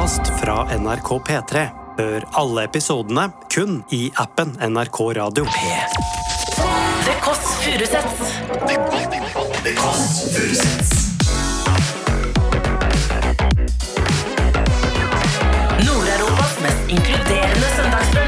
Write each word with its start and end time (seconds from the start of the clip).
podkast 0.00 0.40
fra 0.42 0.78
NRK 0.78 1.08
P3. 1.28 1.66
Hør 1.98 2.24
alle 2.32 2.64
episodene 2.64 3.26
kun 3.52 3.82
i 3.92 4.10
appen 4.16 4.54
NRK 4.60 5.00
Radio. 5.18 5.44
The 7.04 7.16
Kåss 7.20 7.60
Furuseths. 7.60 8.32
Nord-Europas 15.84 16.60
mest 16.62 16.88
inkluderende 16.88 17.68
søndagsbrunch. 17.76 18.19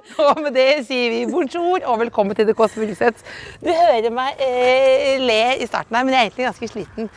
Og 0.26 0.40
med 0.42 0.54
det 0.56 0.84
sier 0.88 1.10
vi 1.12 1.20
bonjour 1.30 1.84
og 1.88 2.00
velkommen 2.02 2.36
til 2.36 2.48
The 2.48 2.56
Kåss 2.56 2.76
Furuseth. 2.76 3.24
Du 3.62 3.70
hører 3.70 4.12
meg 4.14 4.40
eh, 4.42 5.20
le 5.20 5.40
i 5.60 5.68
starten 5.68 5.96
her, 5.96 6.06
men 6.06 6.14
jeg 6.14 6.20
er 6.20 6.28
egentlig 6.30 6.48
ganske 6.48 6.70
sliten. 6.70 7.10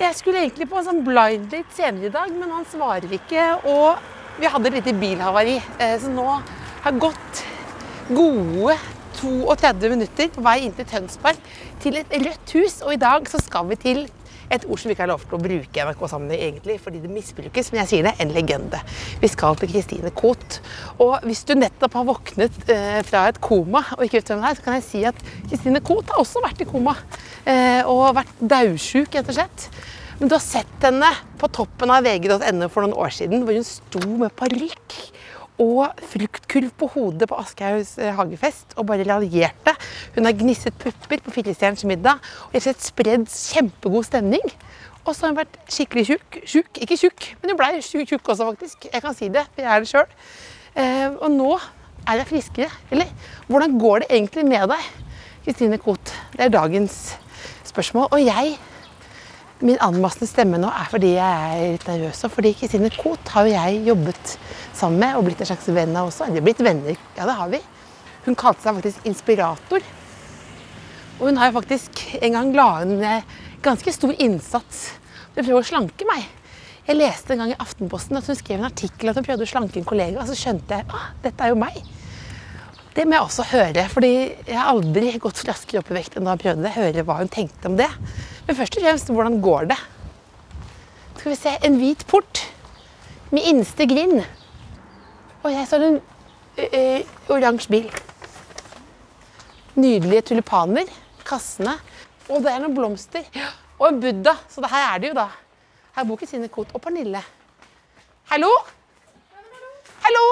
Jeg 0.00 0.16
skulle 0.16 0.42
egentlig 0.44 0.68
på 0.70 0.78
en 0.80 0.86
sånn 0.86 1.02
blind 1.06 1.48
date 1.52 1.76
senere 1.76 2.08
i 2.08 2.14
dag, 2.14 2.30
men 2.32 2.54
han 2.54 2.66
svarer 2.70 3.10
ikke. 3.16 3.46
Og 3.70 4.40
vi 4.40 4.50
hadde 4.50 4.70
et 4.70 4.78
lite 4.78 4.96
bilhavari, 5.00 5.58
eh, 5.78 5.96
så 6.00 6.12
nå 6.12 6.28
har 6.84 7.02
gått 7.02 7.44
gode 8.10 8.78
32 9.20 9.92
minutter 9.92 10.30
på 10.32 10.44
vei 10.46 10.60
inn 10.64 10.74
til 10.76 10.88
Tønsberg 10.88 11.50
til 11.82 12.00
et 12.00 12.16
rødt 12.16 12.56
hus. 12.56 12.80
Og 12.86 12.96
i 12.96 13.02
dag 13.02 13.28
så 13.30 13.42
skal 13.42 13.68
vi 13.70 13.78
til 13.80 14.06
et 14.50 14.66
ord 14.66 14.80
som 14.82 14.90
ikke 14.92 15.04
har 15.04 15.10
lov 15.12 15.22
til 15.26 15.36
å 15.38 15.42
bruke 15.42 15.78
i 15.80 15.84
NRK 15.86 16.02
sammenheng 16.10 16.42
egentlig, 16.48 16.78
fordi 16.82 17.02
det 17.02 17.12
misbrukes, 17.12 17.70
men 17.70 17.82
jeg 17.82 17.90
sier 17.92 18.08
det, 18.08 18.14
en 18.22 18.34
legende. 18.34 18.80
Vi 19.22 19.30
skal 19.30 19.58
til 19.60 19.70
Kristine 19.70 20.12
Koht. 20.16 20.58
Og 21.02 21.16
hvis 21.26 21.44
du 21.48 21.54
nettopp 21.58 22.00
har 22.00 22.08
våknet 22.08 22.58
eh, 22.72 23.00
fra 23.06 23.28
et 23.30 23.40
koma 23.44 23.84
og 23.96 24.04
ikke 24.06 24.20
vet 24.20 24.32
hvem 24.32 24.42
det 24.42 24.50
er, 24.50 24.58
så 24.58 24.66
kan 24.66 24.78
jeg 24.78 24.86
si 24.88 25.04
at 25.08 25.24
Kristine 25.46 25.82
Koht 25.84 26.10
har 26.10 26.22
også 26.22 26.42
vært 26.44 26.64
i 26.64 26.68
koma. 26.68 26.96
Eh, 27.48 27.80
og 27.88 28.16
vært 28.18 28.42
daudsjuk, 28.42 29.14
rett 29.14 29.30
og 29.30 29.38
slett. 29.38 29.70
Men 30.20 30.28
du 30.28 30.36
har 30.36 30.44
sett 30.44 30.84
henne 30.84 31.08
på 31.40 31.48
toppen 31.48 31.92
av 31.94 32.04
vg.no 32.04 32.68
for 32.68 32.84
noen 32.84 32.98
år 33.00 33.14
siden, 33.16 33.46
hvor 33.46 33.56
hun 33.56 33.64
sto 33.66 34.02
med 34.20 34.34
parykk 34.36 34.98
og 35.60 36.00
fruktkurv 36.12 36.70
på 36.80 36.88
hodet 36.94 37.28
på 37.28 37.38
Aschehougs 37.40 37.96
eh, 38.00 38.12
hagefest 38.16 38.76
og 38.80 38.86
bare 38.88 39.04
raljerte. 39.06 39.74
Hun 40.14 40.28
har 40.28 40.36
gnisset 40.36 40.76
pupper 40.80 41.20
på 41.24 41.34
Firestjerners 41.34 41.84
middag 41.88 42.22
og 42.48 42.56
rett 42.56 42.70
og 42.72 42.86
spredd 42.86 43.26
kjempegod 43.28 44.08
stemning. 44.08 44.46
Og 45.04 45.14
så 45.14 45.26
har 45.26 45.34
hun 45.34 45.40
vært 45.40 45.60
skikkelig 45.72 46.06
tjukk. 46.10 46.40
Tjukk, 46.48 46.80
ikke 46.84 46.98
tjukk, 47.00 47.28
men 47.40 47.52
hun 47.52 47.60
ble 47.60 47.70
tjukk 47.84 48.08
tjukk 48.08 48.32
også, 48.32 48.48
faktisk. 48.52 48.88
Jeg 48.92 49.04
kan 49.04 49.16
si 49.16 49.30
det, 49.32 49.46
for 49.54 49.64
jeg 49.64 49.72
er 49.72 49.84
det 49.84 49.92
sjøl. 49.92 50.16
Eh, 50.80 51.06
og 51.16 51.30
nå 51.34 51.52
er 52.06 52.20
jeg 52.20 52.30
friskere. 52.30 52.70
Eller 52.92 53.12
hvordan 53.48 53.78
går 53.80 54.04
det 54.04 54.10
egentlig 54.10 54.46
med 54.48 54.68
deg, 54.72 54.90
Kristine 55.44 55.80
Koht? 55.80 56.12
Det 56.36 56.46
er 56.46 56.52
dagens 56.56 56.98
spørsmål. 57.68 58.10
Og 58.12 58.24
jeg 58.24 58.56
Min 59.60 59.76
anmassende 59.84 60.24
stemme 60.24 60.56
nå 60.56 60.70
er 60.72 60.88
fordi 60.88 61.10
jeg 61.18 61.48
er 61.60 61.74
litt 61.74 61.84
nervøs. 61.84 62.22
Og 62.24 62.32
fordi 62.32 62.54
Kristine 62.56 62.88
Koht 62.94 63.28
har 63.34 63.44
jo 63.44 63.52
jeg 63.52 63.82
jobbet 63.90 64.34
sammen 64.72 65.02
med 65.02 65.18
og 65.18 65.26
blitt 65.26 65.42
en 65.44 65.50
slags 65.50 65.68
venn 65.76 65.92
av 66.00 66.08
også. 66.08 66.30
Eller 66.30 66.44
blitt 66.46 66.62
venner, 66.64 66.96
ja 67.18 67.28
det 67.28 67.36
har 67.36 67.52
vi. 67.52 67.60
Hun 68.24 68.38
kalte 68.40 68.64
seg 68.64 68.78
faktisk 68.78 69.10
inspirator. 69.10 69.84
Og 71.18 71.26
hun 71.28 71.36
har 71.36 71.50
jo 71.50 71.58
faktisk 71.58 72.00
en 72.22 72.38
gang 72.38 72.54
la 72.56 72.70
en 72.86 73.04
ganske 73.60 73.92
stor 73.92 74.16
innsats 74.16 74.86
for 75.34 75.42
å 75.42 75.44
prøve 75.44 75.60
å 75.60 75.70
slanke 75.74 76.08
meg. 76.08 76.24
Jeg 76.88 76.96
leste 76.96 77.36
en 77.36 77.44
gang 77.44 77.52
i 77.52 77.60
Aftenposten 77.60 78.16
at 78.16 78.26
hun 78.32 78.38
skrev 78.38 78.62
en 78.62 78.70
artikkel 78.70 79.12
at 79.12 79.20
hun 79.20 79.26
prøvde 79.28 79.44
å 79.44 79.50
slanke 79.52 79.76
en 79.78 79.88
kollega. 79.88 80.22
Og 80.22 80.30
så 80.32 80.40
skjønte 80.40 80.80
jeg 80.80 80.88
at 80.88 81.26
dette 81.26 81.44
er 81.44 81.52
jo 81.52 81.60
meg. 81.60 81.76
Det 82.94 83.04
må 83.06 83.14
jeg 83.14 83.22
også 83.22 83.44
høre, 83.52 83.84
fordi 83.92 84.12
jeg 84.48 84.56
har 84.58 84.72
aldri 84.72 85.12
gått 85.22 85.44
raskere 85.46 85.78
opp 85.80 85.90
i 85.92 85.96
vekt 86.00 86.16
enn 86.18 86.26
da 86.26 86.34
jeg 86.34 86.42
prøvde 86.42 86.64
det. 86.66 86.72
Høre 86.74 87.04
hva 87.06 87.20
hun 87.20 87.30
tenkte 87.30 87.70
om 87.70 87.76
det. 87.78 87.88
Men 88.48 88.58
først 88.58 88.78
og 88.80 88.86
fremst, 88.86 89.12
hvordan 89.14 89.38
går 89.44 89.70
det? 89.70 89.78
Skal 91.20 91.30
vi 91.30 91.38
se, 91.38 91.52
en 91.68 91.78
hvit 91.78 92.02
port 92.10 92.42
med 93.30 93.46
innste 93.46 93.86
grind. 93.86 94.24
Og 95.44 95.52
jeg 95.54 95.68
står 95.70 95.86
en 95.86 96.00
oransje 97.30 97.70
bil. 97.70 97.86
Nydelige 99.78 100.26
tulipaner. 100.32 100.90
Kassene. 101.24 101.76
Og 102.26 102.42
det 102.42 102.50
er 102.50 102.60
noen 102.64 102.74
blomster. 102.74 103.24
Og 103.78 103.86
en 103.86 104.00
buddha. 104.02 104.34
Så 104.50 104.60
det 104.64 104.70
her 104.74 104.88
er 104.88 104.98
det 105.00 105.12
jo, 105.12 105.18
da. 105.22 105.28
Her 105.94 106.06
bor 106.08 106.18
Kristine 106.18 106.50
Koht 106.50 106.74
og 106.74 106.82
Pernille. 106.82 107.22
Hallo? 108.32 108.50
Hallo? 110.02 110.24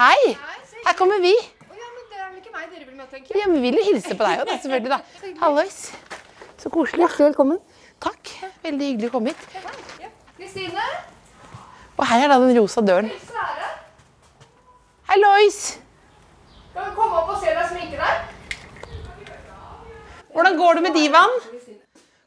Hei. 0.00 0.34
Her 0.84 0.98
kommer 0.98 1.22
vi. 1.22 1.32
Å 1.34 1.78
ja, 1.78 1.88
men 1.94 2.04
det 2.10 2.18
er 2.18 2.26
vel 2.28 2.36
ikke 2.42 2.43
meg 2.54 2.70
dere 2.70 2.84
vil 2.86 2.94
møte, 2.98 3.10
tenker 3.14 3.34
jeg. 3.34 3.40
Ja, 3.42 3.46
vi 3.52 3.60
vil 3.64 3.74
jo 3.78 3.84
hilse 3.88 4.14
på 4.16 4.24
deg 4.26 4.34
òg, 4.44 4.48
selvfølgelig. 4.62 4.90
da. 4.90 4.98
Hallois. 5.42 5.78
Så 6.62 6.66
koselig. 6.72 7.00
Hjertelig 7.04 7.26
velkommen. 7.30 7.58
Takk. 8.04 8.22
Veldig 8.64 8.86
hyggelig 8.92 9.08
å 9.10 9.12
komme 9.16 9.28
hit. 9.32 9.42
Kristine, 10.38 10.84
Og 11.94 12.04
her 12.10 12.20
er 12.24 12.28
da 12.32 12.36
den 12.42 12.56
rosa 12.58 12.80
døren. 12.82 13.08
Hei, 13.10 13.18
Hallois! 15.14 15.58
kan 16.74 16.82
du 16.88 16.92
komme 16.96 17.14
opp 17.20 17.28
og 17.30 17.38
se 17.42 17.50
deg 17.54 17.66
sminke 17.70 17.96
deg? 18.00 18.14
Hvordan 20.34 20.54
går 20.58 20.72
det 20.74 20.82
med 20.88 20.94
divaen? 20.98 21.34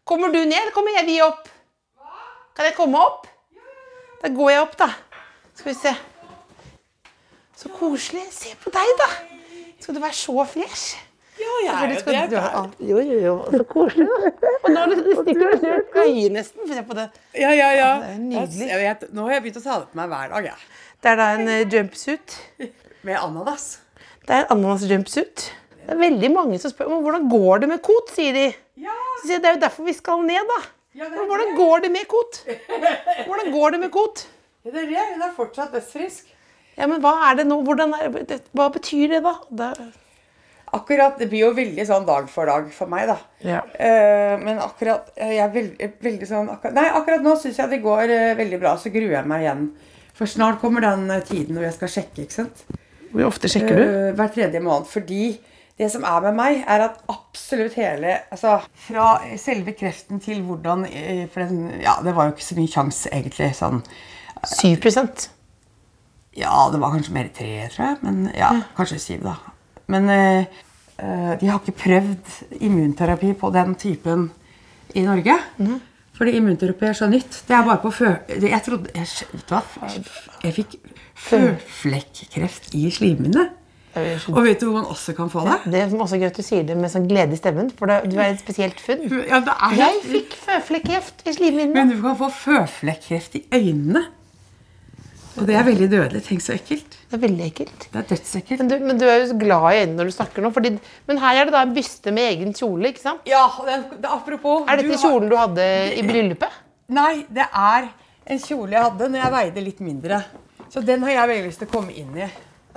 Kommer 0.07 0.27
du 0.31 0.39
ned, 0.39 0.59
eller 0.61 0.71
kommer 0.71 0.91
jeg 0.95 1.05
vi 1.09 1.17
opp? 1.25 1.43
Kan 2.55 2.65
jeg 2.69 2.75
komme 2.77 2.97
opp? 3.03 3.21
Da 4.21 4.27
går 4.31 4.49
jeg 4.53 4.61
opp, 4.63 4.75
da. 4.79 4.89
Skal 5.53 5.71
vi 5.73 5.77
se. 5.81 5.93
Så 7.57 7.67
koselig. 7.75 8.25
Se 8.31 8.49
på 8.63 8.69
deg, 8.71 8.89
da. 9.01 9.09
Skal 9.87 9.95
du 9.95 10.01
være 10.03 10.15
så 10.19 10.43
fresh? 10.51 10.97
Ja, 11.39 11.51
jeg 11.63 11.69
er 11.71 11.91
jo 11.93 11.99
det. 12.11 12.23
du. 12.31 12.87
Jo, 12.89 12.97
jo, 12.99 13.19
jo. 13.23 13.35
Så 13.53 13.63
koselig. 13.69 14.07
da. 14.09 14.31
Og 14.65 14.73
nå 14.73 14.81
stikker 15.21 15.53
snart 15.61 15.95
øyet 16.01 16.33
nesten. 16.35 16.65
Se 16.67 16.83
på 16.89 16.97
det. 16.97 17.05
Ja, 17.39 17.53
ja, 17.55 17.69
ja. 17.71 17.93
det 18.01 18.09
er 18.09 18.17
nydelig. 18.19 18.67
Jeg 18.67 18.81
vet, 18.81 19.05
nå 19.15 19.29
har 19.29 19.37
jeg 19.37 19.45
begynt 19.45 19.61
å 19.61 19.63
ta 19.63 19.77
det 19.79 19.87
på 19.93 20.01
meg 20.01 20.11
hver 20.11 20.33
dag, 20.33 20.49
jeg. 20.49 20.67
Det 20.99 21.13
er 21.13 21.21
da 21.21 21.29
en 21.37 21.53
eh, 21.53 21.63
jumpsuit. 21.71 22.37
Med 23.07 23.15
ananas. 23.21 23.69
Det 24.27 24.35
er 24.35 24.43
en 24.43 24.53
ananas 24.57 24.83
jumpsuit. 24.91 25.47
Det 25.79 25.95
er 25.95 26.03
veldig 26.03 26.33
mange 26.35 26.59
som 26.59 26.75
spør 26.75 26.91
men 26.91 27.07
hvordan 27.07 27.31
går 27.31 27.63
det 27.63 27.73
med 27.77 27.83
kot, 27.87 28.11
sier 28.19 28.35
de. 28.35 28.47
Ja, 28.83 28.99
Så 29.21 29.29
sier 29.29 29.37
jeg, 29.37 29.45
det 29.45 29.53
er 29.53 29.59
jo 29.61 29.65
derfor 29.69 29.87
vi 29.87 29.95
skal 29.95 30.27
ned, 30.27 30.51
da. 30.51 30.61
Ja, 30.99 31.13
hvordan 31.31 31.55
går 31.63 31.87
det 31.87 31.95
med 31.95 32.11
kot? 32.11 32.43
Hvordan 33.23 33.55
går 33.55 33.77
det 33.77 33.85
med 33.87 33.95
kot? 33.95 34.27
det 34.67 34.83
er 34.83 34.91
det. 34.91 35.11
Hun 35.13 35.29
er 35.29 35.37
fortsatt 35.39 35.71
dødsfrisk. 35.79 36.33
Ja, 36.77 36.87
men 36.89 37.01
hva 37.01 37.13
er 37.31 37.39
det 37.39 37.47
nå? 37.49 37.61
Hvordan 37.65 37.93
er, 37.97 38.11
det- 38.29 38.43
hva 38.55 38.67
betyr 38.73 39.15
det, 39.15 39.23
da? 39.25 39.35
Det, 39.49 39.71
Akkurat, 40.77 41.15
Det 41.17 41.29
blir 41.31 41.45
jo 41.45 41.53
veldig 41.55 41.85
sånn 41.87 42.05
dag 42.05 42.25
for 42.29 42.45
dag 42.49 42.65
for 42.75 42.87
meg, 42.91 43.07
da. 43.07 43.15
Ja. 43.39 43.61
Eh, 43.79 44.33
men 44.41 44.57
akkurat 44.59 45.13
eh, 45.15 45.31
jeg 45.37 45.43
er 45.45 45.53
veldig, 45.53 45.87
veldig 46.03 46.27
sånn 46.27 46.49
akkurat, 46.51 46.73
Nei, 46.75 46.89
akkurat 46.91 47.23
nå 47.23 47.37
syns 47.39 47.57
jeg 47.61 47.71
det 47.71 47.79
går 47.85 48.11
eh, 48.11 48.33
veldig 48.35 48.59
bra. 48.59 48.73
Så 48.77 48.91
gruer 48.91 49.15
jeg 49.15 49.29
meg 49.31 49.45
igjen. 49.45 49.63
For 50.17 50.27
snart 50.27 50.59
kommer 50.59 50.83
den 50.83 51.07
eh, 51.13 51.21
tiden 51.23 51.55
når 51.55 51.69
jeg 51.69 51.77
skal 51.77 51.93
sjekke. 51.95 52.25
ikke 52.25 52.35
sant? 52.41 52.65
Hvor 53.13 53.29
ofte 53.29 53.47
sjekker 53.47 53.79
du? 53.79 53.83
Eh, 53.85 54.09
hver 54.19 54.33
tredje 54.35 54.59
måned. 54.65 54.89
Fordi 54.91 55.21
det 55.79 55.87
som 55.93 56.03
er 56.09 56.19
med 56.27 56.35
meg, 56.35 56.59
er 56.67 56.83
at 56.89 56.99
absolutt 57.13 57.77
hele 57.79 58.17
altså, 58.33 58.57
Fra 58.89 59.07
selve 59.39 59.71
kreften 59.77 60.19
til 60.19 60.41
hvordan 60.43 60.83
eh, 60.89 61.23
For 61.31 61.45
den, 61.47 61.79
ja, 61.79 61.95
det 62.03 62.11
var 62.17 62.27
jo 62.27 62.35
ikke 62.35 62.49
så 62.51 62.59
mye 62.59 62.75
sjanse, 62.75 63.09
egentlig. 63.15 63.53
Sånn 63.55 63.79
7 64.43 64.75
Ja, 66.37 66.69
det 66.71 66.79
var 66.81 66.93
kanskje 66.93 67.15
mer 67.15 67.29
tre, 67.33 67.51
tror 67.73 67.85
jeg. 67.89 67.99
Men 68.05 68.31
ja, 68.37 68.51
kanskje 68.77 68.99
syv, 69.01 69.25
da. 69.25 69.35
Men 69.91 70.09
eh, 70.13 70.63
eh, 71.01 71.31
de 71.39 71.49
har 71.49 71.61
ikke 71.61 71.77
prøvd 71.81 72.33
immunterapi 72.61 73.33
på 73.39 73.51
den 73.55 73.75
typen 73.79 74.29
i 74.95 75.05
Norge. 75.07 75.37
Fordi 76.17 76.33
immunterapi 76.37 76.89
er 76.89 76.97
så 76.97 77.09
nytt. 77.09 77.43
Det 77.47 77.55
er 77.55 77.65
bare 77.65 77.81
på 77.81 77.91
fø... 77.93 78.11
Jeg 78.29 78.61
trodde 78.65 78.93
jeg, 78.95 79.07
hva? 79.49 79.61
Jeg 80.43 80.53
fikk 80.55 80.77
føflekkreft 81.27 82.73
i 82.77 82.87
slimhinne. 82.93 83.49
Og 84.29 84.43
vet 84.45 84.61
du 84.61 84.67
hvor 84.67 84.75
man 84.75 84.89
også 84.93 85.13
kan 85.17 85.29
få 85.33 85.41
det? 85.47 85.57
Det 85.73 85.79
er 85.81 85.93
også 85.93 86.19
gøy 86.21 86.27
at 86.29 86.37
du 86.37 86.45
sier 86.45 86.65
det 86.67 86.75
med 86.77 86.91
sånn 86.93 87.07
glede 87.09 87.33
i 87.33 87.39
stemmen, 87.39 87.71
for 87.73 87.89
det, 87.89 88.11
du 88.11 88.19
er 88.19 88.35
et 88.35 88.41
spesielt 88.43 88.81
funn. 88.81 89.07
Ja, 89.25 89.39
det 89.41 89.55
Jeg 89.79 90.03
fikk 90.05 90.35
føflekkreft 90.43 91.25
i 91.25 91.33
slimhinnen. 91.33 91.73
Men 91.73 91.93
du 91.93 91.97
kan 92.03 92.17
få 92.19 92.29
føflekkreft 92.33 93.39
i 93.39 93.43
øynene. 93.57 94.05
Og 95.37 95.45
det 95.47 95.55
er 95.59 95.65
veldig 95.67 95.87
dødelig. 95.91 96.21
Tenk 96.25 96.41
så 96.41 96.53
ekkelt. 96.55 96.95
Det 97.09 97.17
er 97.17 97.21
veldig 97.21 97.45
ekkelt. 97.45 97.85
Det 97.93 97.99
er 98.01 98.07
dødsekkelt. 98.09 98.59
Men 98.63 98.71
du, 98.71 98.75
men 98.89 98.97
du 99.01 99.05
er 99.05 99.19
jo 99.21 99.37
glad 99.37 99.67
i 99.69 99.81
øynene 99.83 99.97
når 99.99 100.09
du 100.09 100.15
snakker 100.15 100.41
nå. 100.45 100.51
Fordi, 100.55 100.71
men 101.09 101.21
her 101.21 101.41
er 101.41 101.49
det 101.49 101.53
da 101.53 101.61
en 101.67 101.75
byste 101.75 102.13
med 102.15 102.31
egen 102.33 102.55
kjole, 102.57 102.89
ikke 102.91 103.03
sant? 103.03 103.21
Ja, 103.29 103.43
det, 103.67 103.77
det, 104.01 104.09
apropos 104.09 104.65
Er 104.67 104.81
du 104.81 104.89
kjolen 104.95 105.27
har- 105.27 105.29
du 105.29 105.37
hadde 105.43 105.69
i 105.97 106.01
bryllupet? 106.07 106.57
Nei, 106.89 107.13
det 107.29 107.45
er 107.51 107.89
en 108.27 108.39
kjole 108.43 108.71
jeg 108.75 108.83
hadde 108.83 109.09
når 109.13 109.23
jeg 109.23 109.35
veide 109.37 109.63
litt 109.69 109.79
mindre. 109.83 110.21
Så 110.73 110.83
den 110.83 111.03
har 111.07 111.11
jeg 111.15 111.31
veldig 111.33 111.47
lyst 111.51 111.61
til 111.63 111.69
å 111.69 111.75
komme 111.77 111.93
inn 111.95 112.17
i. 112.17 112.27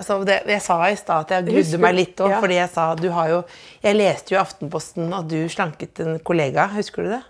Altså, 0.00 0.20
det, 0.24 0.38
jeg 0.48 0.62
sa 0.64 0.78
i 0.88 0.94
stad 0.96 1.26
at 1.26 1.32
jeg 1.34 1.48
grudde 1.50 1.78
meg 1.82 1.94
litt 1.98 2.20
òg, 2.24 2.30
ja. 2.32 2.38
fordi 2.40 2.54
jeg 2.56 2.70
sa 2.72 2.86
du 2.96 3.10
har 3.12 3.28
jo 3.28 3.40
Jeg 3.82 3.96
leste 3.98 4.32
jo 4.32 4.38
i 4.38 4.40
Aftenposten 4.40 5.10
at 5.12 5.26
du 5.28 5.36
slanket 5.52 6.00
en 6.00 6.18
kollega, 6.24 6.68
husker 6.72 7.04
du 7.04 7.10
det? 7.16 7.20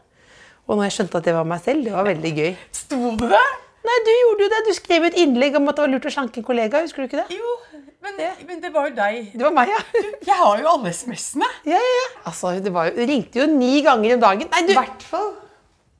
Og 0.69 0.77
når 0.77 0.85
jeg 0.87 0.93
skjønte 0.99 1.19
at 1.19 1.25
det 1.27 1.35
var 1.35 1.49
meg 1.51 1.65
selv, 1.65 1.83
det 1.89 1.93
var 1.97 2.07
veldig 2.07 2.31
gøy. 2.37 2.53
Sto 2.79 3.17
det 3.19 3.31
det? 3.33 3.47
Nei, 3.89 3.97
du 4.07 4.11
gjorde 4.13 4.45
jo 4.45 4.49
det. 4.53 4.61
Du 4.69 4.73
skrev 4.77 5.07
et 5.09 5.15
innlegg 5.23 5.55
om 5.57 5.69
at 5.71 5.79
det 5.79 5.85
var 5.87 5.93
lurt 5.95 6.07
å 6.09 6.13
slanke 6.13 6.41
en 6.43 6.47
kollega, 6.47 6.83
husker 6.85 7.05
du 7.05 7.09
ikke 7.09 7.23
det? 7.25 7.39
Jo. 7.39 7.57
Men, 8.01 8.17
men 8.49 8.61
det 8.63 8.71
var 8.73 8.89
jo 8.89 8.95
deg. 8.97 9.31
Det 9.37 9.45
var 9.45 9.53
meg, 9.57 9.71
ja. 9.75 9.81
Jeg 10.25 10.37
har 10.41 10.61
jo 10.63 10.69
alle 10.71 10.93
SMS-ene. 10.97 11.49
ja, 11.69 11.77
ja, 11.77 11.95
ja. 12.01 12.07
Altså, 12.31 12.55
det 12.65 12.73
var 12.73 12.89
jo, 12.89 12.95
du 12.97 13.03
ringte 13.11 13.41
jo 13.43 13.47
ni 13.51 13.81
ganger 13.85 14.15
om 14.17 14.23
dagen. 14.25 14.49
Nei, 14.55 14.63
du, 14.69 14.73
Hvertfall. 14.77 14.91
hvert 14.91 15.07
fall. 15.11 15.31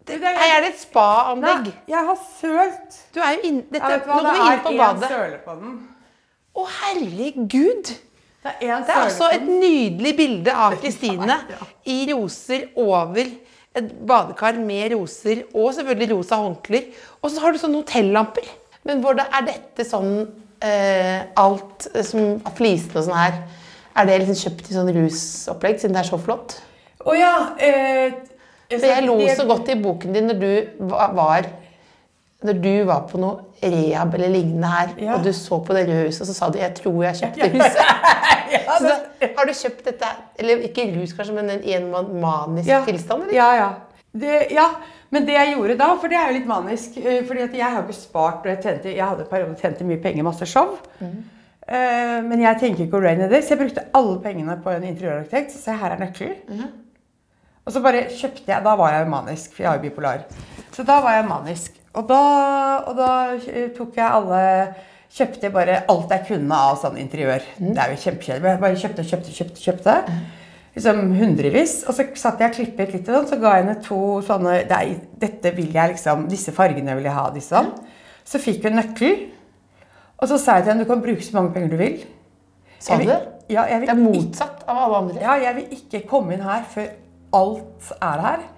Det, 0.09 0.17
det, 0.23 0.31
her 0.41 0.55
er 0.57 0.65
det 0.65 0.71
et 0.73 0.81
spa-anlegg. 0.81 1.67
Jeg 1.93 2.05
har 2.09 2.17
sølt. 2.41 2.97
Du 3.15 3.21
er 3.21 3.35
jo 3.37 3.43
inn, 3.51 3.59
dette, 3.69 3.91
ja, 3.93 3.99
nå 4.01 4.23
det 4.25 4.25
går 4.25 4.31
vi 4.31 4.39
inn 4.41 4.41
på 4.41 4.55
er 4.55 4.63
på 4.65 4.73
én 4.73 4.81
badet. 4.81 5.11
søle 5.13 5.41
på 5.45 5.57
den. 5.61 5.75
Å, 6.57 6.65
herregud! 6.81 7.93
Det 8.41 8.55
er 8.65 8.81
Det 8.89 8.95
er 8.97 9.03
altså 9.05 9.29
et 9.37 9.45
nydelig 9.45 10.15
bilde 10.17 10.53
av 10.57 10.79
Kristine 10.81 11.37
Ja. 11.53 11.67
i 11.93 11.99
roser 12.09 12.71
over 12.81 13.29
et 13.79 13.91
badekar 14.07 14.59
med 14.59 14.95
roser 14.97 15.45
og 15.55 15.71
selvfølgelig 15.77 16.15
rosa 16.15 16.41
håndklær. 16.43 16.89
Og 17.23 17.31
så 17.31 17.45
har 17.45 17.53
du 17.55 17.61
sånne 17.61 17.83
hotellamper. 17.83 18.49
Men 18.89 19.03
hvordan 19.05 19.31
er 19.37 19.47
dette 19.47 19.87
sånn 19.87 20.25
eh, 20.65 21.21
alt 21.39 21.87
eh, 21.93 22.05
som 22.07 22.41
flisene 22.57 22.97
og 22.97 23.07
sånn 23.07 23.19
her 23.19 23.41
Er 23.99 24.07
det 24.09 24.21
liksom 24.23 24.39
kjøpt 24.41 24.71
i 24.71 24.77
sånn 24.79 24.93
rusopplegg 24.97 25.81
siden 25.83 25.97
det 25.99 26.05
er 26.05 26.09
så 26.09 26.19
flott? 26.23 26.57
Å 27.05 27.17
ja. 27.17 27.35
Eh, 27.61 28.15
For 28.71 28.87
jeg 28.87 29.05
lo 29.05 29.19
så 29.37 29.45
godt 29.49 29.69
i 29.73 29.77
boken 29.81 30.15
din 30.15 30.31
når 30.31 30.41
du 30.41 30.87
var 30.95 31.49
når 32.43 32.61
du 32.63 32.85
var 32.89 33.03
på 33.11 33.19
noe 33.21 33.43
rehab 33.63 34.15
eller 34.17 34.31
lignende 34.33 34.69
her, 34.73 34.95
Ja. 34.99 35.15
og 35.15 35.25
du 35.25 35.33
så 35.37 35.59
på 35.65 35.75
det 35.77 35.87
røde 35.89 36.07
huset, 36.07 36.23
og 36.23 36.27
så 36.27 36.35
sa 36.35 36.49
du 36.51 36.59
'jeg 36.59 36.75
tror 36.75 37.03
jeg 37.05 37.15
kjøpte 37.15 37.51
huset'. 37.53 37.83
ja, 38.53 38.61
Så 38.79 38.85
da, 38.85 38.95
har 39.37 39.45
du 39.47 39.53
kjøpt 39.53 39.85
dette, 39.85 40.07
eller 40.39 40.57
ikke 40.69 40.87
rus 40.97 41.13
kanskje, 41.13 41.35
men 41.35 41.51
en, 41.51 41.63
en 41.65 42.21
manisk 42.21 42.69
ja. 42.69 42.85
tilstand? 42.85 43.23
eller? 43.23 43.35
Ja, 43.35 43.53
ja. 43.55 43.69
Det, 44.13 44.47
ja. 44.51 44.67
Men 45.11 45.27
det 45.27 45.35
jeg 45.35 45.55
gjorde 45.57 45.77
da, 45.79 45.95
for 46.01 46.09
det 46.09 46.17
er 46.17 46.29
jo 46.31 46.39
litt 46.39 46.47
manisk 46.47 46.97
eh, 46.97 47.25
fordi 47.27 47.41
at 47.43 47.53
jeg 47.55 47.65
har 47.73 47.83
ikke 47.83 47.93
spart 47.99 48.45
og 48.45 48.47
jeg 48.47 48.63
tjente, 48.63 48.97
jeg 48.97 49.05
hadde 49.05 49.21
en 49.27 49.31
periode 49.31 49.57
tjente 49.61 49.85
mye 49.85 50.03
penger, 50.03 50.23
masse 50.23 50.47
show. 50.47 50.79
Eh, 51.03 52.23
men 52.23 52.41
jeg 52.41 52.59
tenker 52.61 52.85
ikke 52.87 52.97
å 52.99 53.03
raine 53.03 53.29
det, 53.29 53.43
så 53.45 53.55
jeg 53.57 53.59
brukte 53.59 53.85
alle 53.95 54.21
pengene 54.23 54.57
på 54.63 54.71
en 54.71 54.85
interiørarkitekt. 54.85 55.53
Så 55.53 55.59
se, 55.65 55.73
her 55.73 55.91
er 55.97 55.99
nøkkelen. 55.99 56.63
Og 57.67 57.73
så 57.75 57.83
bare 57.83 58.07
kjøpte 58.09 58.49
jeg 58.49 58.65
Da 58.65 58.77
var 58.77 58.93
jeg 58.95 59.05
jo 59.05 59.11
manisk, 59.11 59.53
for 59.55 59.63
jeg 59.63 59.71
er 59.73 59.77
jo 59.77 59.83
bipolar. 59.91 60.25
Så 60.73 60.83
da 60.87 61.01
var 61.01 61.13
jeg 61.19 61.29
manisk. 61.29 61.80
Og 61.99 62.07
da, 62.07 62.23
og 62.87 62.97
da 62.99 63.11
tok 63.77 63.99
jeg 63.99 64.07
alle 64.07 64.43
Kjøpte 65.11 65.49
bare 65.51 65.81
alt 65.91 66.13
jeg 66.15 66.23
kunne 66.29 66.55
av 66.55 66.77
sånn 66.79 67.01
interiør. 67.03 67.43
Det 67.59 67.81
er 67.83 67.91
jo 67.91 67.97
kjempekjedelig. 67.99 68.61
bare 68.63 68.77
kjøpte, 68.79 69.03
kjøpte, 69.03 69.33
kjøpte. 69.35 69.63
kjøpte. 69.65 69.95
Liksom 70.77 71.01
hundrevis. 71.19 71.73
Og 71.91 71.97
så 71.97 72.05
satt 72.15 72.39
jeg 72.39 72.53
og 72.53 72.55
klippet 72.55 72.93
litt, 72.95 73.09
og 73.11 73.17
sånn, 73.17 73.27
så 73.33 73.39
ga 73.43 73.57
jeg 73.57 73.65
henne 73.65 73.83
to 73.83 73.99
sånne 74.23 74.53
er, 74.63 74.93
Dette 75.19 75.51
vil 75.57 75.75
jeg 75.75 75.97
liksom 75.97 76.29
Disse 76.31 76.55
fargene 76.55 76.95
vil 76.95 77.09
jeg 77.09 77.17
ha. 77.17 77.27
Disse 77.35 77.57
sånn. 77.57 77.73
Så 78.23 78.39
fikk 78.39 78.69
hun 78.69 78.79
nøkkel. 78.79 79.19
Og 80.21 80.31
så 80.31 80.39
sa 80.39 80.61
jeg 80.61 80.69
til 80.69 80.75
henne 80.77 80.87
du 80.87 80.93
kan 80.93 81.03
bruke 81.03 81.27
så 81.27 81.35
mange 81.41 81.55
penger 81.57 81.75
du 81.75 81.79
vil. 81.81 81.99
Sa 82.79 83.01
du 83.01 83.09
det? 83.11 83.19
Ja, 83.51 83.67
Det 83.67 83.91
er 83.91 83.99
motsatt 83.99 84.63
av 84.69 84.85
alle 84.85 85.03
andre. 85.03 85.21
ja, 85.27 85.35
jeg 85.43 85.57
vil 85.59 85.75
ikke 85.75 86.07
komme 86.07 86.37
inn 86.37 86.47
her 86.47 86.63
før 86.71 86.87
alt 87.35 87.93
er 87.99 88.27
her. 88.29 88.49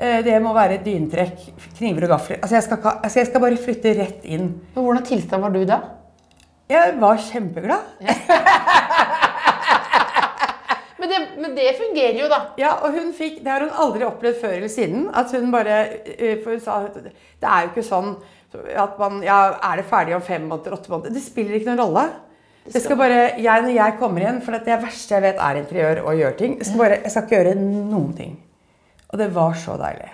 Eh, 0.00 0.22
Det 0.24 0.36
må 0.42 0.54
være 0.56 0.78
dyntrekk, 0.84 1.42
kniver 1.78 2.06
og 2.08 2.14
gafler. 2.16 2.38
Altså 2.42 2.56
jeg, 2.56 2.64
skal, 2.68 2.78
altså 3.04 3.18
jeg 3.20 3.28
skal 3.30 3.42
bare 3.44 3.58
flytte 3.60 3.92
rett 3.98 4.24
inn. 4.24 4.46
Men 4.74 4.84
hvordan 4.86 5.04
tilstand 5.08 5.44
var 5.44 5.52
du 5.54 5.64
da? 5.68 5.80
Jeg 6.70 6.94
var 7.02 7.18
kjempeglad. 7.18 7.82
Men 11.00 11.08
det, 11.08 11.18
men 11.40 11.54
det 11.56 11.70
fungerer 11.78 12.18
jo, 12.20 12.26
da. 12.28 12.38
Ja, 12.60 12.74
og 12.84 12.92
hun 12.92 13.12
fikk, 13.16 13.38
Det 13.44 13.48
har 13.48 13.62
hun 13.64 13.70
aldri 13.84 14.04
opplevd 14.04 14.36
før 14.42 14.56
eller 14.58 14.68
siden. 14.72 15.06
At 15.16 15.32
hun 15.32 15.48
bare 15.52 15.78
eh, 16.12 16.34
For 16.42 16.52
hun 16.52 16.60
sa 16.60 16.74
det 16.92 17.48
er 17.48 17.64
jo 17.64 17.70
ikke 17.72 17.84
sånn 17.86 18.10
at 18.76 18.98
man 19.00 19.20
Ja, 19.24 19.38
er 19.70 19.80
det 19.80 19.86
ferdig 19.88 20.12
om 20.16 20.24
fem 20.26 20.44
måneder, 20.50 20.74
åtte 20.76 20.90
måneder? 20.92 21.14
Det 21.16 21.22
spiller 21.24 21.56
ikke 21.56 21.70
noen 21.70 21.80
rolle. 21.80 22.04
Det 22.68 22.82
skal 22.84 22.98
bare, 23.00 23.20
jeg, 23.40 23.62
Når 23.64 23.72
jeg 23.78 23.96
kommer 23.98 24.20
igjen, 24.26 24.42
for 24.44 24.58
det 24.60 24.76
verste 24.82 25.16
jeg 25.16 25.24
vet 25.24 25.40
er 25.40 25.60
interiør 25.62 26.02
og 26.04 26.18
gjøre 26.20 26.36
ting, 26.36 26.58
jeg 26.60 26.68
skal, 26.68 26.82
bare, 26.82 26.98
jeg 27.06 27.14
skal 27.14 27.24
ikke 27.24 27.38
gjøre 27.38 27.54
noen 27.64 28.12
ting. 28.18 28.34
Og 29.10 29.18
det 29.18 29.28
var 29.34 29.54
så 29.58 29.76
deilig. 29.80 30.10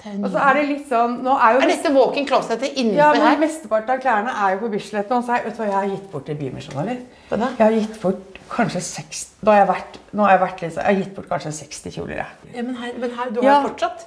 Og 0.00 0.30
så 0.32 0.40
er 0.40 0.56
det 0.56 0.62
litt 0.70 0.86
sånn 0.88 1.18
nå 1.24 1.34
er 1.36 1.56
jo 1.56 1.62
Er 1.64 1.70
dette 1.74 1.90
walk-in 1.92 2.26
closetet 2.28 2.78
Ja, 2.96 3.10
men 3.12 3.24
her? 3.26 3.40
Mesteparten 3.42 3.94
av 3.94 4.02
klærne 4.02 4.32
er 4.32 4.54
jo 4.54 4.62
på 4.62 4.70
Bislett 4.72 5.10
nå. 5.12 5.18
Så 5.24 5.36
jeg, 5.36 5.44
vet 5.44 5.58
du 5.58 5.60
hva 5.60 5.66
jeg 5.68 5.76
har 5.76 5.90
gitt 5.90 6.06
bort 6.12 6.28
til 6.28 6.38
da? 7.42 7.50
Jeg 7.58 7.64
har 7.66 7.76
gitt 7.76 7.98
bort 8.02 8.38
kanskje 8.50 8.80
60 8.86 9.26
Nå 9.44 9.52
har 9.52 9.60
jeg 9.60 9.68
vært, 9.70 9.98
har 10.24 10.32
jeg 10.34 10.42
vært 10.44 10.62
litt, 10.64 10.72
sånn, 10.74 10.86
jeg 10.86 10.94
har 10.96 11.02
gitt 11.04 11.12
bort 11.18 11.28
kanskje 11.30 11.52
60 11.58 11.94
kjoler. 11.98 12.22
Jeg. 12.22 12.54
Ja, 12.56 12.64
men 12.64 12.80
her, 12.80 12.96
men 13.02 13.12
her 13.18 13.30
du 13.30 13.42
Ja. 13.44 13.58
har 13.58 13.68
fortsatt 13.68 14.06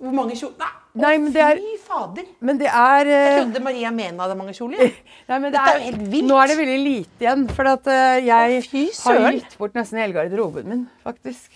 Hvor 0.00 0.16
mange 0.16 0.34
kjoler? 0.36 0.56
Nei, 0.94 1.02
Nei, 1.04 1.18
men 1.18 1.32
det 1.32 1.42
er- 1.42 1.60
fy 1.60 1.76
fader! 1.84 2.24
Men 2.40 2.58
det 2.58 2.66
er 2.70 3.06
eh, 3.06 3.28
Jeg 3.28 3.44
trodde 3.44 3.62
Maria 3.62 3.90
Mena 3.90 4.22
hadde 4.24 4.36
mange 4.38 4.54
kjoler. 4.54 4.90
Nei, 5.28 5.38
men 5.38 5.52
det 5.52 5.58
Dette 5.58 5.70
er 5.70 5.78
jo 5.78 5.84
helt 5.84 6.10
vilt. 6.10 6.28
Nå 6.28 6.40
er 6.42 6.46
det 6.50 6.56
veldig 6.58 6.80
lite 6.84 7.24
igjen. 7.24 7.44
For 7.50 7.70
at 7.70 7.86
uh, 7.86 8.16
jeg 8.22 8.58
Å, 8.62 9.14
har 9.24 9.32
gitt 9.38 9.56
bort 9.58 9.74
nesten 9.74 9.98
hele 10.02 10.14
garderoben 10.16 10.66
min, 10.70 10.84
faktisk. 11.06 11.50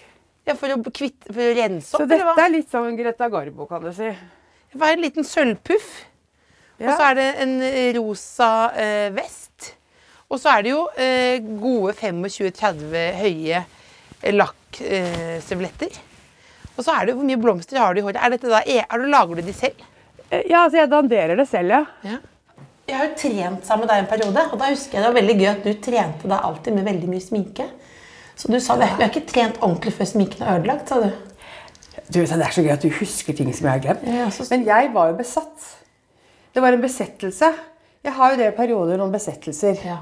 Ja, 0.48 0.54
for, 0.56 0.72
å 0.72 0.80
kvitt, 0.88 1.26
for 1.28 1.44
å 1.44 1.54
rense 1.58 1.92
opp, 1.92 2.02
Så 2.02 2.08
dette 2.08 2.44
er 2.44 2.52
litt 2.54 2.70
som 2.72 2.86
Greta 2.96 3.28
Garbo, 3.32 3.66
kan 3.68 3.82
du 3.84 3.90
si. 3.92 4.08
Det 4.72 4.78
var 4.80 4.94
en 4.94 5.02
liten 5.04 5.26
sølvpuff. 5.26 5.88
Ja. 6.78 6.92
Og 6.92 6.92
så 6.94 7.08
er 7.10 7.18
det 7.18 7.26
en 7.42 7.52
eh, 7.66 7.88
rosa 7.96 8.48
eh, 8.78 9.08
vest. 9.12 9.72
Og 10.28 10.40
så 10.40 10.52
er 10.54 10.64
det 10.64 10.72
jo 10.72 10.82
eh, 11.00 11.38
gode 11.60 11.94
25-30 11.98 13.18
høye 13.18 13.62
lakkstøvletter. 14.38 15.98
og 16.76 16.84
så 16.84 16.94
er 16.94 17.06
det 17.06 17.12
jo 17.12 17.18
Hvor 17.20 17.28
mye 17.28 17.40
blomster 17.40 17.78
har 17.80 17.94
du 17.94 18.00
i 18.00 18.04
håret? 18.06 18.20
Er 18.22 18.34
dette 18.34 18.50
da, 18.50 18.62
er, 18.64 18.84
er 18.88 19.02
du, 19.02 19.06
lager 19.10 19.38
du 19.40 19.46
de 19.46 19.54
selv? 19.56 19.84
Eh, 20.30 20.44
Ja, 20.50 20.64
altså 20.64 20.80
jeg 20.82 20.90
danderer 20.92 21.36
det 21.38 21.48
selv, 21.48 21.70
ja. 21.76 21.84
Ja. 22.04 22.18
Jeg 22.88 22.96
har 22.96 23.08
jo 23.10 23.16
trent 23.20 23.66
sammen 23.68 23.84
med 23.84 23.90
deg 23.92 24.00
en 24.00 24.08
periode, 24.08 24.42
og 24.48 24.60
da 24.62 24.70
husker 24.72 24.96
jeg 24.96 25.04
det 25.04 25.08
var 25.10 25.18
veldig 25.20 25.36
gøy 25.36 25.48
at 25.50 25.66
du 25.66 25.72
trente 25.84 26.28
deg 26.30 26.46
alltid 26.48 26.76
med 26.78 26.86
veldig 26.88 27.10
mye 27.12 27.24
sminke. 27.24 27.66
Så 28.38 28.50
du 28.52 28.58
sa 28.62 28.76
det, 28.78 28.88
vi 28.96 29.02
har 29.02 29.10
ikke 29.10 29.26
trent 29.32 29.56
ordentlig 29.64 29.92
før 29.96 30.08
sminken 30.12 30.44
er 30.46 30.60
ødelagt, 30.60 30.88
sa 30.92 31.00
du. 31.02 31.08
Du 32.08 32.20
Det 32.22 32.30
er 32.30 32.52
så 32.54 32.62
gøy 32.62 32.70
at 32.72 32.84
du 32.84 32.88
husker 33.00 33.34
ting 33.36 33.50
som 33.52 33.66
jeg 33.66 33.72
har 33.74 33.82
glemt. 33.84 34.04
Ja, 34.06 34.28
så- 34.30 34.46
Men 34.50 34.64
jeg 34.64 34.90
var 34.94 35.08
jo 35.10 35.16
besatt. 35.18 35.66
Det 36.54 36.62
var 36.62 36.72
en 36.72 36.80
besettelse. 36.80 37.52
Jeg 38.04 38.12
har 38.12 38.30
jo 38.30 38.36
det 38.36 38.46
i 38.52 38.56
perioder 38.56 38.96
noen 38.96 39.12
besettelser. 39.12 39.76
Ja. 39.84 39.98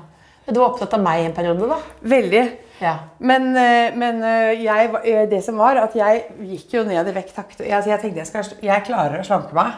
Du 0.52 0.60
var 0.60 0.68
opptatt 0.70 0.92
av 0.94 1.00
meg 1.02 1.22
i 1.22 1.26
en 1.26 1.32
periode, 1.32 1.66
da? 1.68 1.78
Veldig. 2.04 2.52
Ja. 2.80 2.98
Men, 3.18 3.56
eh, 3.56 3.90
men 3.96 4.22
eh, 4.22 4.62
jeg, 4.62 4.90
eh, 5.04 5.26
det 5.26 5.42
som 5.44 5.56
var, 5.56 5.76
at 5.76 5.94
jeg 5.96 6.24
gikk 6.40 6.72
jo 6.76 6.84
ned 6.84 7.08
i 7.08 7.12
vekt. 7.16 7.34
Jeg, 7.58 7.72
altså 7.72 7.90
jeg 7.90 8.00
tenkte 8.00 8.16
jeg, 8.22 8.26
skal, 8.26 8.44
jeg 8.62 8.84
klarer 8.84 9.18
å 9.20 9.24
slanke 9.26 9.52
meg. 9.54 9.72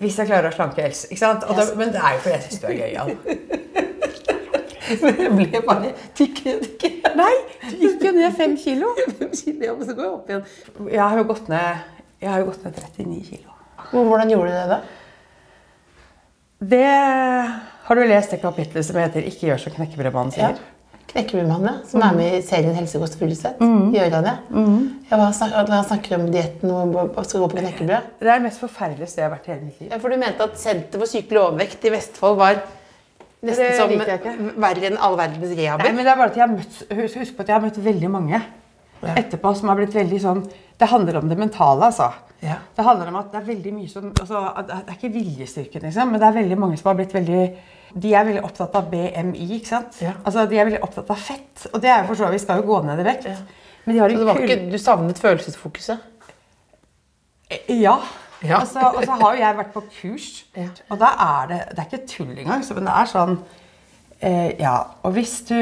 Hvis 0.00 0.16
jeg 0.18 0.26
klarer 0.26 0.50
å 0.50 0.54
slanke 0.54 0.82
Else. 0.84 1.08
Ikke 1.08 1.18
sant? 1.18 1.40
Da, 1.40 1.64
men 1.76 1.92
det 1.92 2.00
er 2.02 2.12
jo 2.16 2.18
fordi 2.18 2.34
jeg 2.34 2.42
syns 2.42 2.60
du 2.60 2.66
er 2.66 2.78
gøyal. 2.82 3.16
Jeg 5.24 5.32
ble 5.36 5.60
bare 5.66 5.92
tykkere 6.18 6.54
og 6.58 6.64
tykkere. 6.66 7.12
Nei, 7.18 7.34
du 7.68 7.76
gikk 7.82 8.06
jo 8.08 8.12
ned 8.16 8.36
fem 8.40 8.56
kilo. 8.60 8.94
Ja, 8.98 9.74
men 9.74 9.84
så 9.86 9.94
går 9.94 10.04
jeg 10.04 10.12
opp 10.14 10.32
igjen. 10.32 10.48
Jeg 10.92 11.02
har 11.04 11.18
jo 11.20 11.26
gått 11.32 11.48
ned, 11.52 11.84
jeg 12.22 12.30
har 12.32 12.42
jo 12.42 12.48
gått 12.50 12.64
ned 12.64 12.80
39 12.82 13.20
kilo. 13.28 13.58
Men 13.92 14.08
Hvordan 14.10 14.32
gjorde 14.34 14.50
du 14.50 14.56
det, 14.56 14.66
da? 14.72 14.80
Det 16.58 16.86
Har 17.88 17.94
du 17.96 18.02
lest 18.04 18.30
det 18.34 18.40
kapitlet 18.42 18.84
som 18.84 18.96
heter 18.98 19.22
'Ikke 19.22 19.46
gjør 19.48 19.60
som 19.62 19.72
knekkebrødmannen 19.72 20.34
Ja. 20.36 20.50
Knekkebrødmannen, 21.08 21.08
Knekkebrødmannen, 21.08 21.86
som 21.88 22.02
er 22.02 22.12
med 22.12 22.34
i 22.38 22.42
serien 22.42 22.74
Helsekost 22.74 23.16
Mm. 23.60 23.92
Gjør 23.94 24.10
han 24.10 24.24
det? 24.24 24.38
Ja, 25.10 25.16
hva 25.16 25.32
snak, 25.32 25.52
han 25.68 25.84
snakker 25.84 26.14
om 26.18 26.30
dietten 26.30 26.70
og 26.70 27.16
og 27.16 27.24
skal 27.24 27.40
gå 27.40 27.48
på 27.48 27.56
knekkebrød. 27.56 28.02
Det 28.20 28.28
er 28.28 28.34
det 28.34 28.42
mest 28.42 28.60
forferdelige 28.60 29.06
stedet 29.06 29.16
jeg 29.16 29.30
har 29.30 29.38
vært 29.38 29.48
i 29.48 29.52
hele 29.52 29.64
mitt 29.64 29.80
liv. 29.80 29.88
Ja, 29.90 29.96
for 29.98 30.08
du 30.08 30.16
mente 30.16 30.42
at 30.42 30.58
Senter 30.58 30.98
for 30.98 31.06
sykelig 31.06 31.40
overvekt 31.40 31.84
i 31.84 31.90
Vestfold 31.90 32.36
var 32.36 32.62
nesten 33.42 33.68
Det 33.68 33.74
som 33.78 34.54
verre 34.62 34.88
enn 34.90 34.98
all 34.98 35.18
verdens 35.18 35.52
Nei, 35.58 35.92
men 35.92 36.04
det 36.04 36.12
er 36.12 36.16
bare 36.18 36.30
at 36.32 36.38
jeg 36.38 36.44
har 36.44 36.54
møtt, 36.54 36.80
husk, 36.90 37.20
husk 37.22 37.36
på 37.36 37.44
at 37.44 37.52
jeg 37.52 37.58
har 37.58 37.66
møtt 37.66 37.82
veldig 37.84 38.10
mange 38.10 38.40
etterpå 38.98 39.52
som 39.54 39.70
har 39.70 39.78
blitt 39.78 39.94
veldig 39.94 40.18
sånn 40.22 40.42
Det 40.78 40.88
handler 40.90 41.20
om 41.20 41.30
det 41.30 41.38
mentale, 41.38 41.90
altså. 41.90 42.10
Ja. 42.42 42.60
Det 42.74 42.84
handler 42.86 43.10
om 43.10 43.18
at 43.20 43.32
det 43.32 43.40
er 43.40 43.46
veldig 43.48 43.72
mye 43.74 43.90
som 43.90 44.10
altså, 44.10 44.42
Det 44.66 44.78
er 44.78 44.98
ikke 44.98 45.14
viljestyrken, 45.14 45.86
liksom, 45.86 46.12
men 46.12 46.22
det 46.22 46.28
er 46.28 46.38
veldig 46.40 46.58
mange 46.58 46.78
som 46.78 46.90
har 46.90 46.98
blitt 46.98 47.14
veldig 47.14 47.42
De 47.94 48.12
er 48.14 48.28
veldig 48.28 48.44
opptatt 48.46 48.76
av 48.78 48.90
BMI, 48.92 49.48
ikke 49.58 49.70
sant? 49.70 50.02
Ja. 50.04 50.12
Altså, 50.24 50.46
De 50.50 50.58
er 50.58 50.68
veldig 50.68 50.82
opptatt 50.84 51.10
av 51.10 51.18
fett. 51.18 51.66
Og 51.72 51.80
det 51.82 51.90
er 51.90 52.02
jo 52.02 52.10
for 52.10 52.20
så 52.20 52.28
vidt, 52.28 52.36
vi 52.36 52.44
skal 52.44 52.60
jo 52.60 52.68
gå 52.68 52.82
ned 52.86 53.00
i 53.00 53.06
vekt. 53.06 53.30
Men 53.86 53.94
de 53.96 54.02
har 54.02 54.12
Så 54.12 54.20
det 54.20 54.28
var 54.28 54.42
ikke, 54.44 54.58
du 54.70 54.78
savnet 54.78 55.18
følelsesfokuset? 55.22 55.98
Ja. 57.72 57.96
Ja. 58.42 58.60
Altså, 58.60 58.78
og 58.94 59.02
så 59.04 59.16
har 59.18 59.34
jo 59.34 59.40
jeg 59.40 59.56
vært 59.58 59.72
på 59.74 59.80
kurs, 60.00 60.44
Ja. 60.56 60.68
og 60.90 60.98
da 61.00 61.06
er 61.24 61.46
det 61.50 61.56
Det 61.70 61.78
er 61.78 61.88
ikke 61.90 62.06
tull 62.06 62.38
engang, 62.38 62.62
men 62.74 62.84
det 62.86 62.92
er 62.94 63.08
sånn 63.10 63.38
eh, 64.20 64.52
Ja, 64.60 64.76
og 65.02 65.12
hvis 65.16 65.40
du 65.48 65.54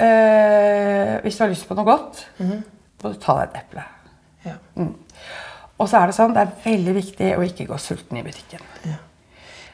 eh, 0.00 1.20
Hvis 1.24 1.36
du 1.36 1.44
har 1.44 1.50
lyst 1.52 1.68
på 1.68 1.76
noe 1.76 1.84
godt, 1.88 2.22
må 2.40 3.12
du 3.12 3.18
ta 3.20 3.34
deg 3.40 3.50
et 3.50 3.60
eple. 3.62 3.84
Ja. 4.44 4.54
Og 5.80 5.88
så 5.88 5.96
er 6.00 6.06
det 6.10 6.16
sånn, 6.16 6.34
det 6.36 6.42
er 6.44 6.56
veldig 6.64 6.94
viktig 6.96 7.30
å 7.38 7.44
ikke 7.44 7.66
gå 7.70 7.76
sulten 7.80 8.18
i 8.20 8.24
butikken. 8.24 8.60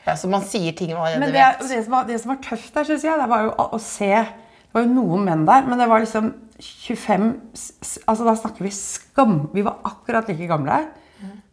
ja, 0.06 0.14
Så 0.14 0.28
man 0.30 0.42
sier 0.46 0.72
ting 0.78 0.92
man 0.94 1.02
allerede 1.06 1.20
Men 1.20 1.32
det, 1.34 1.40
vet? 1.42 1.68
det, 1.70 1.84
som 1.84 1.92
var, 1.96 2.04
det 2.06 2.20
som 2.22 2.30
var 2.34 2.42
tøft 2.42 2.74
der, 2.74 2.84
synes 2.84 3.02
jeg, 3.04 3.18
det 3.20 3.28
var 3.30 3.42
jo 3.42 3.54
å, 3.58 3.68
å 3.74 3.80
se 3.82 4.10
Det 4.14 4.74
var 4.74 4.82
jo 4.86 4.92
noen 4.94 5.24
menn 5.24 5.46
der, 5.48 5.66
men 5.66 5.78
det 5.80 5.88
var 5.88 6.02
liksom 6.04 6.32
25 6.60 7.26
s- 7.54 7.72
s- 7.82 7.98
Altså 8.06 8.24
da 8.24 8.34
snakker 8.36 8.64
vi 8.64 8.70
skam. 8.70 9.48
Vi 9.54 9.62
var 9.64 9.78
akkurat 9.84 10.28
like 10.28 10.46
gamle. 10.48 10.78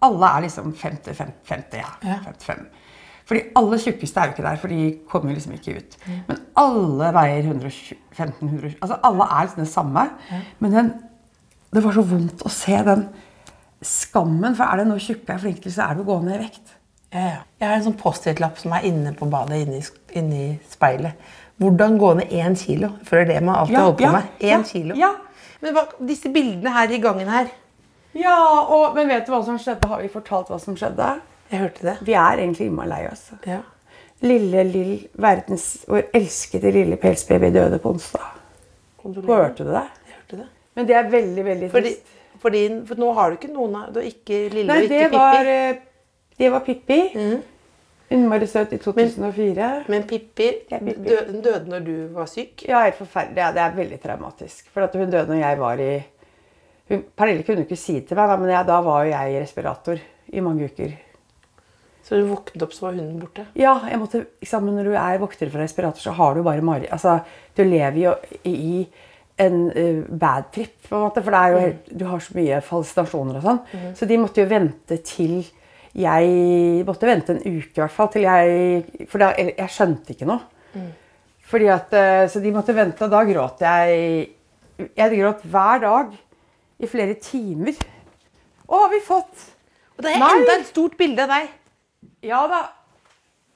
Alle 0.04 0.30
er 0.38 0.46
liksom 0.46 0.74
50, 0.76 1.16
50, 1.18 1.34
50 1.50 1.80
ja. 1.80 1.92
Ja. 2.04 2.18
55. 2.28 2.66
Fordi 3.24 3.40
alle 3.56 3.78
tjukkeste 3.80 4.20
er 4.20 4.28
jo 4.28 4.34
ikke 4.36 4.44
der, 4.44 4.58
for 4.60 4.68
de 4.74 4.80
kommer 5.10 5.32
jo 5.32 5.38
liksom 5.38 5.54
ikke 5.56 5.78
ut. 5.80 5.94
Men 6.28 6.42
alle 6.60 7.12
veier 7.16 7.46
115-100 7.54 8.74
Altså 8.84 8.98
alle 9.08 9.28
er 9.32 9.46
liksom 9.48 9.64
det 9.64 9.72
samme. 9.72 10.04
Men 10.60 10.76
den, 10.76 10.90
det 11.74 11.84
var 11.86 11.96
så 11.96 12.04
vondt 12.10 12.44
å 12.44 12.52
se 12.52 12.82
den 12.90 13.06
skammen. 13.84 14.58
For 14.60 14.68
er 14.68 14.82
det 14.82 14.90
noe 14.92 15.02
tjukke 15.04 15.36
er 15.38 15.40
flinke 15.44 15.64
til, 15.64 15.76
så 15.76 15.88
er 15.88 15.96
det 15.96 16.04
å 16.04 16.10
gå 16.12 16.20
ned 16.26 16.36
i 16.36 16.42
vekt. 16.44 16.76
Ja, 17.14 17.24
ja. 17.30 17.40
Jeg 17.62 17.70
har 17.70 17.78
en 17.78 17.88
sånn 17.88 17.98
Post-It-lapp 18.00 18.60
som 18.60 18.74
er 18.76 18.88
inne 18.90 19.14
på 19.16 19.28
badet, 19.32 19.62
inne 20.18 20.44
i, 20.44 20.52
speilet. 20.74 21.20
Hvordan 21.62 22.00
gå 22.02 22.14
ned 22.20 22.32
én 22.34 22.56
kilo? 22.60 22.90
For 23.06 23.22
det 23.22 23.24
er 23.28 23.34
det 23.36 23.44
man 23.46 23.60
alltid 23.62 23.76
Ja, 23.78 23.84
holder 23.86 24.00
på 24.00 24.08
ja, 24.08 24.14
med. 24.18 24.32
Én 24.42 24.56
ja, 24.56 24.62
kilo. 24.68 24.96
ja. 25.00 25.12
Men 25.64 25.76
hva, 25.78 25.84
disse 26.10 26.32
bildene 26.34 26.74
her 26.76 26.92
i 26.92 27.00
gangen 27.00 27.30
her 27.32 27.52
Ja, 28.14 28.66
og, 28.70 28.96
Men 28.96 29.08
vet 29.10 29.26
du 29.26 29.32
hva 29.34 29.44
som 29.46 29.58
skjedde? 29.58 29.88
Har 29.90 30.02
vi 30.02 30.08
fortalt 30.14 30.48
hva 30.54 30.60
som 30.62 30.76
skjedde? 30.78 31.08
Jeg 31.52 31.60
hørte 31.60 31.86
det. 31.88 31.96
Vi 32.06 32.14
er 32.14 32.38
egentlig 32.42 32.68
innmari 32.70 32.90
lei 32.90 33.08
oss. 33.12 33.28
Ja. 33.48 33.60
Lille 34.24 34.64
Lill, 34.64 35.08
verdens 35.20 35.86
vår 35.90 36.06
elskede 36.16 36.72
lille 36.72 36.96
pelsbaby, 36.98 37.50
døde 37.54 37.80
på 37.84 37.92
onsdag. 37.92 38.30
Hørte 39.04 39.64
du 39.66 39.72
det? 39.74 39.84
Jeg 40.08 40.16
hørte 40.20 40.38
det. 40.44 40.46
Men 40.76 40.88
det 40.88 40.96
er 40.96 41.10
veldig, 41.12 41.46
veldig 41.46 41.72
Fordi, 41.74 41.90
trist. 41.90 42.14
fordi, 42.42 42.62
for 42.88 42.96
nå 43.04 43.10
har 43.18 43.30
du 43.30 43.36
ikke 43.38 43.52
noen 43.54 43.76
av 43.82 43.90
Du 43.94 44.00
har 44.00 44.08
ikke 44.08 44.38
Lille 44.54 44.68
Nei, 44.70 44.78
og 44.78 44.84
ikke 44.86 44.94
det 44.94 45.10
Pippi. 45.10 45.18
var, 45.18 45.50
eh, 45.52 45.76
det 46.40 46.52
var 46.54 46.64
Pippi. 46.70 47.00
Innmari 48.14 48.48
søt 48.48 48.74
i 48.74 48.78
2004. 48.78 49.84
Men 49.90 50.04
Pippi, 50.08 50.48
Ja, 50.72 50.78
Pippi. 50.80 51.10
dø- 51.10 51.26
den 51.28 51.42
døde 51.42 51.70
når 51.70 51.80
du 51.86 52.08
var 52.14 52.26
syk. 52.26 52.64
Ja, 52.68 52.84
helt 52.86 52.96
forferdelig. 52.96 53.38
Ja, 53.38 53.52
det 53.52 53.62
er 53.62 53.76
veldig 53.76 54.00
traumatisk. 54.02 54.70
For 54.74 54.82
at 54.88 54.96
hun 54.96 55.12
døde 55.12 55.28
når 55.28 55.40
jeg 55.44 55.60
var 55.60 55.74
i 55.80 56.04
hun, 56.92 57.06
Pernille 57.16 57.46
kunne 57.48 57.64
ikke 57.66 57.80
si 57.80 58.00
det 58.00 58.10
til 58.10 58.20
meg, 58.20 58.30
da, 58.32 58.38
men 58.40 58.52
jeg, 58.52 58.68
da 58.68 58.82
var 58.86 59.06
jo 59.06 59.14
jeg 59.14 59.34
i 59.34 59.40
respirator 59.42 60.04
i 60.34 60.44
mange 60.44 60.68
uker. 60.70 60.94
Så 62.04 62.20
du 62.20 62.28
våknet 62.28 62.66
opp, 62.66 62.76
så 62.76 62.90
var 62.90 62.98
hunden 62.98 63.22
borte. 63.22 63.46
Ja, 63.56 63.78
jeg 63.88 64.00
måtte, 64.02 64.26
liksom, 64.44 64.68
når 64.76 64.90
du 64.90 64.96
er 65.00 65.22
vokter 65.22 65.52
fra 65.54 65.64
respirator, 65.64 66.04
så 66.04 66.16
har 66.18 66.36
du 66.36 66.44
bare 66.44 66.66
mari... 66.66 66.90
Altså, 66.92 67.22
du 67.56 67.64
lever 67.64 68.00
jo 68.02 68.16
i 68.50 68.84
en 69.44 69.60
uh, 69.72 70.04
bad 70.10 70.52
trip, 70.54 70.76
på 70.90 70.98
en 70.98 71.06
måte, 71.08 71.24
for 71.24 71.34
det 71.34 71.44
jo 71.54 71.62
helt, 71.64 71.92
du 72.02 72.06
har 72.10 72.22
så 72.22 72.36
mye 72.36 72.60
fascinasjoner 72.66 73.40
og 73.40 73.48
sånn. 73.48 73.94
Så 73.98 74.10
de 74.10 74.20
måtte 74.20 74.44
jo 74.44 74.52
vente 74.52 75.00
til 75.08 75.40
jeg 75.94 76.84
måtte 76.88 77.06
vente 77.06 77.36
en 77.36 77.42
uke 77.44 77.78
i 77.78 77.82
hvert 77.84 77.94
fall, 77.94 78.10
til 78.10 78.24
jeg 78.26 79.08
For 79.12 79.22
da, 79.22 79.30
jeg, 79.38 79.70
skjønte 79.70 80.16
ikke 80.16 80.26
noe. 80.26 80.42
Fordi 81.46 81.68
at, 81.70 81.94
eh, 81.94 82.28
Så 82.34 82.42
de 82.42 82.54
måtte 82.54 82.74
vente, 82.74 83.06
og 83.06 83.12
da 83.14 83.22
gråt 83.28 83.62
jeg 83.62 84.30
Jeg 84.98 85.20
gråt 85.20 85.44
hver 85.46 85.84
dag 85.84 86.16
i 86.84 86.90
flere 86.92 87.16
timer. 87.24 87.76
Å, 88.68 88.78
har 88.86 88.90
vi 88.94 89.00
fått 89.06 89.50
Og 89.98 90.04
det 90.06 90.14
er 90.16 90.20
Nei. 90.22 90.30
enda 90.40 90.54
et 90.60 90.70
stort 90.70 90.96
bilde 90.98 91.24
av 91.26 91.34
deg. 91.36 91.50
Ja 92.26 92.46
da. 92.50 92.62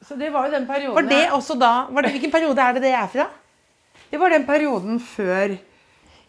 Så 0.07 0.15
det 0.19 0.29
var 0.31 0.46
jo 0.48 0.51
den 0.53 0.67
perioden 0.67 0.96
Var 0.96 1.07
det 1.10 1.24
også 1.36 1.55
da 1.60 1.72
var 1.89 2.05
det, 2.05 2.12
Hvilken 2.13 2.31
periode 2.31 2.62
er 2.63 2.74
det 2.77 2.84
det 2.86 2.91
er 2.96 3.07
fra? 3.12 3.25
Det 4.12 4.19
var 4.22 4.29
den 4.31 4.46
perioden 4.48 5.00
før 5.03 5.55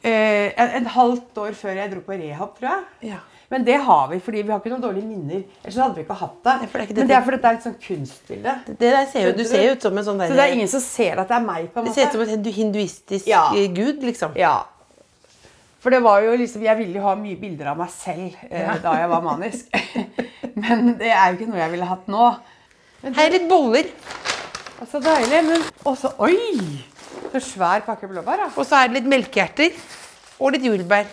eh, 0.02 0.52
en, 0.56 0.70
en 0.80 0.86
halvt 0.94 1.36
år 1.44 1.52
før 1.58 1.76
jeg 1.78 1.90
dro 1.92 2.00
på 2.06 2.16
rehab, 2.18 2.56
tror 2.58 2.70
jeg. 2.72 3.12
Ja. 3.12 3.18
Men 3.52 3.62
det 3.64 3.76
har 3.86 4.08
vi, 4.10 4.18
fordi 4.20 4.42
vi 4.44 4.50
har 4.52 4.58
ikke 4.60 4.72
noen 4.72 4.82
dårlige 4.82 5.06
minner. 5.08 5.44
Ellers 5.62 5.78
hadde 5.80 5.96
vi 5.96 6.02
ikke 6.04 6.16
hatt 6.20 6.40
det. 6.44 6.54
Det 6.60 6.68
ikke 6.68 6.88
Men 6.88 6.96
det- 6.98 7.06
det 7.08 7.16
er 7.16 7.22
fordi 7.28 7.36
det 7.38 7.44
er 7.52 7.56
et 7.60 7.62
sånt 7.68 7.78
kunstbilde. 7.86 8.54
Det 8.66 8.78
der 8.92 9.06
ser 9.12 9.26
jo, 9.28 9.32
du 9.38 9.44
ser 9.44 9.62
jo 9.64 9.70
ut 9.76 9.82
som 9.86 9.98
en 9.98 10.04
sånn 10.04 10.18
der, 10.18 10.28
Så 10.28 10.36
det 10.40 10.44
er 10.48 10.56
ingen 10.58 10.68
som 10.68 10.80
ser 10.84 11.22
at 11.22 11.28
det 11.28 11.36
er 11.38 11.46
meg, 11.46 11.70
på 11.72 11.80
en 11.80 11.86
måte. 11.86 11.94
Det 11.94 11.94
ser 11.94 12.06
ut 12.08 12.28
som 12.28 12.34
en 12.38 12.52
hinduistisk 12.58 13.26
Ja. 13.30 13.44
gud, 13.52 14.02
liksom. 14.02 14.34
Ja. 14.36 14.56
For 15.78 15.94
det 15.94 16.00
var 16.02 16.24
jo 16.24 16.32
liksom, 16.34 16.62
Jeg 16.66 16.78
ville 16.80 16.98
jo 16.98 17.04
ha 17.06 17.12
mye 17.18 17.38
bilder 17.38 17.68
av 17.72 17.78
meg 17.78 17.90
selv 17.94 18.34
eh, 18.50 18.72
da 18.82 18.94
jeg 18.98 19.10
var 19.12 19.22
manisk. 19.22 19.68
Men 20.62 20.94
det 20.98 21.12
er 21.12 21.28
jo 21.30 21.38
ikke 21.38 21.50
noe 21.52 21.60
jeg 21.62 21.74
ville 21.76 21.86
hatt 21.92 22.08
nå. 22.10 22.30
Her 23.04 23.24
er 23.28 23.34
litt 23.36 23.46
boller. 23.50 23.90
Så 24.90 24.98
deilig. 25.02 25.42
Men 25.46 25.62
også 25.86 26.14
Oi! 26.26 26.82
Så 27.32 27.42
svær 27.44 27.82
pakke 27.86 28.08
blåbær, 28.10 28.40
da. 28.40 28.48
Og 28.56 28.66
så 28.66 28.78
er 28.80 28.88
det 28.90 28.98
litt 29.00 29.10
melkehjerter. 29.10 29.74
Og 30.38 30.54
litt 30.54 30.66
jordbær. 30.66 31.06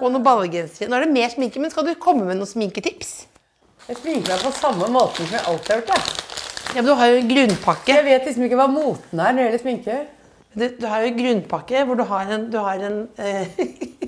Og 0.00 0.08
noen 0.08 0.22
ballegensere. 0.24 0.88
Nå 0.90 0.96
er 0.98 1.06
det 1.06 1.14
mer 1.14 1.30
sminke, 1.32 1.60
men 1.62 1.70
skal 1.72 1.86
du 1.86 1.94
komme 2.00 2.26
med 2.26 2.38
noen 2.38 2.48
sminketips? 2.50 3.12
Jeg 3.88 3.98
sminker 3.98 4.30
meg 4.30 4.44
på 4.46 4.52
samme 4.54 4.88
måten 4.94 5.26
som 5.26 5.36
jeg 5.36 5.46
alltid 5.50 5.72
har 5.74 5.80
gjort. 5.82 5.94
jeg. 5.94 6.30
Ja, 6.72 6.80
men 6.80 6.86
Du 6.86 6.94
har 6.96 7.10
jo 7.10 7.18
en 7.20 7.30
grunnpakke. 7.30 7.94
Jeg 7.98 8.06
vet 8.06 8.28
liksom 8.28 8.46
ikke 8.46 8.58
hva 8.60 8.68
moten 8.70 9.20
er 9.20 9.34
når 9.34 9.40
det 9.40 9.46
gjelder 9.48 9.64
sminke. 9.66 9.96
Du, 10.52 10.64
du 10.68 10.86
har 10.86 11.00
jo 11.04 11.10
en 11.12 11.18
grunnpakke 11.18 11.82
hvor 11.88 11.96
du 11.96 12.04
har 12.10 12.30
en, 12.34 12.48
du 12.52 12.58
har 12.60 12.82
en 12.84 12.96
eh, 13.16 13.60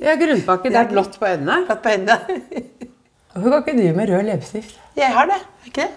Ja, 0.02 0.14
grunnpakke. 0.20 0.70
Det 0.72 0.80
er 0.82 0.90
blått 0.94 1.18
på 1.20 1.28
øynene. 1.28 1.62
Blått 1.68 1.84
på 1.84 1.92
hendene. 1.94 2.40
Hvorfor 3.34 3.50
kan 3.50 3.62
ikke 3.64 3.76
du 3.80 3.96
med 3.96 4.10
rød 4.12 4.26
leppestift? 4.28 4.76
Jeg 4.98 5.14
har 5.16 5.30
det. 5.30 5.38
Er 5.40 5.70
ikke 5.70 5.86
det? 5.86 5.92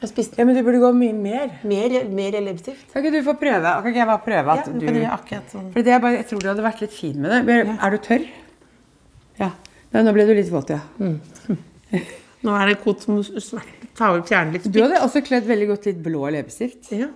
Ja, 0.00 0.44
men 0.48 0.54
du 0.56 0.62
burde 0.64 0.78
gå 0.80 0.90
mye 0.96 1.12
mer. 1.12 1.50
mer, 1.68 1.96
mer 2.08 2.36
leppestift. 2.40 2.86
Kan 2.92 3.02
ikke 3.04 3.18
du 3.18 3.26
få 3.26 3.34
prøve? 3.36 3.72
Kan 3.82 3.90
ikke 3.90 4.00
jeg 4.00 4.08
bare 4.08 4.22
prøve 4.24 4.54
Ja, 4.54 4.62
at 4.62 4.70
du 4.70 4.78
du 4.78 4.86
kan 4.86 4.96
gjøre 4.96 5.16
akkurat 5.18 5.52
sånn. 5.52 5.66
For 5.74 5.84
det 5.84 5.92
er 5.92 6.00
bare, 6.06 6.20
Jeg 6.22 6.28
tror 6.30 6.40
du 6.40 6.48
hadde 6.48 6.64
vært 6.64 6.80
litt 6.86 6.94
fin 6.96 7.18
med 7.20 7.34
det. 7.34 7.40
Men 7.50 7.74
Er 7.76 7.90
du 7.90 7.98
tørr? 8.06 8.24
Ja. 9.42 9.50
Nei, 9.90 10.04
nå 10.06 10.14
ble 10.16 10.24
du 10.30 10.32
litt 10.38 10.48
våt, 10.54 10.70
ja. 10.72 10.80
Nå 12.46 12.54
er 12.56 12.70
det 12.70 12.78
kot 12.80 13.02
som 13.04 13.18
tar 13.20 14.14
opp 14.14 14.24
ut, 14.24 14.30
litt 14.54 14.62
spytt. 14.64 14.72
Du 14.72 14.80
hadde 14.80 15.02
også 15.04 15.20
kledd 15.26 15.44
veldig 15.50 15.68
godt 15.74 15.90
litt 15.90 15.98
blå 16.06 16.30
leppestift. 16.32 16.88
Ja. 16.96 17.10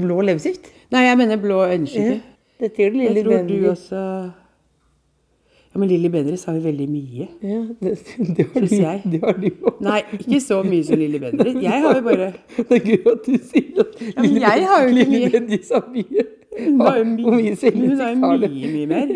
Blå 0.00 0.22
leppestift. 0.24 0.70
Nei, 0.92 1.02
jeg 1.08 1.18
mener 1.18 1.40
blå 1.40 1.58
øyenskygge. 1.66 2.20
Dette 2.62 2.82
gjør 2.82 2.94
det 2.94 3.04
Jeg 3.08 3.24
du 3.24 3.30
Benny. 3.30 3.66
også 3.70 4.00
Ja, 5.74 5.78
men 5.80 5.88
Lilly 5.88 6.08
Bendriss 6.12 6.44
har 6.44 6.54
jo 6.54 6.60
veldig 6.60 6.86
mye. 6.92 7.26
Ja, 7.42 7.60
det, 7.80 7.92
det 8.36 8.44
har 8.46 8.66
Synes 8.66 8.72
jeg. 8.72 9.02
Det 9.12 9.20
har 9.24 9.32
du 9.32 9.46
jo. 9.48 9.70
Nei, 9.80 10.02
ikke 10.18 10.40
så 10.44 10.58
mye 10.62 10.84
som 10.84 10.98
Lilly 11.00 11.18
Bendriss. 11.18 11.56
Jeg 11.64 11.80
har 11.86 11.94
jo 11.96 12.02
bare 12.04 12.26
Det 12.68 12.76
er 12.76 12.82
gøy 12.90 13.06
at 13.12 13.22
du 13.26 13.38
sier 13.38 13.80
at 13.80 14.02
jeg 14.02 14.10
jo 14.12 14.90
ikke 14.90 14.92
Lille. 14.98 15.30
Bendriss 15.32 15.72
har 15.72 15.86
mye. 15.94 16.26
Hun 16.58 16.80
har 16.84 16.98
jo 16.98 17.04
mye 17.04 17.30
hun 17.72 18.02
har 18.02 18.18
mye, 18.20 18.72
mye 18.74 18.86
mer. 18.90 19.14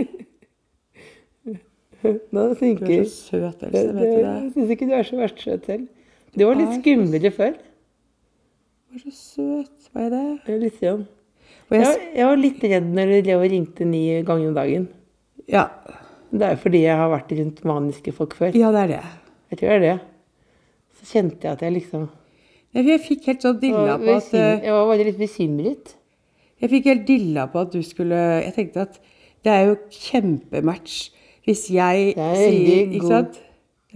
Nå 2.33 2.47
Du 2.55 2.65
er 2.65 3.05
så 3.05 3.11
søt, 3.11 3.63
Else. 3.67 3.71
Vet 3.73 3.93
du 3.93 4.01
det? 4.01 4.23
Jeg 4.23 4.51
syns 4.55 4.71
ikke 4.71 4.89
du 4.89 4.95
er 4.97 5.03
så 5.03 5.17
verst 5.21 5.43
søt 5.43 5.67
selv. 5.67 5.87
Du 6.39 6.45
var 6.47 6.57
litt 6.57 6.73
skumlere 6.81 7.31
før. 7.37 7.53
Du 8.89 8.97
var 8.97 9.05
så 9.05 9.13
søt. 9.21 9.91
Hva 9.93 10.07
er 10.07 10.11
det? 10.15 10.25
Ja, 10.49 10.57
Litt 10.63 10.81
sånn. 10.81 11.05
Jeg, 11.71 11.83
jeg, 11.83 12.03
jeg 12.15 12.27
var 12.29 12.37
litt 12.39 12.65
redd 12.71 12.91
når 12.95 13.13
du 13.27 13.31
ringte 13.43 13.87
ni 13.89 14.03
ganger 14.27 14.51
om 14.53 14.59
dagen. 14.59 14.89
ja. 15.51 15.69
Det 16.37 16.43
er 16.43 16.57
jo 16.57 16.59
fordi 16.59 16.81
jeg 16.83 16.97
har 16.99 17.09
vært 17.09 17.31
rundt 17.39 17.61
maniske 17.65 18.13
folk 18.13 18.35
før. 18.37 18.55
ja, 18.59 18.69
det 18.75 18.81
er 18.83 18.89
det. 18.91 19.03
Jeg 19.53 19.59
tror 19.61 19.69
det 19.71 19.77
er 19.77 19.85
det. 19.85 19.99
Så 20.99 21.07
kjente 21.13 21.47
jeg 21.47 21.53
at 21.55 21.63
jeg 21.63 21.73
liksom 21.77 22.09
Jeg 22.77 23.01
fikk 23.01 23.29
helt 23.31 23.45
sånn 23.47 23.61
dilla 23.63 23.95
på 24.03 24.17
at 24.19 24.35
eh, 24.35 24.65
Jeg 24.67 24.75
var 24.75 24.89
bare 24.91 25.07
litt 25.07 25.21
bekymret. 25.21 25.95
Jeg 26.61 26.73
fikk 26.73 26.89
helt 26.91 27.07
dilla 27.09 27.47
på 27.53 27.63
at 27.63 27.73
du 27.73 27.79
skulle 27.87 28.19
Jeg 28.43 28.53
tenkte 28.59 28.85
at 28.89 28.99
det 29.47 29.53
er 29.55 29.69
jo 29.71 29.77
kjempematch 29.95 30.97
hvis 31.47 31.69
jeg 31.71 32.17
er 32.19 32.37
sier 32.43 32.91
Ikke 32.99 33.07
sant? 33.07 33.39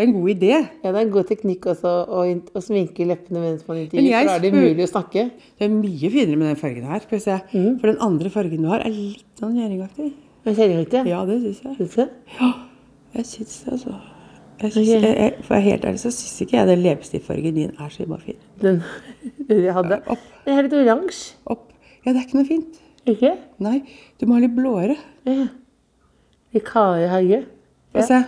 En 0.01 0.13
god 0.17 0.31
idé. 0.33 0.53
Ja, 0.57 0.91
det 0.91 0.95
er 0.95 1.03
en 1.03 1.13
god 1.13 1.29
teknikk 1.29 1.67
også 1.75 1.91
å, 2.09 2.23
å 2.57 2.63
sminke 2.65 3.05
leppene 3.09 3.43
mens 3.43 3.67
man 3.69 3.83
intervjuer, 3.83 4.15
for 4.17 4.31
da 4.31 4.37
er 4.39 4.45
det 4.45 4.53
mulig 4.55 4.71
umulig 4.71 4.87
å 4.87 4.93
snakke. 4.95 5.25
Det 5.59 5.67
er 5.67 5.75
mye 5.75 6.11
finere 6.15 6.39
med 6.41 6.49
den 6.49 6.61
fargen 6.61 6.87
her. 6.89 7.03
Skal 7.05 7.19
vi 7.19 7.25
se. 7.27 7.37
Mm. 7.53 7.75
For 7.83 7.91
den 7.91 8.01
andre 8.07 8.33
fargen 8.33 8.65
du 8.65 8.71
har, 8.73 8.87
er 8.87 8.95
litt 8.95 9.43
sånn 9.43 9.59
du 10.81 10.87
ikke? 10.87 11.05
Ja, 11.11 11.21
det 11.29 11.37
syns 11.43 11.61
jeg. 11.67 11.77
Synes 11.77 11.99
du? 11.99 12.49
Jeg 13.19 13.29
syns 13.29 13.59
det, 13.61 13.77
altså. 13.77 13.99
Jeg 14.61 14.73
synes, 14.73 14.89
jeg, 14.89 15.13
jeg, 15.17 15.45
for 15.45 15.65
helt 15.65 15.85
ærlig 15.89 16.01
så 16.03 16.11
syns 16.13 16.43
ikke 16.45 16.59
jeg 16.59 16.69
den 16.69 16.83
leppestiftfargen 16.85 17.57
din 17.57 17.71
er 17.77 17.93
så 17.93 18.05
innmari 18.05 18.33
fin. 18.33 18.41
Den 18.61 18.83
den 19.49 19.63
jeg 19.67 19.77
hadde. 19.77 20.01
Opp. 20.13 20.27
Den 20.47 20.57
er 20.57 20.69
litt 20.69 20.77
oransje. 20.81 21.39
Opp. 21.45 21.71
Ja, 22.05 22.13
det 22.13 22.17
er 22.17 22.27
ikke 22.27 22.41
noe 22.41 22.49
fint. 22.49 22.83
Ikke? 23.09 23.37
Nei, 23.65 23.79
du 24.21 24.29
må 24.29 24.37
ha 24.37 24.45
litt 24.45 24.57
blåere. 24.57 24.97
Ja. 25.29 25.49
Litt 26.57 26.69
kaldere 26.69 27.09
farge. 27.13 27.41
Få 27.93 28.05
se. 28.09 28.21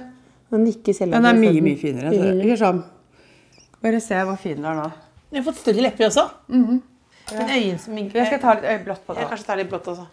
Selv. 0.53 1.13
Den 1.15 1.29
er 1.29 1.39
mye, 1.39 1.61
mye 1.65 1.79
finere. 1.81 2.13
Så. 2.13 2.57
Sånn. 2.61 2.83
Bare 3.83 4.01
se 4.05 4.23
hvor 4.29 4.39
fin 4.41 4.59
den 4.59 4.69
er 4.69 4.79
nå. 4.79 4.89
Vi 5.33 5.41
har 5.41 5.47
fått 5.47 5.63
større 5.63 5.85
lepper 5.87 6.11
også. 6.11 6.27
Men 7.33 7.53
øyensminke 7.55 8.19
Jeg 8.19 8.29
skal 8.29 8.41
ta 8.43 8.57
litt 8.59 8.67
øyeblått 8.69 9.07
på 9.07 9.15
det. 9.15 9.23
Jeg 9.23 9.31
kanskje 9.31 9.47
ta 9.49 9.57
litt 9.57 9.71
blått 9.71 9.89
også. 9.93 10.05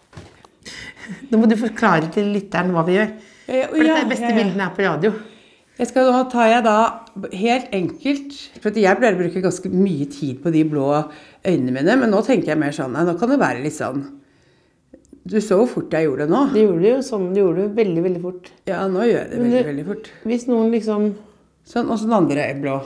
Nå 1.30 1.40
må 1.40 1.48
du 1.50 1.56
forklare 1.58 2.08
til 2.14 2.30
lytteren 2.34 2.72
hva 2.74 2.84
vi 2.86 2.96
gjør. 2.96 3.10
Eh, 3.50 3.66
For 3.66 3.82
dette 3.82 3.90
ja, 3.90 3.98
er 4.04 4.08
beste 4.08 4.28
ja, 4.28 4.32
ja. 4.32 4.38
bildene 4.38 4.66
er 4.66 4.72
på 4.76 4.86
radio. 4.86 5.12
Jeg 5.80 5.88
skal, 5.88 6.10
nå 6.12 6.24
tar 6.32 6.48
jeg 6.50 6.64
da 6.66 6.76
helt 7.40 7.70
enkelt 7.72 8.34
For 8.60 8.76
jeg 8.76 8.98
pleier 8.98 9.14
å 9.16 9.20
bruke 9.22 9.40
ganske 9.40 9.70
mye 9.72 10.04
tid 10.12 10.42
på 10.42 10.52
de 10.52 10.60
blå 10.68 10.88
øynene 11.46 11.72
mine, 11.72 11.94
men 12.02 12.12
nå 12.12 12.20
tenker 12.26 12.52
jeg 12.52 12.60
mer 12.60 12.74
sånn 12.76 12.92
Nei, 12.92 13.06
nå 13.08 13.14
kan 13.16 13.32
det 13.32 13.38
være 13.40 13.62
litt 13.64 13.78
sånn 13.78 14.02
Du 15.28 15.36
så 15.44 15.58
hvor 15.60 15.68
fort 15.68 15.92
jeg 15.92 16.06
gjorde 16.06 16.24
det 16.26 16.32
nå. 16.32 16.40
Det 16.54 16.62
gjorde 16.64 16.80
du 16.80 16.88
jo 16.88 17.00
sånn, 17.04 17.26
det 17.34 17.42
gjorde 17.42 17.66
du 17.66 17.74
veldig, 17.76 18.02
veldig 18.06 18.22
fort. 18.22 18.48
Ja, 18.70 18.80
nå 18.88 19.04
gjør 19.04 19.18
jeg 19.20 19.30
det 19.30 19.40
veldig, 19.42 19.64
veldig 19.68 19.84
fort. 19.90 20.08
Hvis 20.24 20.46
noen 20.48 20.72
liksom 20.72 21.10
Sånn, 21.70 21.90
Og 21.92 21.98
så 22.00 22.06
den 22.08 22.16
andre 22.16 22.40
er 22.50 22.56
blå. 22.58 22.78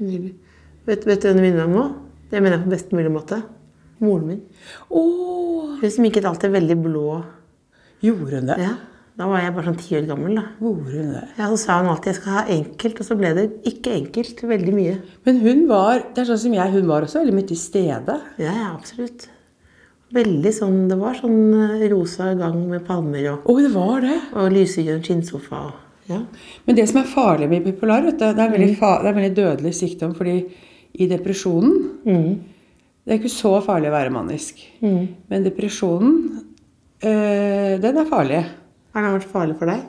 Vet, 0.00 1.04
vet 1.06 1.22
du 1.22 1.28
hvem 1.28 1.36
du 1.38 1.42
minner 1.44 1.60
meg 1.60 1.68
om 1.68 1.76
nå? 1.76 1.84
Det 2.30 2.40
mener 2.42 2.56
jeg 2.56 2.64
på 2.64 2.72
best 2.72 2.94
mulig 2.96 3.12
måte. 3.14 3.38
Moren 4.02 4.26
min. 4.30 4.40
Oh. 4.90 5.76
Hun 5.80 5.92
sminket 5.92 6.26
alltid 6.28 6.52
veldig 6.56 6.76
blå. 6.82 7.22
gjorde 8.02 8.40
hun 8.40 8.50
det? 8.50 8.56
Ja. 8.64 8.74
Da 9.16 9.28
var 9.30 9.40
jeg 9.40 9.54
bare 9.56 9.64
sånn 9.70 9.78
ti 9.80 9.94
år 9.96 10.08
gammel. 10.08 10.34
da. 10.36 10.42
Gjorde 10.60 10.90
hun 10.96 11.12
det? 11.14 11.22
Ja, 11.38 11.46
Så 11.52 11.60
sa 11.62 11.78
hun 11.80 11.88
alltid 11.92 12.10
jeg 12.12 12.18
skal 12.18 12.34
ha 12.36 12.42
enkelt, 12.56 12.98
og 13.00 13.06
så 13.08 13.16
ble 13.20 13.30
det 13.38 13.46
ikke 13.70 13.94
enkelt. 14.00 14.42
Veldig 14.50 14.74
mye. 14.76 14.98
Men 15.28 15.40
hun 15.44 15.62
var 15.70 16.02
det 16.12 16.24
er 16.24 16.28
sånn 16.32 16.42
som 16.48 16.58
jeg, 16.58 16.74
hun 16.74 16.90
var 16.90 17.06
også 17.06 17.22
veldig 17.22 17.36
mye 17.38 17.48
til 17.52 17.60
stede. 17.60 18.18
Ja, 18.42 18.52
ja, 18.52 18.68
absolutt. 18.74 19.28
Veldig 20.14 20.52
sånn, 20.54 20.84
Det 20.90 20.98
var 21.00 21.16
sånn 21.18 21.40
eh, 21.54 21.88
rosa 21.90 22.30
gang 22.38 22.60
med 22.70 22.84
palmer 22.86 23.24
og, 23.32 23.48
oh, 23.50 23.58
det 23.62 23.72
var 23.74 24.04
det. 24.04 24.20
og 24.38 24.52
lysegrønn 24.54 25.02
skinnsofa. 25.02 25.64
Ja. 26.06 26.20
Men 26.66 26.78
det 26.78 26.84
som 26.86 27.00
er 27.00 27.08
farlig 27.10 27.48
med 27.50 27.64
bipolar, 27.66 28.04
vet 28.06 28.20
du, 28.20 28.26
det 28.30 28.44
er 28.44 28.52
veldig, 28.52 28.76
fa 28.78 28.92
det 29.02 29.10
er 29.10 29.16
veldig 29.16 29.34
dødelig 29.34 29.74
sykdom. 29.74 30.14
fordi 30.14 30.36
i 30.96 31.08
depresjonen 31.10 31.72
Det 32.06 33.12
er 33.12 33.18
ikke 33.18 33.30
så 33.30 33.58
farlig 33.62 33.90
å 33.90 33.96
være 33.96 34.14
manisk. 34.14 34.62
Men 34.80 35.44
depresjonen, 35.44 36.14
øh, 37.02 37.74
den 37.82 37.98
er 37.98 38.08
farlig. 38.08 38.44
Har 38.94 39.02
den 39.04 39.18
vært 39.18 39.34
farlig 39.34 39.58
for 39.58 39.70
deg? 39.70 39.84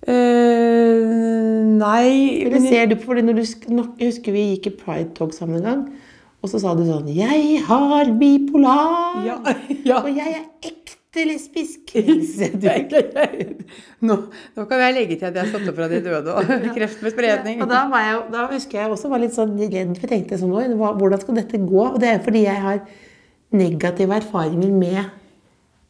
Uh, 0.00 1.60
nei 1.76 2.40
Eller 2.46 2.62
ser 2.64 2.86
du 2.88 2.94
på 2.96 3.10
fordi 3.10 3.20
når 3.26 3.36
du 3.36 3.42
Jeg 3.44 4.06
husker 4.06 4.32
vi 4.32 4.46
gikk 4.54 4.70
i 4.70 4.76
Pride 4.78 5.10
Talk 5.18 5.34
sammen 5.36 5.58
en 5.60 5.66
gang, 5.66 5.82
og 6.40 6.48
så 6.48 6.60
sa 6.60 6.74
du 6.74 6.86
sånn 6.88 7.08
'Jeg 7.12 7.60
har 7.66 8.04
bipolar', 8.16 9.26
Ja, 9.26 9.36
ja. 9.90 9.98
og 10.00 10.08
jeg 10.08 10.38
er 10.38 10.44
ekte 10.62 11.26
lesbisk. 11.26 11.92
Nå, 14.06 14.14
nå 14.56 14.64
kan 14.70 14.80
jeg 14.80 14.94
legge 14.94 15.18
til 15.18 15.26
at 15.26 15.34
jeg 15.34 15.44
har 15.44 15.52
satt 15.52 15.68
opp 15.68 15.76
fra 15.76 15.88
de 15.90 16.00
døde 16.00 16.32
og 16.32 16.44
kreft 16.76 17.02
med 17.02 17.12
spredning. 17.12 17.62
Og 17.62 17.68
da, 17.68 17.82
var 17.90 18.00
jeg, 18.06 18.22
da 18.32 18.46
husker 18.52 18.80
jeg 18.80 18.90
også 18.90 19.10
var 19.12 19.20
litt 19.20 19.36
sånn 19.36 19.58
redd, 19.58 19.92
for 19.98 20.06
jeg 20.06 20.12
tenkte 20.14 20.38
sånn 20.40 20.54
Oi, 20.54 20.68
hvordan 20.72 21.20
skal 21.20 21.40
dette 21.42 21.58
gå? 21.58 21.82
Og 21.90 22.00
det 22.00 22.14
er 22.14 22.22
fordi 22.24 22.46
jeg 22.46 22.62
har 22.62 22.80
negative 23.50 24.16
erfaringer 24.22 24.70
med, 24.70 25.10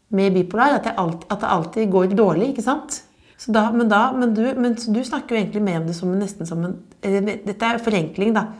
med 0.08 0.34
bipolar. 0.34 0.80
At, 0.80 0.90
alltid, 0.96 1.28
at 1.30 1.40
det 1.44 1.54
alltid 1.54 1.94
går 1.94 2.18
dårlig, 2.18 2.50
ikke 2.54 2.66
sant? 2.66 3.02
Så 3.40 3.54
da, 3.54 3.68
men, 3.72 3.88
da, 3.88 4.10
men, 4.12 4.34
du, 4.34 4.42
men 4.58 4.74
du 4.74 5.00
snakker 5.04 5.36
jo 5.36 5.40
egentlig 5.40 5.62
med 5.64 5.78
om 5.80 5.86
det 5.88 5.94
som 5.96 6.10
en, 6.10 6.18
nesten 6.20 6.48
som 6.48 6.64
en 6.66 6.76
Dette 7.00 7.64
er 7.64 7.78
forenkling, 7.80 8.34
da. 8.36 8.50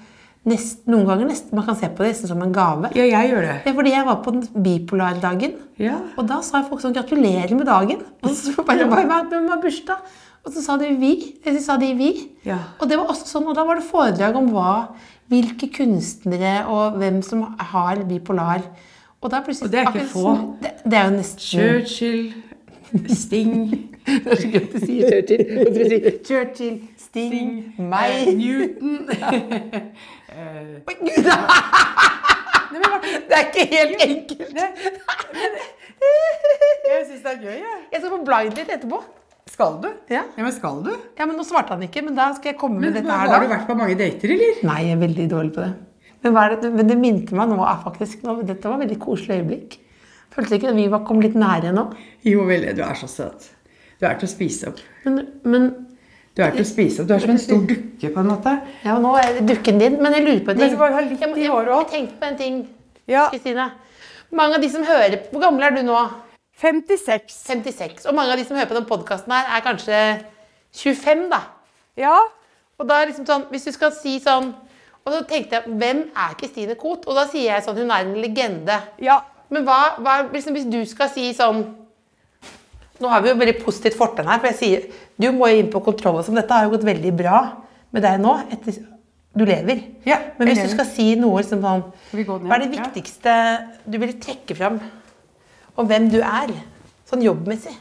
Nest, 0.48 0.86
noen 0.88 1.04
ganger 1.04 1.28
nesten, 1.28 1.52
man 1.52 1.66
kan 1.66 1.76
se 1.76 1.88
på 1.92 2.00
det 2.00 2.14
nesten 2.14 2.30
som 2.30 2.40
en 2.40 2.52
gave. 2.54 2.88
Ja, 2.96 3.04
jeg 3.04 3.28
gjør 3.28 3.42
det. 3.44 3.56
Det 3.60 3.72
er 3.72 3.76
fordi 3.76 3.92
jeg 3.92 4.06
var 4.06 4.22
på 4.24 4.32
den 4.32 4.62
bipolardagen. 4.64 5.58
Ja. 5.76 5.98
Og 6.16 6.24
da 6.30 6.40
sa 6.40 6.62
folk 6.64 6.80
sånn 6.80 6.96
'gratulerer 6.96 7.52
med 7.58 7.68
dagen'. 7.68 8.00
Og 8.24 8.32
så 8.32 8.54
bare, 8.64 8.88
bare, 8.88 9.06
bare, 9.08 9.28
hvem 9.28 9.50
har 9.52 9.60
bursdag? 9.60 10.00
Og 10.44 10.52
så 10.54 10.62
sa 10.64 10.78
de 10.80 10.96
'vi'. 10.96 11.44
Så 11.44 11.60
sa 11.64 11.76
de 11.76 11.92
'vi'. 11.92 12.28
Ja. 12.44 12.58
Og 12.80 12.88
det 12.88 12.96
var 12.96 13.12
også 13.12 13.28
sånn, 13.28 13.48
og 13.48 13.54
da 13.54 13.64
var 13.64 13.76
det 13.76 13.84
foredrag 13.84 14.36
om 14.36 14.48
hva, 14.48 14.96
hvilke 15.28 15.68
kunstnere 15.68 16.64
og 16.66 16.96
hvem 16.96 17.20
som 17.22 17.42
har 17.58 17.96
bipolar. 18.08 18.62
Og, 19.20 19.30
da 19.30 19.42
plutselig, 19.44 19.68
Og 19.68 19.72
det 19.72 19.78
er 19.78 19.82
ikke 19.82 20.00
akkurat 20.00 20.08
få. 20.08 20.56
Det, 20.62 20.70
det 20.84 20.98
er 20.98 21.04
jo 21.04 21.16
nesten 21.16 21.38
Churchill, 21.38 22.32
Sting, 23.08 23.90
Det 24.06 24.32
er 24.32 24.36
så 24.36 24.48
gøy 24.48 24.62
at 24.62 24.72
du 24.72 24.78
sier 24.80 25.10
Churchill. 25.10 26.18
Churchill, 26.24 26.80
Sting, 26.98 27.34
Sting 27.34 27.88
meg 27.90 28.30
Newton 28.38 29.08
Oi, 30.30 30.94
Gud! 31.00 31.26
Det 32.70 33.34
er 33.34 33.46
ikke 33.48 33.64
helt 33.70 34.02
enkelt. 34.04 34.58
Jeg 36.90 37.06
syns 37.08 37.22
det 37.24 37.32
er 37.32 37.40
gøy, 37.42 37.56
jeg. 37.56 37.80
Jeg 37.92 37.98
skal 38.02 38.12
på 38.12 38.20
blind 38.28 38.54
date 38.56 38.76
etterpå. 38.78 39.00
Skal 39.50 39.80
du? 39.82 39.88
Ja. 40.12 40.22
men 40.38 40.52
skal 40.54 40.78
du? 40.84 40.92
Ja, 41.18 41.26
men 41.26 41.34
Nå 41.38 41.44
svarte 41.48 41.74
han 41.74 41.82
ikke, 41.82 42.04
men 42.06 42.14
da 42.14 42.28
skal 42.36 42.52
jeg 42.52 42.58
komme 42.60 42.78
Men 42.78 42.92
med 42.92 43.00
dette 43.00 43.10
her 43.10 43.26
Har 43.26 43.40
da. 43.40 43.40
du 43.42 43.50
vært 43.50 43.66
på 43.66 43.76
mange 43.78 43.96
dater, 43.98 44.30
eller? 44.36 44.60
Nei, 44.68 44.80
jeg 44.86 44.94
er 44.94 45.00
veldig 45.02 45.26
dårlig 45.32 45.52
på 45.56 45.64
det. 45.64 45.70
Men, 46.22 46.36
det, 46.62 46.70
men 46.76 46.90
det 46.90 46.96
minte 47.00 47.36
meg 47.36 47.50
nå 47.50 47.58
faktisk 47.82 48.22
nå, 48.26 48.36
Dette 48.46 48.68
var 48.68 48.78
et 48.78 48.84
veldig 48.86 48.98
koselig 49.02 49.40
øyeblikk. 49.40 49.78
Følte 50.30 50.60
ikke 50.60 50.70
at 50.70 50.78
vi 50.78 50.86
var 50.92 51.02
kom 51.08 51.22
litt 51.24 51.34
nære 51.38 51.72
nå. 51.74 51.88
Jo, 52.28 52.44
veldig. 52.46 52.76
Du 52.78 52.84
er 52.86 52.98
så 53.00 53.08
søt. 53.10 53.48
Du 53.98 54.06
er 54.06 54.14
til 54.20 54.28
å 54.28 54.32
spise 54.32 54.70
opp. 54.70 54.78
Men, 55.04 55.24
men 55.42 55.66
Du 56.36 56.42
er 56.44 56.52
til 56.54 56.62
å 56.62 56.68
spise 56.68 57.02
opp. 57.02 57.08
Du 57.10 57.14
er 57.14 57.22
som 57.24 57.32
en 57.34 57.40
stor 57.42 57.62
dukke, 57.66 58.10
på 58.14 58.22
en 58.22 58.28
måte. 58.30 58.52
ja, 58.84 58.96
nå 59.02 59.14
er 59.18 59.38
det 59.38 59.46
dukken 59.50 59.80
din. 59.82 59.96
Men 60.02 60.14
jeg 60.14 60.24
lurer 60.26 60.42
på 60.46 60.54
en 60.54 60.60
ting. 60.60 60.76
Men 60.78 60.96
jeg, 60.96 61.08
jeg, 61.20 61.38
jeg, 61.42 61.68
jeg 61.68 61.88
tenkte 61.94 62.20
på 62.20 62.28
en 62.30 62.36
ting, 62.38 62.60
Ja. 63.10 63.28
Kristine. 63.32 63.70
Mange 64.30 64.54
av 64.54 64.62
de 64.62 64.68
som 64.70 64.84
hører 64.86 65.16
Hvor 65.32 65.42
gammel 65.42 65.64
er 65.66 65.74
du 65.74 65.82
nå? 65.82 65.98
56. 66.60 67.34
56. 67.48 68.04
Og 68.06 68.14
mange 68.14 68.34
av 68.34 68.38
de 68.38 68.44
som 68.46 68.56
hører 68.56 68.68
på 68.70 68.76
den 68.76 68.86
podkasten 68.86 69.32
her, 69.34 69.48
er 69.56 69.64
kanskje 69.64 69.98
25, 70.76 71.24
da. 71.32 71.40
Ja. 71.98 72.14
Og 72.78 72.86
da 72.88 73.00
er 73.00 73.10
liksom 73.10 73.26
sånn, 73.26 73.48
hvis 73.50 73.66
du 73.66 73.72
skal 73.74 73.90
si 73.96 74.18
sånn 74.22 74.52
Og 75.04 75.12
så 75.14 75.24
tenkte 75.26 75.58
jeg, 75.58 75.74
hvem 75.80 76.04
er 76.14 76.36
Kristine 76.38 76.76
Koht? 76.78 77.06
Og 77.08 77.16
da 77.16 77.24
sier 77.26 77.54
jeg 77.54 77.64
sånn, 77.64 77.78
hun 77.80 77.90
er 77.90 78.04
en 78.04 78.14
legende. 78.20 78.76
Ja. 79.02 79.22
Men 79.50 79.64
hva, 79.66 79.96
hva 79.98 80.18
liksom, 80.30 80.54
hvis 80.54 80.68
du 80.70 80.78
skal 80.86 81.08
si 81.10 81.32
sånn 81.34 81.64
Nå 83.00 83.08
har 83.08 83.22
vi 83.24 83.30
jo 83.32 83.38
veldig 83.40 83.56
positivt 83.62 83.96
fortegn 83.96 84.28
her, 84.28 84.40
for 84.42 84.50
jeg 84.50 84.58
sier 84.58 84.86
du 85.20 85.30
må 85.36 85.48
jo 85.50 85.60
inn 85.60 85.70
på 85.72 85.82
kontroll. 85.84 86.20
og 86.20 86.26
sånn. 86.26 86.38
Dette 86.40 86.56
har 86.56 86.66
jo 86.66 86.74
gått 86.74 86.86
veldig 86.88 87.12
bra 87.16 87.38
med 87.94 88.04
deg 88.04 88.20
nå. 88.20 88.34
Etter, 88.52 88.80
du 89.36 89.44
lever. 89.46 89.84
Ja, 90.04 90.18
Men 90.38 90.50
hvis 90.50 90.64
du 90.64 90.72
skal 90.72 90.88
si 90.90 91.12
noe 91.18 91.42
liksom 91.42 91.62
sånn? 91.62 91.84
Hva 92.26 92.56
er 92.56 92.64
det 92.64 92.72
viktigste 92.72 93.34
du 93.86 94.00
vil 94.02 94.16
trekke 94.20 94.56
fram 94.58 94.80
om 95.78 95.86
hvem 95.86 96.10
du 96.10 96.18
er? 96.18 96.50
Sånn 97.08 97.22
jobbmessig. 97.24 97.76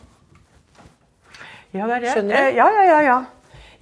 Ja, 1.74 1.86
det 1.86 2.00
er 2.00 2.04
det. 2.04 2.14
Skjønner 2.14 2.34
du? 2.34 2.40
Eh, 2.40 2.56
ja, 2.58 2.68
ja, 2.74 2.86
ja, 2.90 3.00
ja. 3.06 3.18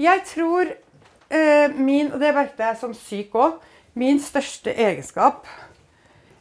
Jeg 0.08 0.24
tror 0.30 0.72
uh, 0.72 1.78
min, 1.80 2.12
og 2.12 2.20
det 2.24 2.34
merket 2.36 2.66
jeg 2.66 2.80
som 2.82 2.96
syk 2.96 3.36
òg, 3.40 3.62
min 3.98 4.20
største 4.22 4.74
egenskap, 4.76 5.48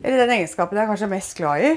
eller 0.02 0.24
den 0.24 0.34
egenskapen 0.40 0.76
jeg 0.76 0.84
er 0.84 0.90
kanskje 0.90 1.10
mest 1.10 1.36
glad 1.38 1.64
i, 1.64 1.70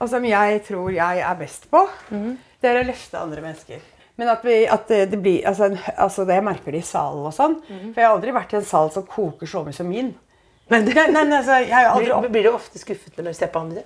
og 0.00 0.08
som 0.08 0.24
jeg 0.24 0.62
tror 0.66 0.90
jeg 0.92 1.18
er 1.20 1.34
best 1.40 1.68
på, 1.70 1.88
Mhm. 2.10 2.36
det 2.62 2.70
er 2.70 2.82
å 2.82 2.86
løfte 2.86 3.20
andre 3.20 3.42
mennesker. 3.42 3.80
Men 4.18 4.28
at, 4.32 4.42
vi, 4.44 4.64
at 4.66 4.88
det, 4.88 5.18
blir 5.20 5.42
altså, 5.46 5.76
altså 5.98 6.24
det 6.26 6.34
Jeg 6.38 6.44
merker 6.44 6.72
det 6.72 6.78
i 6.80 6.86
salen 6.88 7.26
og 7.26 7.34
sånn. 7.36 7.58
Mhm. 7.68 7.92
For 7.92 8.00
jeg 8.00 8.06
har 8.08 8.14
aldri 8.16 8.32
vært 8.32 8.52
i 8.54 8.56
en 8.56 8.64
sal 8.64 8.90
som 8.90 9.02
koker 9.04 9.46
så 9.46 9.62
mye 9.64 9.74
som 9.76 9.88
min. 9.88 10.14
Men, 10.70 10.84
nei, 10.88 11.06
nei, 11.12 11.36
altså, 11.36 11.52
aldri 11.92 12.06
Blir, 12.22 12.30
blir 12.32 12.42
du 12.48 12.54
ofte 12.56 12.78
skuffet 12.80 13.16
når 13.18 13.24
du 13.24 13.32
ser 13.34 13.48
på 13.52 13.60
andre? 13.60 13.82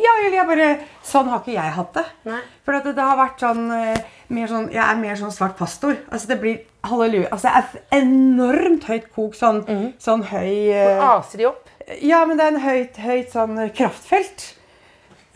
ja, 0.00 0.10
eller 0.24 0.36
jeg 0.38 0.46
bare 0.46 0.68
Sånn 1.04 1.28
har 1.28 1.40
ikke 1.42 1.52
jeg 1.52 1.72
hatt 1.76 1.92
det. 1.92 2.04
Nei. 2.24 2.40
For 2.64 2.72
at 2.74 2.84
det, 2.84 2.94
det 2.96 3.04
har 3.04 3.16
vært 3.18 3.38
sånn, 3.42 3.66
eh, 3.76 4.00
mer 4.28 4.46
sånn 4.48 4.70
Jeg 4.72 4.80
er 4.82 4.96
mer 4.96 5.14
sånn 5.20 5.32
svart 5.34 5.56
pastor. 5.58 5.96
Altså 6.10 6.26
det 6.28 6.40
blir 6.40 6.58
halleluja. 6.88 7.28
Altså 7.30 7.50
det 7.50 7.52
er 7.92 8.00
enormt 8.00 8.84
høyt 8.88 9.10
kok. 9.14 9.34
Sånn, 9.34 9.60
sånn 10.00 10.22
høy 10.30 10.70
eh, 10.72 11.02
Aser 11.04 11.38
de 11.38 11.46
opp? 11.50 11.68
Ja, 12.00 12.24
men 12.24 12.38
det 12.38 12.46
er 12.46 12.54
en 12.54 12.60
høyt, 12.64 12.96
høyt 12.96 13.30
sånn 13.34 13.58
kraftfelt. 13.76 14.54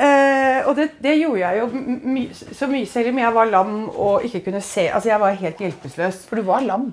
Eh, 0.05 0.67
og 0.69 0.75
det, 0.77 0.89
det 1.03 1.15
gjorde 1.21 1.41
jeg 1.41 1.61
jo 1.61 1.67
my, 2.15 2.25
så 2.35 2.69
mye 2.69 2.89
selv 2.89 3.13
om 3.13 3.21
jeg 3.23 3.35
var 3.37 3.51
lam 3.51 3.75
og 3.89 4.27
ikke 4.27 4.43
kunne 4.49 4.63
se. 4.65 4.89
Altså 4.91 5.11
jeg 5.13 5.21
var 5.23 5.41
helt 5.41 5.63
hjelpeløs. 5.65 6.21
For 6.29 6.41
du 6.41 6.47
var 6.49 6.65
lam. 6.67 6.91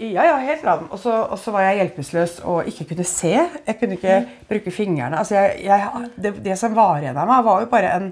Ja, 0.00 0.24
ja, 0.24 0.36
helt 0.40 0.62
lam. 0.64 0.86
Og 0.94 1.00
så 1.00 1.52
var 1.54 1.66
jeg 1.66 1.80
hjelpeløs 1.80 2.38
og 2.48 2.68
ikke 2.70 2.90
kunne 2.92 3.06
se. 3.08 3.34
Jeg 3.34 3.78
kunne 3.80 3.98
ikke 3.98 4.20
bruke 4.48 4.74
fingrene. 4.74 5.18
Altså 5.18 5.36
jeg, 5.36 5.64
jeg, 5.66 6.10
det, 6.16 6.34
det 6.44 6.58
som 6.60 6.76
var 6.76 7.02
igjen 7.02 7.18
av 7.18 7.28
meg, 7.28 7.44
var 7.46 7.64
jo 7.64 7.70
bare 7.72 7.92
en, 7.98 8.08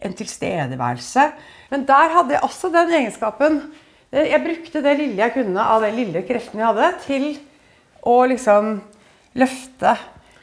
en 0.00 0.16
tilstedeværelse. 0.18 1.28
Men 1.70 1.86
der 1.88 2.16
hadde 2.16 2.36
jeg 2.36 2.44
også 2.46 2.72
den 2.74 2.94
egenskapen. 3.02 3.62
Jeg 4.10 4.42
brukte 4.42 4.82
det 4.82 4.96
lille 4.98 5.22
jeg 5.22 5.36
kunne 5.36 5.62
av 5.74 5.84
den 5.86 5.94
lille 6.00 6.24
kreften 6.26 6.58
jeg 6.58 6.66
hadde, 6.72 6.88
til 7.04 7.26
å 8.10 8.16
liksom 8.26 8.78
løfte 9.38 9.94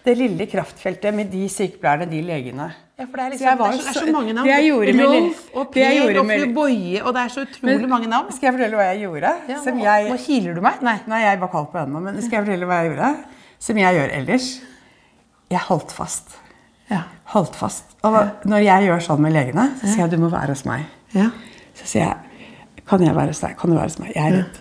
det 0.06 0.14
lille 0.16 0.48
kraftfeltet 0.48 1.16
med 1.16 1.28
de 1.34 1.50
sykepleierne, 1.52 2.08
de 2.08 2.22
legene. 2.24 2.70
Ja, 2.98 3.06
for 3.06 3.14
det 3.20 3.24
er, 3.26 3.30
liksom, 3.30 3.46
det 3.46 3.66
er, 3.68 3.72
så, 3.78 3.78
det 3.78 3.90
er 3.90 4.06
så- 4.08 4.12
mange 4.14 4.34
navn. 4.34 4.48
det 4.48 4.54
jeg 4.56 4.66
gjorde 4.72 4.94
med- 4.98 5.06
Rolf 5.12 5.42
og 5.54 5.72
Per 5.74 5.92
gjorde 5.94 6.20
og 6.20 6.26
med- 6.26 6.40
fru 6.42 6.54
Boje, 6.54 7.02
og 7.04 7.14
det 7.14 7.22
er 7.24 7.30
så 7.30 7.42
utrolig 7.46 7.90
mange 7.90 8.08
navn. 8.10 8.32
Skal 8.34 8.48
jeg 8.48 8.54
fortelle 8.58 8.76
hva 8.80 8.86
jeg 8.94 9.02
gjorde? 9.04 9.34
Ja, 9.50 9.58
som 9.64 9.78
nå, 9.78 9.84
jeg, 9.84 10.10
nå 10.10 10.18
kiler 10.26 10.56
du 10.56 10.62
meg. 10.62 10.82
Nei. 10.82 10.96
Nei, 11.08 11.20
jeg 11.22 11.40
bare 11.40 11.50
kaller 11.52 11.72
på 11.76 11.78
ennå, 11.86 12.02
men 12.02 12.22
skal 12.22 12.32
jeg 12.40 12.46
fortelle 12.48 12.66
hva 12.66 12.80
jeg 12.82 12.92
gjorde? 12.92 13.12
Som 13.60 13.78
jeg 13.78 13.96
gjør 14.00 14.16
ellers. 14.18 14.48
Jeg 15.50 15.60
holdt 15.60 15.92
fast. 15.92 16.38
Ja. 16.90 17.04
Holdt 17.36 17.56
fast. 17.56 17.84
Og 18.04 18.14
når 18.46 18.64
jeg 18.64 18.88
gjør 18.90 19.00
sånn 19.02 19.20
med 19.20 19.34
legene, 19.34 19.68
så 19.80 19.86
sier 19.94 19.98
jeg 20.08 20.12
du 20.12 20.18
må 20.18 20.30
være 20.32 20.48
hos 20.56 20.66
meg. 20.66 20.86
Ja. 21.14 21.30
Så 21.76 21.86
sier 21.86 22.02
jeg 22.08 22.18
kan 22.88 23.00
jeg 23.04 23.14
være 23.14 23.28
hos 23.28 23.40
deg? 23.42 23.58
Kan 23.60 23.70
du 23.70 23.76
være 23.76 23.84
hos 23.92 24.00
meg? 24.00 24.14
Jeg 24.16 24.26
er 24.32 24.38
redd. 24.38 24.60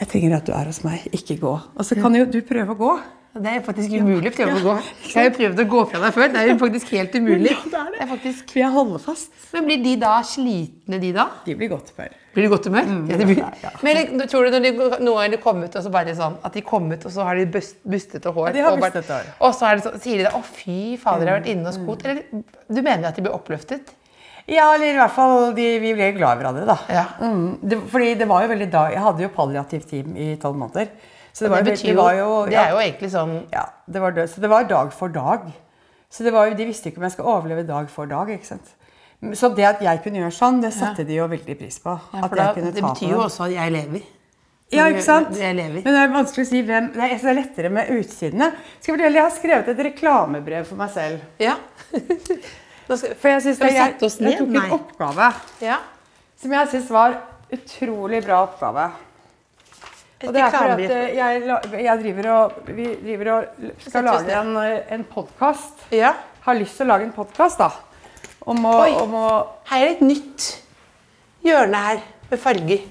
Jeg 0.00 0.08
trenger 0.08 0.36
at 0.36 0.44
du 0.46 0.52
er 0.52 0.64
hos 0.64 0.82
meg, 0.84 1.04
ikke 1.12 1.38
gå. 1.40 1.52
Og 1.76 1.84
så 1.84 2.00
kan 2.00 2.14
jo 2.14 2.24
du 2.24 2.40
prøve 2.42 2.72
å 2.74 2.78
gå. 2.78 3.00
Det 3.34 3.50
er 3.50 3.62
faktisk 3.66 3.90
umulig 3.98 4.30
prøve 4.36 4.52
å 4.60 4.62
gå. 4.62 4.74
Jeg 5.10 5.14
har 5.16 5.24
jo 5.26 5.32
prøvd 5.38 5.62
å 5.62 5.64
gå 5.72 5.80
fra 5.90 6.00
deg 6.04 6.12
før. 6.14 6.28
Det 6.30 6.38
er 6.42 6.48
jo 6.52 6.58
faktisk 6.60 6.92
helt 6.94 7.14
umulig. 7.18 7.54
det 7.72 7.78
er 7.80 7.88
det. 7.94 8.00
er 8.04 8.10
faktisk... 8.12 8.44
For 8.52 8.60
jeg 8.62 8.70
holder 8.74 9.02
fast. 9.02 9.32
Men 9.54 9.66
blir 9.66 9.80
de 9.82 9.94
da 10.04 10.12
slitne, 10.26 11.00
de 11.02 11.10
da? 11.16 11.24
De 11.46 11.56
blir 11.58 11.72
godt 11.72 11.90
humør. 11.96 12.14
Blir 12.34 12.46
de 12.46 12.50
godt 12.52 12.68
humør? 12.70 12.92
ja, 13.10 13.18
de 13.18 13.26
blir... 13.28 13.40
ja, 13.42 13.50
ja. 13.64 13.72
Men 13.86 14.22
tror 14.30 14.46
du 14.46 14.54
når 14.54 14.64
de 14.68 14.72
noen 14.78 15.18
ganger 15.18 15.42
kom 15.42 15.64
ut, 15.66 15.74
og 15.78 15.86
så 15.86 15.92
bare 15.94 16.14
sånn, 16.18 16.38
at 16.46 16.54
de 16.58 16.62
kom 16.66 16.86
ut, 16.92 17.08
og 17.10 17.14
så 17.16 17.26
har 17.26 17.38
de 17.38 17.48
bust, 17.58 17.76
bustete 17.82 18.30
hår? 18.34 18.48
Ja, 18.52 18.54
de 18.58 18.64
har 18.68 18.76
og 18.78 18.82
bare- 18.86 18.94
bustete 18.94 19.18
hår. 19.18 19.34
Og 19.48 19.54
så 19.58 19.68
er 19.70 19.78
det 19.80 19.86
så, 19.88 19.92
sier 20.06 20.22
de 20.22 20.28
da 20.28 20.32
'Å, 20.38 20.42
fy 20.54 20.78
fader, 21.02 21.26
jeg 21.26 21.34
har 21.34 21.40
vært 21.42 21.52
inne 21.56 21.70
og 21.70 21.76
skot'? 21.80 22.06
Eller 22.06 22.44
du 22.70 22.80
mener 22.82 23.10
at 23.10 23.18
de 23.18 23.26
blir 23.26 23.34
oppløftet? 23.34 23.94
Ja, 24.46 24.68
eller 24.74 24.92
i 24.92 24.98
hvert 25.00 25.14
fall 25.16 25.54
de, 25.56 25.66
vi 25.80 25.94
ble 25.96 26.10
glad 26.18 26.36
i 26.36 26.42
hverandre, 26.42 26.66
da. 26.68 26.78
Ja. 26.92 27.04
Mm, 27.22 27.58
det, 27.64 27.78
fordi 27.90 28.10
det 28.20 28.26
var 28.28 28.42
jo 28.44 28.50
veldig 28.50 28.66
da 28.74 28.82
Jeg 28.92 29.00
hadde 29.00 29.22
jo 29.24 29.30
palliativt 29.32 29.88
team 29.90 30.16
i 30.20 30.34
tolv 30.42 30.58
måneder. 30.60 30.90
Så 31.34 31.44
det, 31.44 31.50
var, 31.50 31.64
det, 31.66 31.74
betyr 31.74 31.90
det 31.90 31.98
var 31.98 32.14
jo 32.14 32.30
det 32.46 32.58
er 32.60 32.70
jo 32.70 32.78
egentlig 32.78 33.10
sånn 33.10 33.32
Ja, 33.50 33.66
det 33.90 34.02
var 34.04 34.14
død. 34.14 34.30
Så 34.30 34.42
det 34.44 34.50
var 34.52 34.66
dag 34.70 34.92
for 34.94 35.10
dag. 35.10 35.48
Så 36.14 36.22
det 36.22 36.30
var 36.30 36.46
jo, 36.46 36.54
De 36.54 36.66
visste 36.68 36.90
ikke 36.90 37.02
om 37.02 37.08
jeg 37.08 37.16
skulle 37.16 37.32
overleve 37.32 37.64
dag 37.66 37.88
for 37.90 38.06
dag. 38.10 38.30
ikke 38.30 38.46
sant? 38.46 38.74
Så 39.34 39.48
det 39.56 39.64
at 39.66 39.80
jeg 39.82 40.02
kunne 40.04 40.20
gjøre 40.20 40.34
sånn, 40.36 40.60
det 40.62 40.70
satte 40.76 41.06
de 41.08 41.16
jo 41.16 41.26
veldig 41.30 41.56
pris 41.58 41.80
på. 41.82 41.94
Ja, 42.12 42.28
da, 42.28 42.50
jeg 42.52 42.74
det 42.76 42.84
betyr 42.84 43.14
jo 43.16 43.22
også 43.24 43.48
at 43.48 43.54
jeg 43.56 43.72
lever. 43.74 44.04
Ja, 44.74 44.86
ikke 44.90 45.04
sant? 45.04 45.32
Jeg 45.38 45.56
lever. 45.56 45.82
Men 45.84 45.96
det 45.96 46.02
er 46.02 46.12
vanskelig 46.12 46.44
å 46.46 46.48
si 46.48 46.60
hvem 46.66 46.86
Det 46.94 47.02
er, 47.04 47.14
det 47.22 47.30
er 47.30 47.36
lettere 47.38 47.70
med 47.72 47.90
utsidene. 47.94 48.50
Skal 48.78 48.92
jeg 48.92 48.98
fortelle, 48.98 49.18
jeg 49.18 49.26
har 49.26 49.34
skrevet 49.34 49.72
et 49.72 49.82
reklamebrev 49.88 50.68
for 50.68 50.80
meg 50.80 50.92
selv. 50.94 51.24
Ja. 51.42 51.56
Skal, 52.84 53.14
For 53.16 53.30
jeg, 53.32 53.42
vi 53.46 53.68
jeg, 53.72 53.94
oss 54.04 54.18
jeg 54.20 54.36
tok 54.36 54.56
en 54.60 54.72
oppgave 54.76 55.28
ja. 55.64 55.78
som 56.36 56.52
jeg 56.52 56.68
syns 56.74 56.90
var 56.92 57.14
utrolig 57.54 58.20
bra 58.26 58.42
oppgave. 58.44 58.90
Og 60.28 60.34
det 60.34 60.42
er 60.44 60.54
fordi 60.54 60.86
at 60.86 60.94
eh, 60.96 61.16
jeg, 61.18 61.84
jeg 61.84 62.00
driver 62.02 62.30
og, 62.34 62.58
vi 62.76 62.86
driver 63.02 63.30
og 63.34 63.68
skal 63.86 64.08
lage 64.08 64.38
en, 64.40 64.56
eh, 64.62 64.94
en 64.96 65.04
podkast. 65.10 65.86
Ja. 65.94 66.14
Har 66.44 66.58
lyst 66.58 66.76
til 66.78 66.86
å 66.86 66.92
lage 66.94 67.08
en 67.08 67.14
podkast, 67.16 67.60
da. 67.60 67.70
Om 68.44 68.66
å, 68.68 68.74
Oi. 68.84 68.90
om 69.00 69.14
å 69.16 69.28
Her 69.70 69.86
er 69.86 69.94
et 69.94 70.02
nytt 70.04 70.50
hjørne 71.44 71.84
her 71.86 72.02
med 72.30 72.40
farger. 72.40 72.90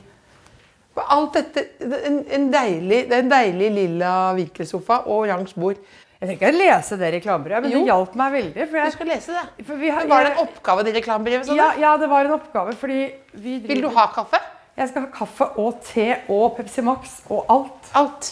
Alt 1.03 1.37
dette, 1.39 1.63
det 1.81 1.99
en, 2.05 2.19
en 2.37 2.47
deilig, 2.53 2.99
det 3.09 3.17
er 3.17 3.23
en 3.23 3.31
deilig 3.31 3.69
lilla 3.73 4.13
virkelsofa 4.37 5.03
og 5.07 5.23
oransje 5.23 5.57
bord. 5.57 5.79
Jeg 6.23 6.37
trenger 6.37 6.53
ikke 6.53 6.55
lese 6.55 6.97
det 7.01 7.09
reklamebrevet, 7.17 7.65
men 7.65 7.73
Jo. 7.73 7.79
det 7.83 7.89
hjalp 7.91 8.13
meg 8.15 8.35
veldig. 8.37 8.67
For 8.69 8.85
Du 8.85 8.93
skal 8.93 9.09
lese 9.11 9.33
det. 9.35 9.65
har, 9.91 10.05
var 10.07 10.23
det 10.23 10.29
en 10.31 10.43
oppgave 10.45 10.85
til 10.87 10.95
reklamebrevet? 10.95 11.49
Sånn 11.49 11.59
ja, 11.59 11.71
ja, 11.81 11.95
det 11.99 12.07
var 12.13 12.29
en 12.29 12.35
oppgave, 12.37 12.75
fordi 12.79 12.99
vi 13.33 13.57
driver 13.57 13.73
Vil 13.73 13.81
du 13.83 13.89
ha 13.97 14.05
kaffe? 14.13 14.39
Jeg 14.77 14.89
skal 14.89 15.03
ha 15.05 15.11
kaffe 15.13 15.45
og 15.61 15.75
te 15.85 16.07
og 16.33 16.55
Pepsi 16.57 16.81
Max 16.85 17.19
og 17.29 17.45
alt. 17.53 17.91
Alt. 17.99 18.29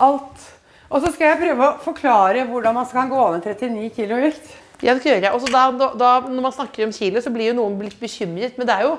Alt. 0.00 0.46
Og 0.90 1.04
så 1.04 1.10
skal 1.12 1.34
jeg 1.34 1.40
prøve 1.42 1.66
å 1.66 1.78
forklare 1.84 2.46
hvordan 2.48 2.74
man 2.78 2.88
skal 2.88 3.10
gå 3.10 3.24
ned 3.34 3.44
39 3.46 3.90
kilo 3.94 4.16
i 4.16 4.24
vekt. 4.30 4.54
Ja, 4.80 4.94
det 4.94 5.02
skal 5.02 5.12
jeg 5.12 5.20
gjøre. 5.20 5.34
Og 5.36 5.50
da, 5.52 5.64
da, 5.76 5.88
da, 6.00 6.12
når 6.32 6.46
man 6.46 6.54
snakker 6.56 6.86
om 6.86 6.94
kilo, 6.96 7.20
så 7.20 7.32
blir 7.34 7.50
jo 7.50 7.58
noen 7.58 7.76
litt 7.84 7.98
bekymret. 8.00 8.56
Men 8.56 8.70
det 8.70 8.78
er 8.78 8.86
jo 8.88 8.94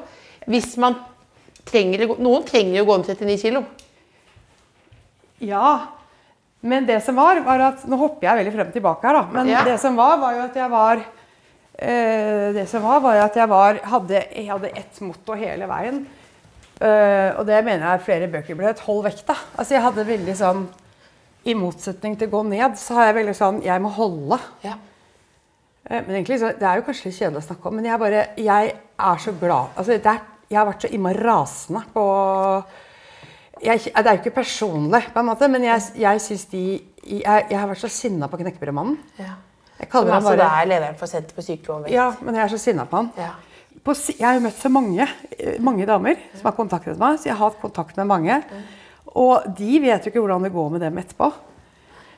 hvis 0.52 0.76
man 0.82 1.00
trenger 1.68 2.08
Noen 2.22 2.46
trenger 2.48 2.80
jo 2.80 2.86
å 2.86 2.90
gå 2.92 3.00
ned 3.02 3.10
39 3.18 3.42
kilo. 3.42 3.64
Ja, 5.42 5.74
men 6.62 6.86
det 6.86 7.00
som 7.02 7.18
var, 7.18 7.40
var 7.42 7.62
at 7.72 7.84
Nå 7.90 7.98
hopper 7.98 8.28
jeg 8.28 8.38
veldig 8.44 8.54
frem 8.54 8.68
og 8.70 8.76
tilbake 8.78 9.08
her, 9.10 9.18
da. 9.18 9.24
Men 9.34 9.50
Ja. 9.50 9.64
det 9.66 9.80
som 9.82 9.98
var, 9.98 10.20
var 10.22 10.36
jo 10.38 10.44
at 10.46 10.58
jeg 10.62 10.70
var 10.70 11.02
eh, 11.02 12.48
Det 12.54 12.68
som 12.70 12.84
var, 12.86 13.00
var 13.02 13.22
at 13.26 13.36
jeg 13.42 13.50
var 13.50 13.80
hadde, 13.94 14.22
Jeg 14.30 14.50
hadde 14.52 14.70
ett 14.78 15.02
motto 15.02 15.34
hele 15.34 15.66
veien. 15.70 16.04
Eh, 16.82 17.32
og 17.38 17.46
det 17.46 17.60
mener 17.66 17.86
jeg 17.86 18.06
flere 18.08 18.30
bøker 18.32 18.58
ble 18.58 18.72
et 18.72 18.80
hold 18.88 19.04
vekta. 19.06 19.36
Altså 19.54 19.76
jeg 19.76 19.84
hadde 19.86 20.08
veldig 20.08 20.36
sånn 20.38 20.64
I 21.46 21.54
motsetning 21.58 22.16
til 22.18 22.30
å 22.30 22.34
gå 22.36 22.42
ned, 22.50 22.78
så 22.78 22.98
har 22.98 23.10
jeg 23.10 23.18
veldig 23.20 23.36
sånn 23.38 23.60
Jeg 23.66 23.82
må 23.82 23.92
holde. 23.94 24.40
Ja. 24.66 24.78
Uh, 25.86 26.00
Men 26.00 26.16
egentlig, 26.20 26.40
så, 26.42 26.54
Det 26.58 26.68
er 26.68 26.80
jo 26.80 26.86
kanskje 26.86 27.14
kjedelig 27.14 27.42
å 27.42 27.48
snakke 27.50 27.70
om, 27.70 27.78
men 27.80 27.90
jeg, 27.90 28.00
bare, 28.02 28.24
jeg 28.38 28.74
er 29.02 29.22
så 29.22 29.34
glad 29.34 29.76
altså, 29.76 29.98
det 29.98 30.12
er, 30.12 30.20
Jeg 30.50 30.60
har 30.60 30.68
vært 30.70 30.86
så 30.86 30.92
innmari 30.94 31.22
rasende 31.26 31.84
på 31.94 32.06
jeg, 33.62 33.80
Det 33.86 34.06
er 34.06 34.18
jo 34.18 34.22
ikke 34.24 34.36
personlig, 34.42 35.04
på 35.14 35.22
en 35.22 35.30
måte, 35.30 35.50
men 35.54 35.66
jeg, 35.66 35.82
jeg 36.02 36.22
syns 36.22 36.46
de 36.50 36.66
jeg, 37.02 37.46
jeg 37.50 37.58
har 37.58 37.70
vært 37.70 37.82
så 37.82 37.90
sinna 37.90 38.30
på 38.30 38.38
Knekkebrødmannen. 38.42 38.98
ja. 39.22 39.38
Jeg 39.82 39.90
kaller 39.90 40.14
ham 40.14 40.20
altså 40.22 40.36
da 40.38 40.44
det 40.44 40.50
er 40.62 40.68
lederen 40.70 40.98
for 41.00 41.10
Senter 41.10 41.34
for 41.34 41.46
sykelig 41.46 41.72
overvekt. 41.74 41.94
Ja, 41.96 42.12
men 42.22 42.36
jeg 42.38 42.44
er 42.44 42.52
så 42.54 42.60
sinna 42.62 42.84
på 42.86 43.00
han. 43.00 43.08
Ja. 43.18 43.32
På, 43.84 43.96
jeg 43.98 44.22
har 44.22 44.36
jo 44.38 44.44
møtt 44.46 44.60
så 44.62 44.70
mange, 44.70 45.08
eh, 45.40 45.56
mange 45.64 45.86
damer 45.90 46.20
som 46.38 46.46
har 46.52 46.54
kontaktet 46.58 47.00
meg, 47.02 47.18
så 47.20 47.30
jeg 47.32 47.36
har 47.38 47.50
hatt 47.50 47.62
kontakt 47.62 47.98
med 47.98 48.08
mange. 48.12 48.36
Og 49.18 49.48
de 49.58 49.80
vet 49.82 50.06
jo 50.06 50.12
ikke 50.12 50.22
hvordan 50.22 50.44
det 50.46 50.52
går 50.54 50.70
med 50.76 50.84
dem 50.86 51.00
etterpå. 51.02 51.32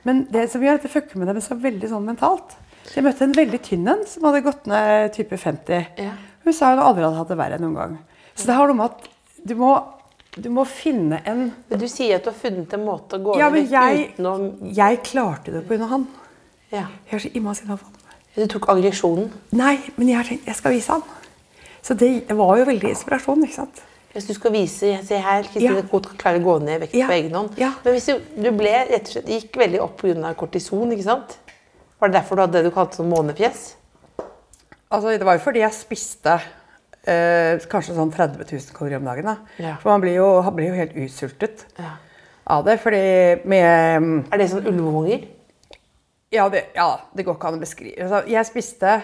Men 0.03 0.25
det 0.33 0.49
som 0.51 0.61
gjør 0.61 0.75
at 0.81 0.83
det 0.83 0.91
fucker 0.91 1.17
med 1.21 1.29
dem 1.31 1.39
så 1.41 1.55
veldig 1.55 1.87
sånn 1.87 2.03
mentalt 2.03 2.57
Jeg 2.91 3.05
møtte 3.05 3.23
en 3.23 3.31
veldig 3.37 3.59
tynn 3.63 3.87
en 3.87 4.01
som 4.05 4.25
hadde 4.27 4.41
gått 4.43 4.65
ned 4.67 5.13
type 5.15 5.37
50. 5.39 5.85
Hun 6.43 6.53
sa 6.53 6.73
hun 6.73 6.81
aldri 6.83 7.05
hadde 7.05 7.15
hatt 7.21 7.31
det 7.31 7.37
verre 7.39 7.59
noen 7.63 7.77
gang. 7.79 7.93
Så 8.35 8.49
det 8.49 8.57
har 8.57 8.67
noe 8.67 8.75
med 8.75 8.91
at 8.91 9.07
du 9.47 9.55
må, 9.55 9.69
du 10.35 10.49
må 10.51 10.65
finne 10.67 11.21
en 11.23 11.45
Men 11.69 11.79
du 11.79 11.87
sier 11.87 12.17
at 12.19 12.27
du 12.27 12.33
har 12.33 12.35
funnet 12.41 12.75
en 12.75 12.83
måte 12.83 13.15
å 13.15 13.23
gå 13.23 13.37
Ja, 13.39 13.47
ned 13.53 13.71
jeg, 13.71 14.09
utenom 14.17 14.49
jeg 14.75 14.99
klarte 15.07 15.55
det 15.55 15.63
pga. 15.69 15.87
han. 15.87 16.07
ja. 16.75 16.89
Jeg 17.07 17.15
er 17.15 17.23
så 17.23 17.31
innmari 17.33 17.55
sinna 17.61 17.77
på 17.79 17.87
han. 17.87 17.99
Du 18.35 18.47
tok 18.51 18.67
aggresjonen. 18.75 19.31
Nei, 19.55 19.77
men 19.95 20.09
jeg 20.11 20.17
har 20.19 20.27
tenkt 20.27 20.47
jeg 20.51 20.55
skal 20.59 20.75
vise 20.75 20.91
han. 20.91 21.03
Så 21.83 21.95
det 21.99 22.31
var 22.31 22.57
jo 22.61 22.65
veldig 22.69 22.89
inspirasjon, 22.93 23.43
ikke 23.43 23.57
sant. 23.59 23.81
Hvis 24.13 24.27
du 24.29 24.33
skal 24.37 24.53
vise 24.53 24.91
Se 25.03 25.17
her, 25.17 25.43
Kristine 25.43 25.79
Ja. 25.81 25.85
Koht 25.89 26.05
klarer 26.21 26.39
å 26.39 26.43
gå 26.45 26.57
ned 26.63 26.75
i 26.77 26.81
vekt 26.85 26.93
Ja. 26.95 27.07
på 27.09 27.15
egen 27.17 27.33
hånd. 27.33 27.57
Ja. 27.57 27.71
Men 27.83 27.93
hvis 27.95 28.05
du, 28.05 28.19
du 28.41 28.51
ble 28.55 28.71
rett 28.89 29.07
og 29.09 29.13
slett 29.15 29.31
gikk 29.31 29.57
veldig 29.57 29.81
opp 29.81 29.97
pga. 30.01 30.33
kortison, 30.37 30.91
ikke 30.93 31.03
sant? 31.07 31.37
Var 31.99 32.09
det 32.11 32.19
derfor 32.21 32.35
du 32.35 32.41
hadde 32.43 32.53
det 32.61 32.63
du 32.69 32.71
kalte 32.75 32.95
sånn 32.99 33.09
månefjes? 33.09 33.73
Altså, 34.91 35.17
det 35.17 35.25
var 35.25 35.39
jo 35.39 35.43
fordi 35.43 35.59
jeg 35.63 35.73
spiste 35.73 36.35
eh, 37.09 37.57
kanskje 37.67 37.95
sånn 37.97 38.11
30 38.13 38.45
000 38.45 38.73
kalorier 38.77 38.97
om 39.01 39.05
dagen. 39.09 39.25
Da. 39.25 39.37
Ja. 39.57 39.75
For 39.81 39.89
man 39.89 40.01
blir 40.03 40.15
jo, 40.19 40.27
blir 40.53 40.69
jo 40.69 40.77
helt 40.77 40.93
utsultet 40.95 41.65
Ja. 41.79 41.95
av 42.47 42.63
det. 42.65 42.77
Fordi 42.79 43.45
med 43.49 44.25
Er 44.31 44.37
det 44.37 44.49
sånn 44.51 44.67
ulvehunger? 44.69 45.25
ja 46.31 46.47
ja, 46.75 46.99
det 47.15 47.25
går 47.25 47.35
ikke 47.35 47.47
an 47.47 47.57
å 47.57 47.61
beskrive. 47.61 47.97
Altså, 48.03 48.23
jeg 48.29 48.45
spiste 48.45 49.03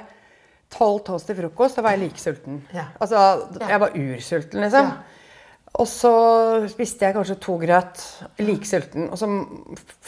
tolv 0.73 1.03
toast 1.08 1.29
til 1.29 1.38
frokost, 1.39 1.77
da 1.79 1.86
var 1.86 1.95
jeg 1.95 2.03
like 2.05 2.21
sulten. 2.21 2.62
Ja. 2.75 2.89
Altså, 3.01 3.23
jeg 3.62 3.82
var 3.82 3.95
ursulten, 3.97 4.62
liksom. 4.65 4.91
Og 5.79 5.86
så 5.86 6.12
spiste 6.71 7.05
jeg 7.05 7.13
kanskje 7.13 7.38
to 7.43 7.55
grøt, 7.62 8.01
like 8.41 8.65
sulten. 8.65 9.08
Og 9.13 9.19
så 9.21 9.29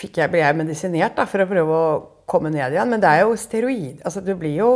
jeg, 0.01 0.29
ble 0.31 0.41
jeg 0.41 0.57
medisinert 0.57 1.17
da, 1.17 1.27
for 1.29 1.43
å 1.43 1.49
prøve 1.49 1.77
å 1.77 1.93
komme 2.29 2.49
ned 2.53 2.73
igjen. 2.73 2.89
Men 2.89 3.03
det 3.03 3.11
er 3.11 3.23
jo 3.23 3.37
steroid. 3.37 4.01
Altså, 4.05 4.23
du 4.25 4.33
blir 4.39 4.57
jo 4.57 4.71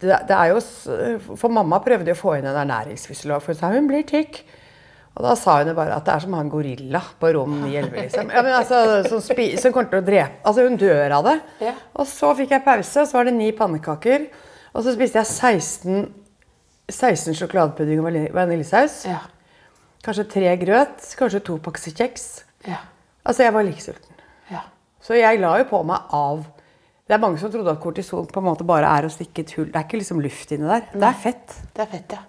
det, 0.00 0.16
det 0.30 0.36
er 0.36 0.54
jo, 0.54 0.60
For 1.36 1.52
mamma 1.52 1.82
prøvde 1.84 2.14
å 2.14 2.18
få 2.18 2.38
inn 2.38 2.48
en 2.48 2.56
ernæringsfysiolog, 2.62 3.42
for 3.44 3.52
hun 3.52 3.58
sa 3.58 3.72
hun 3.74 3.88
blir 3.90 4.06
tykk. 4.08 4.40
Og 5.18 5.24
da 5.26 5.34
sa 5.36 5.58
hun 5.58 5.72
bare 5.76 5.96
at 5.98 6.06
det 6.06 6.14
er 6.14 6.22
som 6.22 6.36
å 6.36 6.38
ha 6.38 6.44
en 6.44 6.52
gorilla 6.52 7.00
på 7.20 7.32
rom 7.34 7.58
911. 7.64 7.96
Liksom. 7.96 8.30
Ja, 8.30 8.44
men 8.46 8.54
altså, 8.56 8.78
som, 9.10 9.20
som 9.20 9.74
kommer 9.74 9.90
til 9.90 10.00
å 10.00 10.06
drepe 10.06 10.38
Altså, 10.46 10.68
hun 10.68 10.78
dør 10.80 11.16
av 11.18 11.26
det. 11.26 11.34
Ja. 11.66 11.74
Og 11.98 12.08
så 12.08 12.30
fikk 12.38 12.54
jeg 12.54 12.64
pause, 12.64 13.02
og 13.02 13.10
så 13.10 13.18
var 13.18 13.28
det 13.28 13.34
ni 13.36 13.50
pannekaker. 13.56 14.30
Og 14.74 14.84
så 14.86 14.92
spiste 14.94 15.18
jeg 15.18 15.26
16, 15.26 16.12
16 16.90 17.34
sjokoladepudding 17.40 18.00
og 18.02 18.06
vanil- 18.10 18.30
vaniljesaus. 18.34 19.00
Ja. 19.08 19.18
Kanskje 20.04 20.24
tre 20.32 20.52
grøt, 20.60 21.02
kanskje 21.18 21.40
to 21.44 21.58
pakker 21.58 21.92
kjeks. 21.92 22.44
Ja. 22.66 22.78
Altså, 23.26 23.42
jeg 23.44 23.52
var 23.54 23.62
like 23.66 23.82
sulten. 23.84 24.14
ja. 24.50 24.62
Så 25.02 25.14
jeg 25.18 25.40
la 25.40 25.56
jo 25.58 25.64
på 25.64 25.82
meg 25.86 26.00
av 26.12 26.44
Det 27.08 27.14
er 27.16 27.22
mange 27.24 27.38
som 27.40 27.50
trodde 27.50 27.72
at 27.72 27.80
kortison 27.82 28.26
på 28.30 28.38
en 28.38 28.44
måte 28.46 28.62
bare 28.64 28.86
er 28.86 29.02
å 29.08 29.10
stikke 29.10 29.40
et 29.42 29.50
hull. 29.56 29.66
Det 29.66 29.74
er 29.74 29.82
ikke 29.88 29.98
liksom 29.98 30.20
luft 30.22 30.52
inni 30.54 30.68
der. 30.68 30.84
Det 30.92 31.02
er 31.08 31.16
fett. 31.18 31.54
Det 31.74 31.82
er 31.82 31.88
fett, 31.90 32.12
ja. 32.14 32.20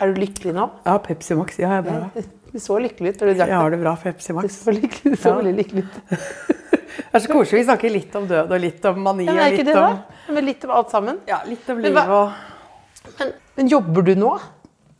Er 0.00 0.12
du 0.14 0.20
lykkelig 0.22 0.54
nå? 0.56 0.64
Ja, 0.86 0.94
Pepsi 1.04 1.36
Max. 1.36 1.58
Ja, 1.60 1.74
jeg, 1.76 1.84
er 1.84 1.90
bra. 1.90 2.22
Du 2.50 2.56
så 2.58 2.78
lykkelig 2.82 3.12
ut 3.12 3.20
når 3.20 3.28
du 3.28 3.34
drakk 3.38 3.50
jeg 3.52 3.58
har 3.60 3.70
det. 3.70 3.76
det 3.78 3.84
bra. 3.84 3.92
Pepsi 4.00 4.32
Du 4.32 4.38
Max. 4.40 4.56
så, 4.64 4.72
lykkelig, 4.74 5.12
du 5.12 5.16
så 5.20 5.28
Ja. 5.28 5.34
veldig 5.36 5.52
lykkelig 5.60 5.84
ut. 5.84 5.94
Det 6.96 7.16
er 7.18 7.22
så 7.24 7.32
koselig. 7.32 7.60
Vi 7.60 7.66
snakker 7.68 7.92
litt 7.92 8.14
om 8.18 8.26
død 8.28 8.52
og 8.54 8.62
litt 8.62 8.84
om 8.90 9.00
mani 9.04 9.26
Ja, 9.28 9.48
litt 9.52 9.66
det, 9.66 9.76
om? 9.78 10.00
Men 10.34 10.46
litt 10.48 10.64
om 10.66 10.72
alt 10.74 10.92
sammen. 10.92 11.20
Ja, 11.28 11.40
litt 11.46 11.68
om 11.70 11.80
livet 11.82 12.14
og 12.16 13.12
Men, 13.18 13.32
men 13.56 13.70
jobber 13.70 14.04
du 14.04 14.12
nå? 14.18 14.34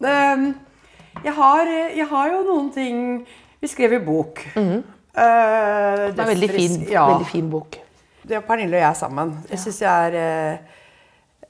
Ehm, 0.08 0.46
jeg, 1.24 1.34
har, 1.36 1.68
jeg 1.96 2.06
har 2.08 2.30
jo 2.32 2.40
noen 2.46 2.70
ting 2.72 3.02
Vi 3.60 3.68
skrev 3.68 3.92
i 3.98 4.00
bok. 4.04 4.40
Mm 4.54 4.68
-hmm. 4.68 4.78
uh, 4.78 6.14
Det 6.14 6.18
er 6.18 6.22
en 6.22 6.32
veldig 6.32 6.50
fin, 6.50 6.88
ja. 6.90 7.06
veldig 7.10 7.26
fin 7.26 7.50
bok. 7.50 7.76
Det 8.22 8.36
er 8.36 8.40
Pernille 8.40 8.76
og 8.76 8.82
jeg 8.82 8.96
sammen. 8.96 9.38
Jeg 9.50 9.58
synes 9.58 9.82
jeg 9.82 10.14
er 10.14 10.58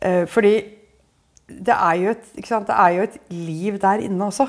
uh, 0.02 0.20
uh, 0.20 0.26
Fordi 0.26 0.54
det 1.48 1.74
er, 1.74 1.94
jo 1.94 2.10
et, 2.10 2.24
det 2.36 2.74
er 2.78 2.88
jo 2.88 3.02
et 3.02 3.16
liv 3.28 3.78
der 3.78 3.92
inne 3.92 4.24
også. 4.24 4.46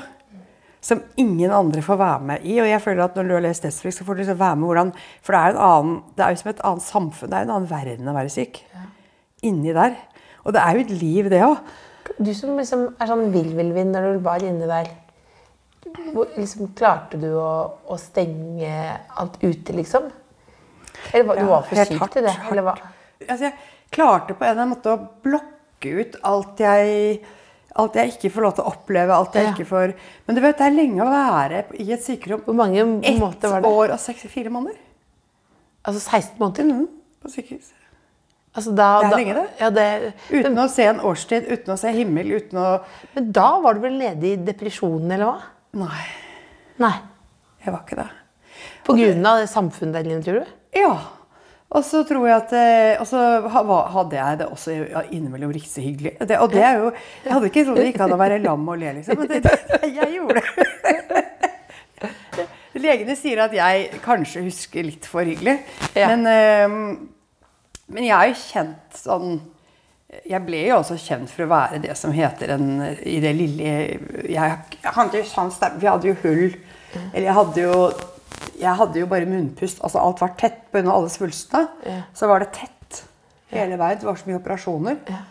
Som 0.82 1.02
ingen 1.20 1.52
andre 1.54 1.82
får 1.84 1.98
være 2.00 2.26
med 2.26 2.46
i. 2.48 2.56
Og 2.58 2.66
jeg 2.66 2.82
føler 2.82 3.04
at 3.04 3.18
når 3.18 3.28
du 3.28 3.34
har 3.36 3.44
lest 3.44 3.62
Dødsfrisk, 3.62 4.00
så 4.00 4.06
får 4.06 4.16
du 4.16 4.22
liksom 4.24 4.40
være 4.40 4.56
med 4.58 4.70
hvordan 4.70 4.90
For 5.22 5.36
det 5.36 5.42
er, 5.42 5.52
en 5.54 5.62
annen, 5.68 6.00
det 6.16 6.24
er 6.24 6.34
jo 6.34 6.40
som 6.40 6.50
et 6.50 6.64
annet 6.70 6.86
samfunn. 6.88 7.30
Det 7.30 7.38
er 7.38 7.46
en 7.46 7.54
annen 7.56 7.70
verden 7.70 8.10
å 8.10 8.16
være 8.16 8.32
syk. 8.34 8.58
Inni 9.46 9.74
der. 9.76 9.94
Og 10.42 10.56
det 10.56 10.62
er 10.62 10.74
jo 10.74 10.82
et 10.86 10.96
liv, 11.02 11.30
det 11.30 11.44
òg. 11.46 11.60
Du 12.18 12.32
som 12.34 12.58
liksom 12.58 12.88
er 12.98 13.10
sånn 13.10 13.28
vill-vill-vinn 13.34 13.94
når 13.94 14.08
du 14.08 14.24
var 14.26 14.42
inne 14.44 14.66
der. 14.66 14.90
Hvor, 16.12 16.28
liksom, 16.34 16.72
klarte 16.78 17.18
du 17.20 17.28
å, 17.36 17.52
å 17.86 17.98
stenge 18.00 18.72
alt 19.18 19.38
ute, 19.42 19.74
liksom? 19.76 20.10
Eller 21.12 21.26
var, 21.28 21.38
du 21.38 21.48
var 21.50 21.64
for 21.68 21.78
syk 21.78 22.02
til 22.14 22.26
det? 22.26 22.34
hardt. 22.34 22.52
Eller 22.52 22.66
hva? 22.66 22.74
Altså, 23.28 23.48
jeg 23.48 23.54
klarte 23.94 24.36
på 24.38 24.46
en 24.48 24.62
måte 24.70 24.94
å 24.94 25.00
blokke 25.24 25.94
ut 25.98 26.18
alt 26.26 26.62
jeg, 26.62 27.22
alt 27.76 27.94
jeg 27.94 28.12
ikke 28.12 28.30
får 28.34 28.42
lov 28.42 28.54
til 28.56 28.64
å 28.64 28.72
oppleve. 28.72 29.10
alt 29.16 29.34
jeg 29.34 29.44
Ja. 29.46 29.52
ikke 29.52 29.66
får... 29.66 29.94
Men 30.26 30.36
du 30.36 30.40
vet, 30.44 30.58
det 30.58 30.66
er 30.66 30.74
lenge 30.76 31.00
å 31.04 31.10
være 31.10 31.64
i 31.80 31.92
et 31.92 32.02
sykerom. 32.04 32.42
Hvor 32.44 32.54
mange 32.54 32.80
Ett 33.04 33.18
måneder 33.20 33.48
var 33.50 33.60
det? 33.62 33.68
år 33.70 33.92
og 33.94 34.00
seks, 34.00 34.26
fire 34.28 34.50
måneder 34.50 34.76
Altså 35.84 36.00
16 36.00 36.38
måneder? 36.38 36.64
mm, 36.64 36.88
på 37.22 37.28
sykehus. 37.32 37.70
Altså, 38.54 38.74
da, 38.76 38.88
Det 39.00 39.06
er 39.06 39.10
da, 39.10 39.16
lenge, 39.16 39.34
det. 39.34 39.46
Ja, 39.60 39.70
det 39.70 40.12
Uten 40.44 40.58
å 40.60 40.68
se 40.68 40.84
en 40.84 41.00
årstid, 41.00 41.46
uten 41.48 41.72
å 41.72 41.78
se 41.80 41.90
himmel, 41.96 42.26
uten 42.36 42.58
å 42.60 42.66
men 43.14 43.32
da 43.32 43.58
var 43.64 43.74
du 43.74 43.80
vel 43.80 43.96
nede 43.98 44.26
i 44.28 44.36
depresjonen, 44.36 45.10
eller 45.10 45.24
hva? 45.24 45.40
Nei, 45.72 46.02
Nei. 46.78 46.92
jeg 47.64 47.72
var 47.72 47.80
ikke 47.86 47.96
det. 48.02 48.10
På 48.84 48.92
grunn 48.98 49.24
av 49.26 49.38
det 49.40 49.48
samfunnet 49.48 49.94
der 49.94 50.10
inne, 50.10 50.22
tror 50.22 50.42
du? 50.44 50.46
Ja. 50.76 50.92
Og 51.72 51.84
så 51.86 52.02
tror 52.04 52.26
jeg 52.28 52.36
at 52.36 52.52
eh, 52.56 53.00
Og 53.00 53.06
så 53.08 53.18
hadde 53.48 54.16
jeg 54.18 54.38
det 54.42 54.46
også 54.52 54.70
ja, 54.76 55.02
innimellom 55.10 55.52
riktig 55.54 55.84
hyggelig. 55.86 56.12
Det, 56.20 56.38
og 56.38 56.52
det 56.52 56.64
er 56.64 56.78
jo 56.80 56.92
Jeg 57.24 57.32
hadde 57.32 57.46
ikke 57.50 57.64
trodd 57.68 57.78
det 57.80 57.86
gikk 57.90 58.00
an 58.04 58.16
å 58.16 58.20
være 58.20 58.42
lam 58.42 58.68
og 58.68 58.76
le, 58.80 58.92
liksom. 58.98 59.18
Men 59.22 59.28
det, 59.30 59.38
det, 59.46 59.56
jeg 59.88 60.08
gjorde 60.18 60.42
det. 60.42 60.46
Legene 62.82 63.14
sier 63.18 63.38
at 63.44 63.52
jeg 63.54 64.00
kanskje 64.02 64.42
husker 64.46 64.82
litt 64.86 65.06
for 65.08 65.22
hyggelig. 65.28 65.56
Ja. 65.96 66.06
Men, 66.12 66.20
eh, 66.28 66.68
men 67.92 68.02
jeg 68.08 68.16
er 68.16 68.26
jo 68.30 68.36
kjent 68.40 68.90
sånn 68.96 69.28
Jeg 70.28 70.40
ble 70.46 70.60
jo 70.68 70.76
også 70.78 70.96
kjent 71.00 71.30
for 71.32 71.42
å 71.44 71.50
være 71.50 71.78
det 71.82 71.94
som 71.98 72.12
heter 72.14 72.48
en 72.54 72.66
I 72.84 73.20
det 73.20 73.32
lille 73.36 73.62
Jeg, 74.30 74.50
jeg 74.78 74.92
hadde 74.96 75.18
jo 75.20 75.26
sans, 75.28 75.54
stemme 75.56 75.80
Vi 75.82 75.88
hadde 75.90 76.08
jo 76.12 76.16
hull. 76.22 76.54
Eller 77.12 77.26
jeg 77.30 77.36
hadde 77.36 77.60
jo 77.64 77.76
jeg 78.62 78.78
hadde 78.78 79.00
jo 79.00 79.08
bare 79.10 79.28
munnpust. 79.28 79.82
altså 79.82 80.00
Alt 80.02 80.22
var 80.22 80.34
tett 80.38 80.74
av 80.78 80.88
alle 80.94 81.10
svulstene. 81.12 81.68
Så 82.14 82.28
var 82.30 82.42
det 82.42 82.52
tett 82.56 83.02
hele 83.52 83.78
veien. 83.80 84.00
Det 84.00 84.08
var 84.08 84.18
så 84.20 84.28
mye 84.30 84.40
operasjoner. 84.40 84.98
Ja. 85.08 85.22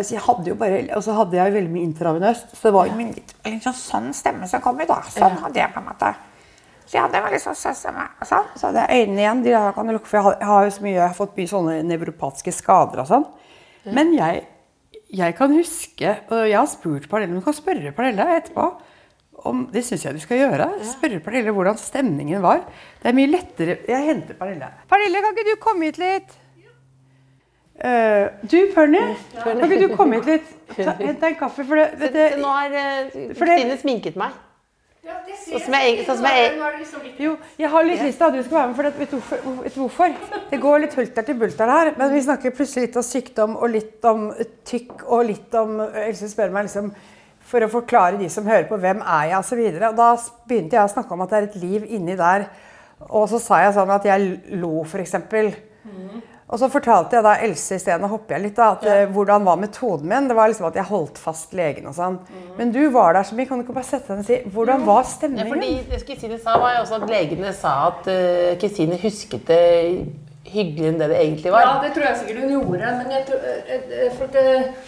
Så 0.00 0.14
jeg 0.16 0.22
hadde 0.24 0.48
jo 0.48 0.54
bare, 0.56 0.78
Og 0.96 1.02
så 1.04 1.12
hadde 1.12 1.36
jeg 1.36 1.52
veldig 1.52 1.72
mye 1.72 1.88
intravenøst. 1.90 2.54
Så 2.56 2.68
det 2.68 2.74
var 2.76 2.88
jo 2.88 2.96
min 2.96 3.12
litt, 3.12 3.34
litt 3.44 3.66
sånn 3.68 4.12
stemme 4.16 4.48
som 4.48 4.62
kom 4.64 4.80
i 4.80 4.88
dag. 4.88 5.04
Sånn 5.12 5.36
hadde 5.42 5.60
jeg 5.60 5.74
på 5.74 5.82
en 5.82 5.90
måte. 5.90 6.14
Så 6.84 6.96
jeg 6.96 7.04
hadde 7.04 7.20
veldig 7.26 7.42
sånn 7.42 7.60
stemme. 7.60 8.06
Sånn. 8.24 8.48
Så 8.56 8.68
hadde 8.70 8.86
jeg 8.86 9.04
øynene 9.04 9.22
igjen. 9.24 9.44
De 9.44 9.54
der 9.54 9.76
kan 9.76 9.92
lukke, 9.92 10.08
for 10.08 10.18
jeg 10.18 10.26
har, 10.28 10.38
jeg 10.40 10.50
har 10.52 10.64
jo 10.64 10.72
så 10.78 10.86
mye, 10.86 10.96
jeg 10.96 11.06
har 11.06 11.20
fått 11.20 11.38
mye 11.38 11.52
sånne 11.52 11.76
nevropatiske 11.90 12.56
skader 12.62 13.04
og 13.04 13.10
sånn. 13.12 13.28
Men 13.92 14.14
jeg, 14.16 14.44
jeg 15.12 15.36
kan 15.36 15.52
huske, 15.52 16.16
og 16.32 16.46
jeg 16.48 16.56
har 16.56 16.68
spurt 16.70 17.08
Pernille, 17.10 17.36
du 17.36 17.44
kan 17.44 17.56
spørre 17.56 17.92
Pernille 17.96 18.24
etterpå 18.38 18.70
om, 19.44 19.66
det 19.72 19.82
syns 19.84 20.04
jeg 20.06 20.14
du 20.16 20.22
skal 20.22 20.40
gjøre. 20.40 20.68
Spørre 20.94 21.20
Pernille 21.24 21.52
hvordan 21.56 21.76
stemningen 21.80 22.42
var. 22.44 22.64
Det 23.02 23.10
er 23.10 23.16
mye 23.18 23.30
lettere 23.30 23.76
Jeg 23.88 24.06
henter 24.08 24.34
Pernille. 24.38 24.70
Pernille, 24.90 25.20
kan 25.26 25.36
ikke 25.36 25.50
du 25.50 25.60
komme 25.62 25.90
hit 25.90 25.98
litt? 26.02 26.40
Uh, 27.74 28.28
du, 28.46 28.68
Perny, 28.70 29.00
kan 29.42 29.58
ikke 29.66 29.80
du 29.88 29.96
komme 29.98 30.20
hit 30.20 30.28
litt? 30.30 30.50
Ta- 30.76 30.94
Hent 31.00 31.18
deg 31.20 31.32
en 31.32 31.38
kaffe. 31.40 31.64
For 31.66 31.74
det, 31.80 31.88
vet 31.98 32.12
Så 32.14 32.26
så 32.36 32.42
nå 32.44 32.52
har 32.54 32.76
eh, 32.78 33.08
Kristine 33.34 33.78
sminket 33.80 34.18
meg. 34.20 34.36
Ja, 35.04 35.16
det 35.26 35.34
sier 35.36 35.58
Sånn 35.58 35.64
som 35.66 35.74
jeg- 35.76 36.04
sånn 36.06 36.16
som 36.20 36.28
jeg- 36.30 36.54
det 36.54 36.68
liksom 36.80 37.02
jo, 37.24 37.32
jeg 37.60 37.68
har 37.74 37.82
litt 37.84 38.04
lyst 38.06 38.16
til 38.22 38.26
at 38.28 38.36
du 38.38 38.42
skal 38.46 38.56
være 38.60 38.68
med, 38.70 38.76
for 38.78 38.86
det, 38.86 38.92
vet, 39.00 39.10
du 39.10 39.16
hvorfor, 39.18 39.58
vet 39.64 39.74
du 39.74 39.80
hvorfor? 39.82 40.14
Det 40.52 40.60
går 40.62 40.78
litt 40.84 40.94
hulter 40.96 41.26
til 41.26 41.34
bulter 41.42 41.72
her, 41.74 41.90
men 41.98 42.14
vi 42.14 42.22
snakker 42.24 42.54
plutselig 42.56 42.86
litt 42.86 42.96
om 43.02 43.04
sykdom 43.10 43.56
og 43.58 43.68
litt 43.74 44.08
om 44.08 44.22
tykk 44.70 45.04
og 45.10 45.26
litt 45.28 45.58
om 45.60 45.74
Else 45.90 46.30
spør 46.32 46.54
meg 46.54 46.70
liksom 46.70 46.88
for 47.44 47.64
å 47.64 47.70
forklare 47.72 48.18
de 48.20 48.28
som 48.32 48.46
hører 48.48 48.66
på 48.68 48.78
hvem 48.80 49.02
er 49.04 49.30
jeg 49.30 49.40
osv. 49.40 49.64
Da 49.82 50.10
begynte 50.48 50.78
jeg 50.78 50.84
å 50.84 50.92
snakke 50.94 51.16
om 51.16 51.24
at 51.24 51.32
det 51.32 51.40
er 51.40 51.48
et 51.50 51.60
liv 51.60 51.86
inni 51.86 52.16
der. 52.18 52.48
Og 53.10 53.28
så 53.28 53.40
sa 53.42 53.60
jeg 53.64 53.74
sånn 53.76 53.92
at 53.92 54.06
jeg 54.08 54.56
lo, 54.60 54.78
f.eks. 54.86 55.16
Og 56.44 56.60
så 56.60 56.68
fortalte 56.68 57.16
jeg 57.16 57.24
da 57.24 57.32
Else 57.42 57.78
isteden, 57.78 58.04
og 58.06 58.12
hopper 58.18 58.36
jeg 58.36 58.44
litt, 58.44 58.56
da, 58.58 58.74
at 58.76 58.84
ja. 58.84 58.96
hvordan 59.10 59.46
var 59.46 59.56
metoden 59.58 60.10
min. 60.10 60.28
Det 60.28 60.36
var 60.36 60.50
liksom 60.50 60.68
at 60.68 60.76
jeg 60.78 60.86
holdt 60.90 61.20
fast 61.20 61.54
legen 61.56 61.88
og 61.88 61.96
sånn. 61.96 62.18
Men 62.58 62.72
du 62.74 62.82
var 62.94 63.16
der 63.16 63.26
så 63.26 63.36
mye, 63.36 63.48
kan 63.48 63.60
du 63.60 63.64
ikke 63.64 63.76
bare 63.76 63.88
sette 63.88 64.12
deg 64.12 64.20
ned 64.20 64.26
og 64.26 64.28
si 64.28 64.54
hvordan 64.54 64.84
var 64.86 65.08
stemningen? 65.08 65.48
Ja, 65.48 65.54
fordi 65.54 65.72
det 65.90 66.02
Kristine 66.04 66.38
sa, 66.42 66.58
var 66.60 66.76
jo 66.76 66.84
også 66.84 67.00
at 67.00 67.08
legene 67.10 67.54
sa 67.56 67.74
at 67.88 68.12
eh, 68.12 68.52
Kristine 68.60 69.00
husket 69.00 69.48
det 69.48 69.64
hyggeligere 70.54 70.92
enn 70.92 71.00
det 71.02 71.08
det 71.12 71.18
egentlig 71.20 71.52
var. 71.54 71.66
Ja, 71.66 71.72
det 71.82 71.90
tror 71.94 72.06
jeg 72.06 72.20
sikkert 72.20 72.44
hun 72.44 72.54
gjorde. 72.54 72.92
Men 73.00 73.10
jeg 73.14 73.26
tror, 73.28 73.42
eh, 73.50 73.74
eh, 74.04 74.22
det, 74.36 74.46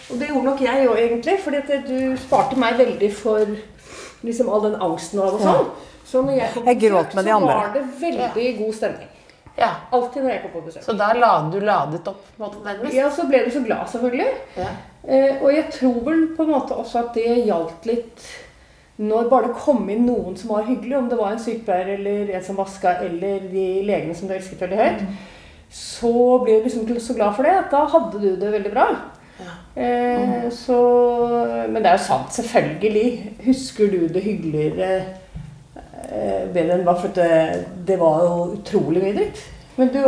og 0.09 0.21
det 0.21 0.29
gjorde 0.31 0.47
nok 0.47 0.63
jeg 0.67 0.87
òg, 0.87 1.01
egentlig. 1.03 1.35
For 1.43 1.75
du 1.91 1.99
sparte 2.23 2.59
meg 2.59 2.79
veldig 2.79 3.11
for 3.15 3.53
liksom, 4.23 4.49
all 4.49 4.65
den 4.69 4.79
angsten 4.87 5.21
og 5.23 5.37
sånn. 5.43 5.69
Så 6.07 6.23
når 6.23 6.39
jeg 6.39 6.51
kom 6.53 6.63
på 6.63 6.71
Jeg 6.71 6.81
gråt 6.85 7.11
besøk, 7.11 7.15
med 7.15 7.25
de 7.27 7.31
så 7.31 7.39
var 7.51 7.71
det 7.73 7.85
veldig 8.01 8.49
god 8.61 8.73
stemning. 8.79 9.13
Ja. 9.57 9.69
Alltid 9.91 10.23
når 10.23 10.31
jeg 10.31 10.41
kom 10.41 10.51
på 10.53 10.65
besøk. 10.67 10.83
Så 10.85 10.97
der 10.97 11.19
la 11.19 11.31
du 11.51 11.59
ladet 11.59 12.07
opp, 12.07 12.25
på 12.37 12.37
en 12.37 12.45
måte, 12.45 12.63
nærmest? 12.63 12.95
Ja, 12.95 13.09
så 13.11 13.25
ble 13.27 13.43
du 13.45 13.51
så 13.51 13.63
glad, 13.65 13.87
selvfølgelig. 13.91 14.27
Ja. 14.57 14.73
Eh, 15.07 15.41
og 15.41 15.49
jeg 15.53 15.69
tror 15.73 16.01
vel 16.05 16.27
på 16.37 16.45
en 16.45 16.53
måte 16.53 16.77
også 16.77 17.01
at 17.05 17.15
det 17.17 17.41
gjaldt 17.47 17.87
litt 17.89 18.27
når 18.97 19.27
bare 19.29 19.49
det 19.51 19.59
kom 19.61 19.83
inn 19.93 20.07
noen 20.07 20.37
som 20.37 20.55
var 20.55 20.65
hyggelig, 20.65 20.95
om 20.97 21.09
det 21.09 21.17
var 21.19 21.35
en 21.35 21.41
sykepleier 21.41 21.93
eller 21.99 22.31
en 22.33 22.45
som 22.45 22.57
vaska, 22.57 22.95
eller 23.05 23.43
de 23.51 23.65
legene 23.85 24.15
som 24.17 24.29
du 24.29 24.33
elsket 24.33 24.63
veldig 24.63 24.79
høyt, 24.79 25.03
så 25.69 26.39
ble 26.43 26.59
du 26.59 26.67
liksom 26.67 26.99
så 26.99 27.15
glad 27.17 27.35
for 27.35 27.43
det 27.43 27.53
at 27.57 27.71
da 27.71 27.83
hadde 27.91 28.21
du 28.21 28.29
det 28.39 28.51
veldig 28.51 28.71
bra. 28.71 28.87
Eh, 29.77 30.49
så, 30.51 30.77
men 31.69 31.83
det 31.83 31.91
er 31.91 31.97
jo 31.99 32.05
sant, 32.07 32.33
selvfølgelig. 32.33 33.35
Husker 33.45 33.91
du 33.91 34.07
det 34.13 34.23
hyggeligere 34.23 34.89
eh, 36.09 36.47
bedre 36.53 36.79
enn 36.79 36.87
bare 36.87 37.03
for 37.03 37.13
det, 37.13 37.65
det 37.87 37.99
var 37.99 38.23
jo 38.25 38.47
utrolig 38.57 39.03
mye 39.03 39.17
dritt. 39.19 39.43
Men 39.77 39.93
du, 39.93 39.99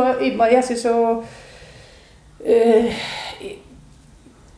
jeg 0.49 0.63
syns 0.65 0.85
jo 0.87 0.95
eh, 2.41 3.03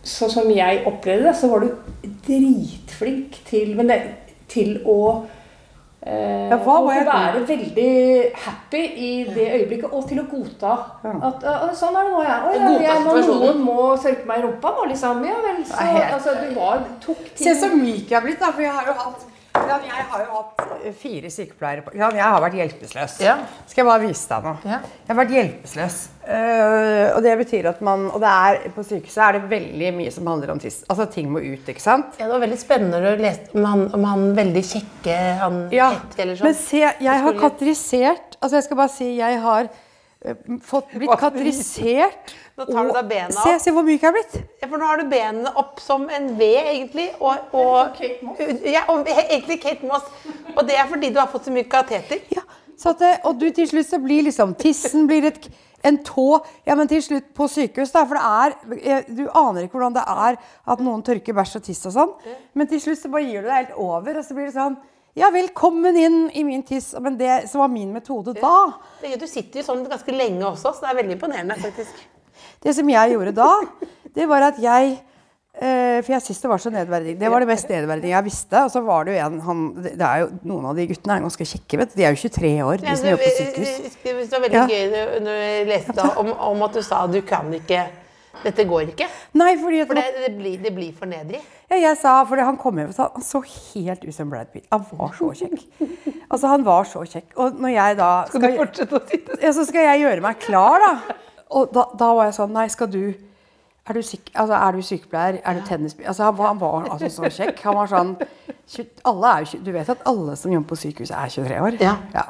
Sånn 0.01 0.31
som 0.33 0.47
jeg 0.49 0.79
opplevde 0.89 1.27
det, 1.27 1.35
så 1.37 1.49
var 1.51 1.61
du 1.61 2.07
dritflink 2.25 3.35
til, 3.45 3.75
men 3.77 3.91
det, 3.91 3.99
til 4.49 4.79
å 4.89 5.01
eh, 5.19 5.40
Ja, 6.01 6.57
hva 6.57 6.75
og 6.79 6.87
var 6.87 6.95
til 6.97 7.03
å 7.05 7.13
være 7.13 7.41
veldig 7.45 7.91
happy 8.45 8.79
i 9.07 9.09
det 9.29 9.43
øyeblikket, 9.59 9.91
og 9.93 10.07
til 10.09 10.17
å 10.17 10.23
godta 10.31 10.71
at 11.27 11.43
«Å, 11.45 11.67
sånn 11.77 11.93
er 11.99 12.07
det 12.07 12.13
nå, 12.15 12.23
ja. 12.25 12.37
Å, 12.41 12.53
ja 12.57 12.71
jeg, 12.87 13.03
må, 13.05 13.13
noen 13.27 13.59
må 13.61 13.75
sørke 14.01 14.25
meg 14.25 14.41
i 14.41 14.45
rumpa 14.47 14.71
nå, 14.79 14.87
liksom. 14.89 15.21
Ja 15.29 15.37
vel. 15.45 15.59
Så, 15.65 15.77
er 15.77 15.91
helt- 15.99 16.15
altså, 16.17 16.33
du 16.41 16.55
var, 16.57 16.81
tok 17.05 17.21
Se 17.35 17.43
ting 17.43 17.59
så 17.61 17.69
myk 17.75 18.09
jeg 18.09 18.17
har 18.17 18.25
blitt, 18.25 18.39
da. 18.41 18.49
For 18.55 18.65
jeg 18.65 18.73
har 18.79 18.89
jo 18.89 18.97
hatt, 19.03 19.27
ja, 19.71 19.77
jeg 19.97 20.07
har 20.11 20.23
jo 20.25 20.39
hatt 20.39 20.61
eh, 20.77 20.95
fire 20.97 21.29
sykepleiere 21.31 21.83
på 21.85 21.93
Jan, 21.97 22.15
Jeg 22.17 22.25
har 22.25 22.41
vært 22.43 22.57
hjelpeløs. 22.59 23.17
Ja. 23.23 23.35
Skal 23.69 23.83
jeg 23.83 23.87
bare 23.87 24.03
vise 24.03 24.27
deg 24.31 24.47
noe? 24.47 24.59
Ja. 24.67 24.79
Jeg 24.81 25.11
har 25.13 25.19
vært 25.21 25.35
hjelpeløs. 25.35 25.99
Uh, 26.21 27.07
og 27.15 27.21
det 27.25 27.31
betyr 27.39 27.65
at 27.71 27.79
man 27.81 28.03
Og 28.13 28.19
det 28.21 28.29
er, 28.29 28.59
på 28.75 28.83
sykehuset 28.85 29.23
er 29.25 29.39
det 29.39 29.47
veldig 29.49 29.87
mye 29.97 30.11
som 30.13 30.27
handler 30.29 30.53
om 30.53 30.61
tiss. 30.61 30.81
Altså 30.91 31.07
ting 31.11 31.31
må 31.33 31.41
ut, 31.41 31.71
ikke 31.73 31.83
sant? 31.83 32.19
Ja, 32.19 32.27
det 32.27 32.35
var 32.35 32.43
veldig 32.45 32.59
spennende 32.61 32.99
å 33.01 33.15
lese 33.19 33.55
om 33.57 33.65
han, 33.67 33.85
om 33.97 34.09
han 34.09 34.27
veldig 34.37 34.65
kjekke 34.73 35.17
han 35.41 35.63
Ja, 35.73 35.89
Hetfield 35.95 36.27
eller 36.27 36.41
sånn. 36.41 36.51
men 36.51 36.59
se, 36.59 36.83
jeg 37.07 37.25
har 37.25 37.39
katerisert 37.39 38.37
Altså, 38.41 38.57
jeg 38.57 38.67
skal 38.67 38.79
bare 38.83 38.93
si 38.93 39.09
jeg 39.17 39.41
har 39.41 39.71
fått 40.61 40.91
blitt 40.93 41.13
katrisert. 41.19 42.33
Nå 42.57 42.65
tar 42.67 42.85
du 42.85 42.91
da 42.93 43.01
bena 43.07 43.31
Se, 43.33 43.55
opp. 43.55 43.61
se 43.63 43.71
hvor 43.73 43.85
myk 43.87 44.01
jeg 44.03 44.09
har 44.11 44.15
blitt. 44.17 44.35
Ja, 44.61 44.67
for 44.69 44.77
nå 44.81 44.85
har 44.85 44.99
du 45.01 45.07
benene 45.09 45.53
opp 45.57 45.79
som 45.81 46.03
en 46.13 46.27
V, 46.37 46.49
egentlig. 46.61 47.07
Og, 47.19 47.55
og, 47.57 47.95
Kate 47.97 48.27
Moss. 48.27 48.61
ja, 48.69 48.83
og 48.91 49.07
egentlig 49.09 49.57
Kate 49.63 49.87
Moss. 49.87 50.05
Og 50.55 50.61
det 50.67 50.77
er 50.77 50.85
fordi 50.91 51.09
du 51.15 51.17
har 51.21 51.31
fått 51.31 51.47
så 51.49 51.53
mye 51.55 51.65
kateter. 51.71 52.21
Ja, 52.35 52.43
så 52.77 52.93
at, 52.93 53.01
det- 53.01 53.19
og 53.25 53.39
du 53.41 53.47
til 53.55 53.67
slutt 53.71 53.89
så 53.89 53.99
blir 54.03 54.27
liksom 54.27 54.53
tissen 54.61 55.07
blir 55.09 55.25
et, 55.31 55.49
en 55.87 55.97
tå 56.05 56.27
Ja, 56.67 56.75
men 56.77 56.89
til 56.91 57.01
slutt 57.01 57.31
på 57.37 57.47
sykehus, 57.49 57.89
da. 57.95 58.03
For 58.05 58.19
det 58.19 58.25
er 58.27 58.95
eh, 58.99 59.09
Du 59.09 59.23
aner 59.33 59.65
ikke 59.65 59.79
hvordan 59.79 59.95
det 59.97 60.05
er 60.05 60.37
at 60.75 60.83
noen 60.85 61.01
tørker 61.07 61.33
bæsj 61.39 61.57
og 61.61 61.65
tiss 61.65 61.81
og 61.89 61.95
sånn. 61.97 62.13
Men 62.53 62.69
til 62.69 62.81
slutt 62.83 63.01
så 63.01 63.09
bare 63.09 63.25
gir 63.25 63.41
du 63.41 63.49
deg 63.49 63.57
helt 63.63 63.77
over, 63.81 64.21
og 64.21 64.27
så 64.27 64.37
blir 64.37 64.51
det 64.51 64.57
sånn 64.59 64.77
Ja, 65.13 65.27
velkommen 65.33 65.97
inn 65.99 66.19
i 66.33 66.43
min 66.47 66.63
tiss. 66.63 66.93
Men 67.03 67.17
det 67.19 67.49
som 67.51 67.59
var 67.59 67.67
min 67.71 67.91
metode 67.93 68.33
da 68.39 68.73
Det- 69.01 69.19
Du 69.19 69.27
sitter 69.27 69.59
jo 69.59 69.65
sånn 69.65 69.85
ganske 69.89 70.11
lenge 70.11 70.43
også, 70.45 70.73
så 70.73 70.81
det 70.81 70.89
er 70.89 71.03
veldig 71.03 71.17
imponerende, 71.19 71.55
faktisk. 71.59 71.91
Det 72.61 72.73
som 72.75 72.87
jeg 72.89 73.11
gjorde 73.11 73.33
da, 73.35 73.61
det 74.15 74.27
var 74.29 74.41
at 74.41 74.57
jeg 74.59 74.99
eh, 75.61 76.01
For 76.01 76.13
jeg 76.13 76.21
syns 76.21 76.41
det 76.41 76.49
var 76.49 76.57
så 76.57 76.71
nedverdig. 76.71 77.19
Det 77.19 77.29
var 77.29 77.39
det 77.41 77.47
mest 77.49 77.67
nedverdige 77.67 78.09
jeg 78.15 78.23
visste. 78.23 78.63
Og 78.63 78.71
så 78.71 78.81
var 78.85 79.03
det 79.03 79.17
jo 79.17 79.25
en 79.25 79.39
han, 79.41 79.73
det 79.83 79.99
er 80.01 80.19
jo, 80.21 80.29
Noen 80.45 80.65
av 80.65 80.75
de 80.75 80.87
guttene 80.87 81.17
er 81.17 81.21
ganske 81.25 81.45
kjekke, 81.45 81.77
vet 81.77 81.89
du. 81.91 81.95
De 81.99 82.03
er 82.05 82.15
jo 82.15 82.29
23 82.29 82.63
år, 82.63 82.77
de 82.79 82.95
som 82.95 83.09
jobber 83.09 83.25
på 83.25 83.35
sykehus. 83.35 83.97
det 84.03 84.31
var 84.31 84.39
veldig 84.39 84.53
Ja. 84.53 84.67
gøy 84.67 84.85
når- 84.91 85.19
du 85.19 85.71
leste 85.71 86.17
om, 86.17 86.31
om 86.31 86.61
at 86.63 86.71
du 86.73 86.81
sa 86.81 87.05
du 87.07 87.21
kan 87.21 87.51
ikke 87.51 87.85
Dette 88.43 88.65
går 88.69 88.91
ikke. 88.93 89.07
Nei, 89.37 89.51
fordi 89.61 89.79
at 89.83 89.87
For 89.91 89.99
det, 89.99 90.05
det, 90.25 90.31
blir, 90.37 90.57
det 90.63 90.71
blir 90.75 90.93
for 90.97 91.09
nedrig. 91.11 91.41
Ja, 91.71 91.77
jeg 91.77 91.97
sa, 92.01 92.15
fordi 92.27 92.43
han 92.47 92.57
kom 92.59 92.77
hjem 92.81 92.89
og 92.91 92.95
sa 92.97 93.09
han 93.13 93.23
så 93.25 93.41
helt 93.45 94.03
ut 94.03 94.15
som 94.15 94.29
Brad 94.33 94.49
Pitt. 94.53 94.65
Han 94.73 94.85
var 94.91 95.13
så 95.17 95.29
kjekk. 95.41 95.65
Altså, 96.31 96.47
han 96.51 96.65
var 96.67 96.87
så 96.89 97.03
kjekk. 97.07 97.31
Og 97.39 97.59
når 97.61 97.73
jeg 97.75 97.97
da 98.01 98.11
Skal 98.31 98.41
du 98.47 98.57
fortsette 98.59 98.97
å 98.97 99.03
sitte 99.07 99.37
ja, 99.43 99.51
så 99.55 99.65
skal 99.67 99.87
jeg 99.89 100.03
gjøre 100.05 100.23
meg 100.25 100.39
klar, 100.43 100.83
da. 100.83 101.17
Og 101.51 101.71
da, 101.75 101.85
da 101.99 102.09
var 102.15 102.29
jeg 102.29 102.37
sånn 102.39 102.53
Nei, 102.55 102.67
skal 102.71 102.89
du 102.91 103.01
er 103.89 103.97
du, 103.97 104.01
syk, 104.05 104.29
altså, 104.37 104.53
er 104.55 104.75
du 104.77 104.83
sykepleier? 104.85 105.39
Er 105.41 105.57
du 105.57 105.63
tennisspiller? 105.65 106.11
Altså, 106.11 106.27
han, 106.27 106.35
var- 106.37 106.51
han 106.53 106.59
var 106.61 106.85
altså 106.93 107.09
så 107.09 107.31
kjekk. 107.33 107.63
Han 107.65 107.75
var 107.79 107.89
sånn 107.89 108.11
tjue- 108.69 109.01
alle 109.09 109.31
er, 109.39 109.47
jo 109.49 109.59
Du 109.65 109.71
vet 109.73 109.89
at 109.89 110.03
alle 110.07 110.35
som 110.37 110.53
jobber 110.53 110.69
på 110.69 110.77
sykehuset, 110.83 111.15
er 111.17 111.33
23 111.33 111.57
år? 111.65 111.79
Ja. 111.81 112.27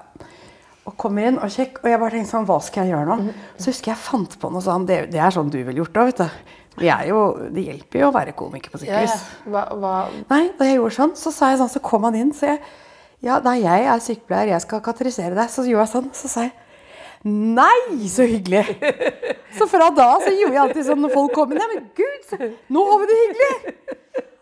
Og 0.90 0.96
kommer 0.98 1.28
inn 1.30 1.38
og 1.38 1.52
kjekk, 1.54 1.84
og 1.84 1.92
jeg 1.92 2.00
bare 2.02 2.16
tenkte 2.16 2.32
sånn 2.32 2.48
Hva 2.50 2.58
skal 2.66 2.88
jeg 2.88 2.96
gjøre 2.96 3.06
nå? 3.12 3.34
Så 3.62 3.70
husker 3.70 3.92
jeg 3.92 4.02
fant 4.02 4.38
på 4.42 4.50
noe 4.50 4.64
sånn 4.66 4.88
Det, 4.90 5.04
det 5.14 5.22
er 5.22 5.36
sånn 5.36 5.52
du 5.54 5.60
ville 5.60 5.78
gjort 5.78 6.00
òg, 6.02 6.10
vet 6.10 6.24
du. 6.24 6.56
Vi 6.82 6.88
jo, 7.10 7.20
det 7.52 7.66
hjelper 7.68 8.00
jo 8.00 8.08
å 8.10 8.16
være 8.16 8.34
komiker 8.38 8.74
på 8.74 8.80
sykehus. 8.82 9.12
ja. 9.12 9.52
Hva, 9.52 9.66
hva, 9.78 9.94
Nei, 10.32 10.46
da 10.58 10.66
jeg 10.70 10.80
gjorde 10.80 10.96
sånn, 10.96 11.14
så 11.20 11.34
sa 11.36 11.52
jeg 11.52 11.60
sånn, 11.62 11.70
så 11.74 11.84
kom 11.84 12.08
han 12.08 12.18
inn, 12.18 12.34
så 12.34 12.54
jeg 12.54 12.62
Ja, 13.22 13.38
nei, 13.46 13.60
jeg 13.62 13.86
er 13.86 14.02
sykepleier, 14.02 14.56
jeg 14.56 14.64
skal 14.64 14.82
katerisere 14.82 15.38
deg. 15.38 15.52
Så 15.54 15.68
gjorde 15.68 15.84
jeg 15.86 15.94
sånn, 15.94 16.08
så 16.18 16.32
sa 16.32 16.48
jeg 16.48 16.56
Nei, 17.22 18.08
så 18.10 18.26
hyggelig! 18.26 18.64
Så 19.58 19.68
fra 19.70 19.92
da 19.94 20.16
så 20.24 20.32
gjorde 20.32 20.56
jeg 20.56 20.62
alltid 20.64 20.86
sånn 20.88 21.02
når 21.04 21.12
folk 21.14 21.34
kom 21.36 21.52
inn. 21.52 21.60
Ja, 21.60 21.68
men 21.70 21.90
gud, 21.94 22.54
nå 22.72 22.86
har 22.88 23.02
vi 23.04 23.10
det 23.10 23.18
hyggelig! 23.20 23.98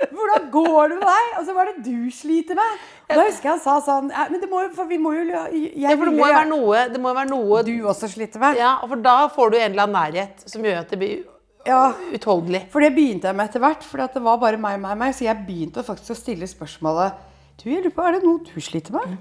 Hvordan 0.08 0.46
går 0.54 0.92
det 0.94 0.98
med 1.02 1.10
deg? 1.10 1.32
Og 1.40 1.50
hva 1.56 1.64
er 1.66 1.72
det 1.74 1.84
du 1.86 2.12
sliter 2.16 2.56
med? 2.60 2.78
Og 3.10 3.16
da 3.18 3.26
husker 3.26 3.50
jeg 3.50 3.56
han 3.56 3.64
sa 3.64 3.76
sånn 3.84 4.12
Men 4.14 4.38
det 4.40 4.50
må 4.52 4.62
jo, 4.64 4.70
for 4.78 4.88
vi 4.90 5.00
må 5.02 5.12
jo 5.18 5.26
Ja, 5.28 5.96
for 5.98 6.06
det 6.08 6.14
må 6.16 6.28
jo 6.28 6.34
være 6.36 6.50
noe, 6.52 6.84
det 6.94 7.02
må 7.04 7.14
være 7.18 7.30
noe 7.32 7.64
du 7.68 7.74
også 7.90 8.10
sliter 8.12 8.40
med. 8.44 8.60
Ja, 8.62 8.76
for 8.88 9.02
da 9.04 9.18
får 9.34 9.52
du 9.52 9.58
en 9.60 9.72
eller 9.72 9.88
annen 9.88 9.98
nærhet 10.00 10.46
som 10.50 10.64
gjør 10.64 10.82
at 10.86 10.94
det 10.94 11.00
blir 11.02 11.26
Ja. 11.68 11.94
utholdelig. 12.16 12.64
For 12.72 12.80
det 12.80 12.94
begynte 12.96 13.28
jeg 13.28 13.36
med 13.36 13.50
etter 13.50 13.60
hvert, 13.60 13.84
for 13.84 13.98
det 14.00 14.24
var 14.24 14.38
bare 14.40 14.58
meg, 14.58 14.80
meg, 14.80 14.96
meg. 14.98 15.12
Så 15.14 15.26
jeg 15.28 15.44
begynte 15.46 15.84
faktisk 15.84 16.16
å 16.16 16.22
stille 16.22 16.48
spørsmålet 16.48 17.14
Du, 17.60 17.68
jeg 17.70 17.84
lurer 17.84 17.92
på, 17.92 18.06
er 18.08 18.16
det 18.16 18.24
noe 18.24 18.40
du 18.40 18.62
sliter 18.64 18.96
med? 18.96 19.18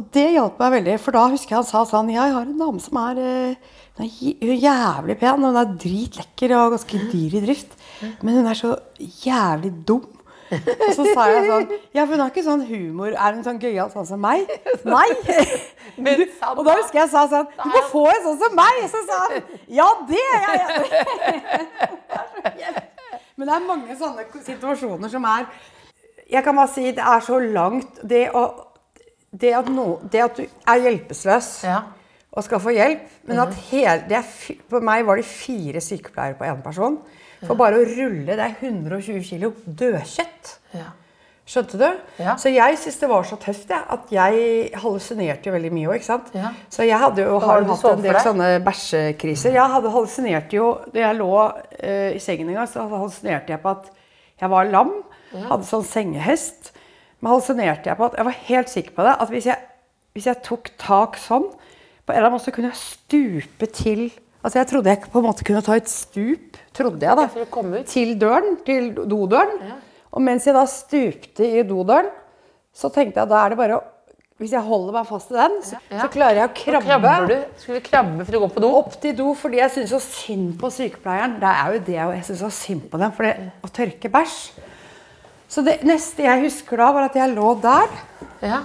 Og 0.00 0.06
det 0.12 0.26
hjalp 0.34 0.58
meg 0.60 0.72
veldig, 0.78 0.98
for 1.00 1.12
da 1.16 1.26
husker 1.32 1.54
jeg 1.54 1.58
han 1.62 1.68
sa 1.68 1.82
sånn 1.88 2.12
Jeg 2.12 2.32
har 2.32 2.44
en 2.48 2.58
dame 2.60 2.80
som 2.80 2.96
er, 3.00 3.18
eh, 3.20 3.54
er 4.00 4.60
jævlig 4.60 5.16
pen, 5.20 5.44
og 5.44 5.52
hun 5.52 5.56
er 5.60 5.74
dritlekker 5.80 6.54
og 6.56 6.76
ganske 6.76 7.00
dyr 7.10 7.36
i 7.36 7.42
drift. 7.44 7.74
Men 8.22 8.40
hun 8.40 8.46
er 8.50 8.58
så 8.58 8.74
jævlig 8.98 9.72
dum. 9.88 10.06
Og 10.50 10.94
så 10.96 11.04
sa 11.14 11.26
jeg 11.30 11.44
sånn 11.46 11.66
Ja, 11.94 12.02
for 12.04 12.14
hun 12.14 12.22
har 12.24 12.30
ikke 12.32 12.42
sånn 12.42 12.64
humor. 12.66 13.12
Er 13.14 13.36
hun 13.36 13.44
sånn 13.46 13.60
gøyal 13.62 13.90
sånn 13.92 14.08
som 14.08 14.22
meg? 14.22 14.48
Nei! 14.88 15.06
Men 16.04 16.24
Og 16.56 16.64
da 16.66 16.74
husker 16.80 16.98
jeg 16.98 17.04
jeg 17.04 17.12
sa 17.12 17.26
sånn 17.30 17.46
Du 17.54 17.68
må 17.70 17.82
få 17.92 18.04
en 18.10 18.24
sånn 18.24 18.40
som 18.40 18.56
meg! 18.58 18.80
Så 18.90 19.02
sa 19.06 19.20
han 19.26 19.36
ja, 19.70 19.86
det 20.08 20.24
er 20.38 20.42
jeg. 20.56 20.72
Men 23.38 23.46
det 23.46 23.54
er 23.54 23.68
mange 23.68 23.96
sånne 24.00 24.26
situasjoner 24.48 25.12
som 25.12 25.28
er 25.30 25.46
Jeg 26.30 26.42
kan 26.46 26.58
bare 26.58 26.72
si 26.74 26.90
det 26.98 27.06
er 27.14 27.24
så 27.24 27.38
langt 27.44 28.02
Det, 28.02 28.26
å, 28.34 28.44
det, 29.30 29.54
at, 29.60 29.70
no, 29.70 30.00
det 30.10 30.26
at 30.26 30.42
du 30.42 30.44
er 30.46 30.84
hjelpeløs 30.88 31.52
Ja. 31.68 31.80
Og 32.30 32.46
skal 32.46 32.62
få 32.62 32.74
hjelp, 32.76 33.06
men 33.26 33.42
at 33.42 33.54
hele, 33.72 34.04
det 34.06 34.20
er, 34.20 34.26
For 34.70 34.84
meg 34.86 35.02
var 35.08 35.18
det 35.18 35.26
fire 35.26 35.82
sykepleiere 35.82 36.38
på 36.38 36.46
én 36.46 36.62
person. 36.62 37.00
For 37.40 37.56
bare 37.58 37.80
å 37.80 37.86
rulle 37.88 38.36
det 38.36 38.44
er 38.44 38.56
120 38.60 39.22
kilo 39.24 39.54
dødkjøtt. 39.64 40.56
Ja. 40.76 40.90
Skjønte 41.50 41.78
du? 41.80 41.86
Ja. 42.22 42.36
Så 42.38 42.52
jeg 42.52 42.76
syntes 42.78 43.00
det 43.00 43.08
var 43.10 43.24
så 43.26 43.34
tøft 43.40 43.72
ja, 43.72 43.80
at 43.90 44.10
jeg 44.14 44.68
hallusinerte 44.78 45.48
jo 45.48 45.54
veldig 45.56 45.70
mye 45.74 45.96
òg. 45.96 46.10
Ja. 46.36 46.52
Så 46.70 46.86
jeg 46.86 47.00
hadde 47.02 47.24
jo 47.26 47.40
har 47.42 47.64
hatt 47.66 47.86
en 47.90 48.04
del 48.04 48.18
sånne 48.22 48.50
bæsjekriser. 48.62 49.56
Jeg 49.56 49.72
hadde 49.72 49.90
hallusinerte 49.90 50.60
jo 50.60 50.68
Da 50.94 51.02
jeg 51.08 51.18
lå 51.18 51.32
uh, 51.32 52.10
i 52.14 52.20
sengen 52.22 52.52
en 52.52 52.60
gang, 52.60 52.70
så 52.70 52.84
hallusinerte 52.92 53.56
jeg 53.56 53.62
på 53.64 53.72
at 53.72 53.90
jeg 54.40 54.52
var 54.52 54.70
lam. 54.70 54.92
Hadde 55.32 55.66
sånn 55.66 55.86
sengehest. 55.86 56.70
Men 57.18 57.32
hallusinerte 57.32 57.90
jeg 57.90 57.98
på 57.98 58.06
at 58.06 58.20
Jeg 58.20 58.30
var 58.30 58.38
helt 58.52 58.72
sikker 58.76 58.96
på 59.00 59.08
det. 59.08 59.16
At 59.26 59.34
hvis 59.34 59.50
jeg, 59.50 59.58
hvis 60.14 60.30
jeg 60.30 60.44
tok 60.46 60.70
tak 60.78 61.18
sånn, 61.18 61.50
på 62.10 62.12
en 62.12 62.18
eller 62.18 62.28
annen 62.28 62.40
måte 62.40 62.52
kunne 62.58 62.72
jeg 62.74 62.82
stupe 62.82 63.70
til 63.78 64.10
Altså 64.40 64.56
Jeg 64.56 64.68
trodde 64.70 64.88
jeg 64.88 65.08
på 65.12 65.20
en 65.20 65.24
måte 65.26 65.44
kunne 65.44 65.60
ta 65.60 65.74
et 65.76 65.88
stup, 65.92 66.54
trodde 66.72 67.04
jeg 67.04 67.16
da, 67.18 67.26
til 67.84 68.14
døren, 68.16 68.54
til 68.64 68.86
dodøren. 68.96 69.58
Og 70.16 70.22
mens 70.24 70.46
jeg 70.48 70.54
da 70.56 70.62
stupte 70.64 71.44
i 71.44 71.60
dodøren, 71.68 72.08
så 72.72 72.88
tenkte 72.88 73.20
jeg 73.20 73.28
da 73.28 73.42
er 73.44 73.52
det 73.52 73.58
bare 73.60 73.76
å 73.76 73.82
Hvis 74.40 74.54
jeg 74.56 74.64
holder 74.64 74.94
meg 74.96 75.04
fast 75.10 75.28
i 75.28 75.36
den, 75.36 75.58
så, 75.60 75.76
Ja. 75.92 75.98
så 76.00 76.08
klarer 76.14 76.38
jeg 76.40 76.48
å 76.48 76.54
krabbe 76.80 77.10
du? 77.28 77.34
Skulle 77.60 77.82
krabbe 77.84 78.24
for 78.24 78.38
å 78.38 78.40
gå 78.40 78.48
på 78.54 78.62
do? 78.64 78.70
opp 78.78 78.94
til 79.02 79.12
do 79.18 79.34
fordi 79.36 79.58
jeg 79.60 79.70
syns 79.74 79.92
så 79.92 80.00
synd 80.00 80.54
på 80.62 80.70
sykepleieren. 80.72 81.34
Det 81.42 81.50
er 81.52 81.74
jo 81.74 81.82
det 81.90 81.98
jeg 81.98 82.24
syns 82.30 82.40
så 82.40 82.50
synd 82.62 82.86
på 82.88 82.96
dem, 83.02 83.12
for 83.12 83.28
det 83.28 83.34
å 83.60 83.68
tørke 83.68 84.08
bæsj. 84.08 84.38
Så 85.50 85.60
det 85.66 85.82
neste 85.84 86.24
jeg 86.24 86.46
husker 86.46 86.80
da, 86.80 86.88
var 86.96 87.10
at 87.10 87.20
jeg 87.20 87.34
lå 87.36 87.52
der. 87.60 87.92
Ja. 88.40 88.62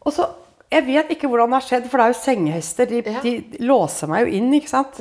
Og 0.00 0.16
så, 0.16 0.24
Jeg 0.70 0.84
vet 0.86 1.10
ikke 1.14 1.28
hvordan 1.30 1.48
det 1.48 1.56
har 1.62 1.64
skjedd, 1.64 1.86
for 1.88 1.98
det 2.00 2.04
er 2.04 2.12
jo 2.12 2.18
sengehester. 2.20 2.88
De, 2.90 3.02
Ja. 3.06 3.20
de 3.24 3.58
låser 3.64 4.08
meg 4.10 4.26
jo 4.26 4.32
inn, 4.36 4.50
ikke 4.52 4.68
sant. 4.68 4.98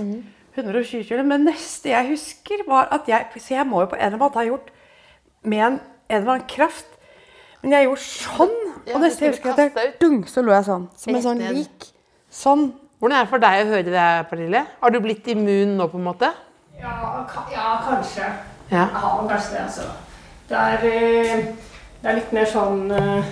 120 0.55 1.03
kilo. 1.03 1.23
Men 1.27 1.43
neste 1.45 1.89
jeg 1.91 2.07
husker, 2.13 2.63
var 2.67 2.87
at 2.91 3.07
jeg 3.07 3.25
Så 3.37 3.53
jeg 3.55 3.67
må 3.67 3.81
jo 3.83 3.89
på 3.91 3.95
en 3.95 4.01
eller 4.01 4.15
annen 4.15 4.23
måte 4.23 4.39
ha 4.39 4.45
gjort 4.47 4.69
med 5.43 5.59
en, 5.59 5.79
en 6.09 6.21
eller 6.21 6.31
annen 6.37 6.47
kraft. 6.47 6.85
Men 7.61 7.71
jeg 7.71 7.85
gjorde 7.87 8.01
sånn. 8.05 8.55
Ja, 8.87 8.95
og 8.95 9.01
neste 9.03 9.25
jeg 9.25 9.33
husker 9.35 9.51
at 9.51 9.57
jeg, 9.57 9.73
dunk, 9.75 9.99
dung, 9.99 10.17
så 10.31 10.41
lå 10.41 10.53
jeg 10.55 10.65
sånn. 10.69 10.87
Som 10.95 11.15
en 11.15 11.21
sånn 11.25 11.43
lik. 11.51 11.87
Sånn. 12.31 12.67
Hvordan 12.99 13.17
er 13.19 13.25
det 13.25 13.29
for 13.29 13.43
deg 13.43 13.59
å 13.61 13.69
høre 13.69 13.91
det, 13.91 14.07
Pernille? 14.29 14.65
Har 14.81 14.89
du 14.95 14.99
blitt 15.03 15.27
immun 15.27 15.75
nå, 15.77 15.87
på 15.91 15.99
en 15.99 16.07
måte? 16.07 16.31
Ja, 16.79 17.25
ka, 17.29 17.43
ja 17.51 17.67
kanskje. 17.83 18.23
Ja. 18.71 18.85
Jeg 18.87 19.01
har 19.03 19.27
kanskje 19.29 19.51
det, 19.51 19.61
altså. 19.67 19.89
Det 20.47 20.57
er, 20.57 20.85
eh, 20.87 21.45
det 22.01 22.09
er 22.09 22.15
litt 22.15 22.31
mer 22.33 22.45
sånn 22.49 22.91
eh, 22.91 23.23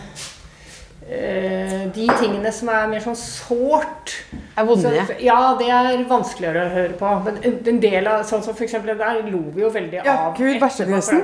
De 1.05 2.05
tingene 2.17 2.49
som 2.51 2.69
er 2.73 2.87
mer 2.89 3.03
sånn 3.03 3.15
sårt 3.19 4.13
Er 4.57 4.65
vonde? 4.65 4.89
Så- 5.05 5.19
Ja, 5.21 5.55
det 5.59 5.67
er 5.69 6.03
vanskeligere 6.09 6.63
å 6.65 6.71
høre 6.73 6.93
på. 6.97 7.23
Men 7.25 7.37
en- 7.43 7.79
del 7.79 8.07
av 8.07 8.23
sånn 8.25 8.41
som 8.43 8.55
for 8.55 8.63
eksempel 8.65 8.97
der 8.97 9.21
lo 9.29 9.51
vi 9.53 9.61
jo 9.61 9.69
veldig 9.69 10.03
Ja, 10.03 10.29
av. 10.29 10.37
gud, 10.37 10.55
er 10.55 10.59
jo 10.59 10.95
liksom- 10.95 11.21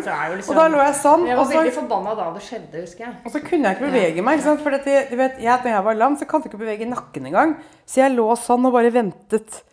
Og 0.50 0.56
da 0.56 0.68
lå 0.70 0.78
jeg 0.86 0.96
sånn, 0.96 1.26
Jeg 1.26 1.38
var 1.38 1.46
så- 1.46 1.54
veldig 1.58 1.74
forbanna 1.74 2.16
da 2.16 2.32
det 2.32 2.42
skjedde, 2.44 2.82
husker 2.82 3.00
jeg. 3.00 3.16
Og 3.26 3.32
så 3.32 3.40
kunne 3.44 3.64
jeg 3.64 3.78
ikke 3.78 3.92
bevege 3.92 4.24
meg. 4.24 4.38
ikke 4.40 4.44
sant? 4.44 4.62
For 4.62 4.70
dette, 4.70 5.10
du 5.10 5.16
vet, 5.16 5.40
jeg, 5.42 5.60
når 5.64 5.72
jeg 5.72 5.84
var 5.84 5.96
lam, 5.96 6.18
så 6.18 6.28
kan 6.28 6.42
du 6.42 6.50
ikke 6.50 6.60
bevege 6.60 6.88
nakken 6.88 7.26
engang. 7.26 7.56
Så 7.88 7.96
jeg 7.96 8.12
lå 8.16 8.38
sånn 8.38 8.66
og 8.66 8.74
bare 8.74 8.92
ventet. 8.92 9.64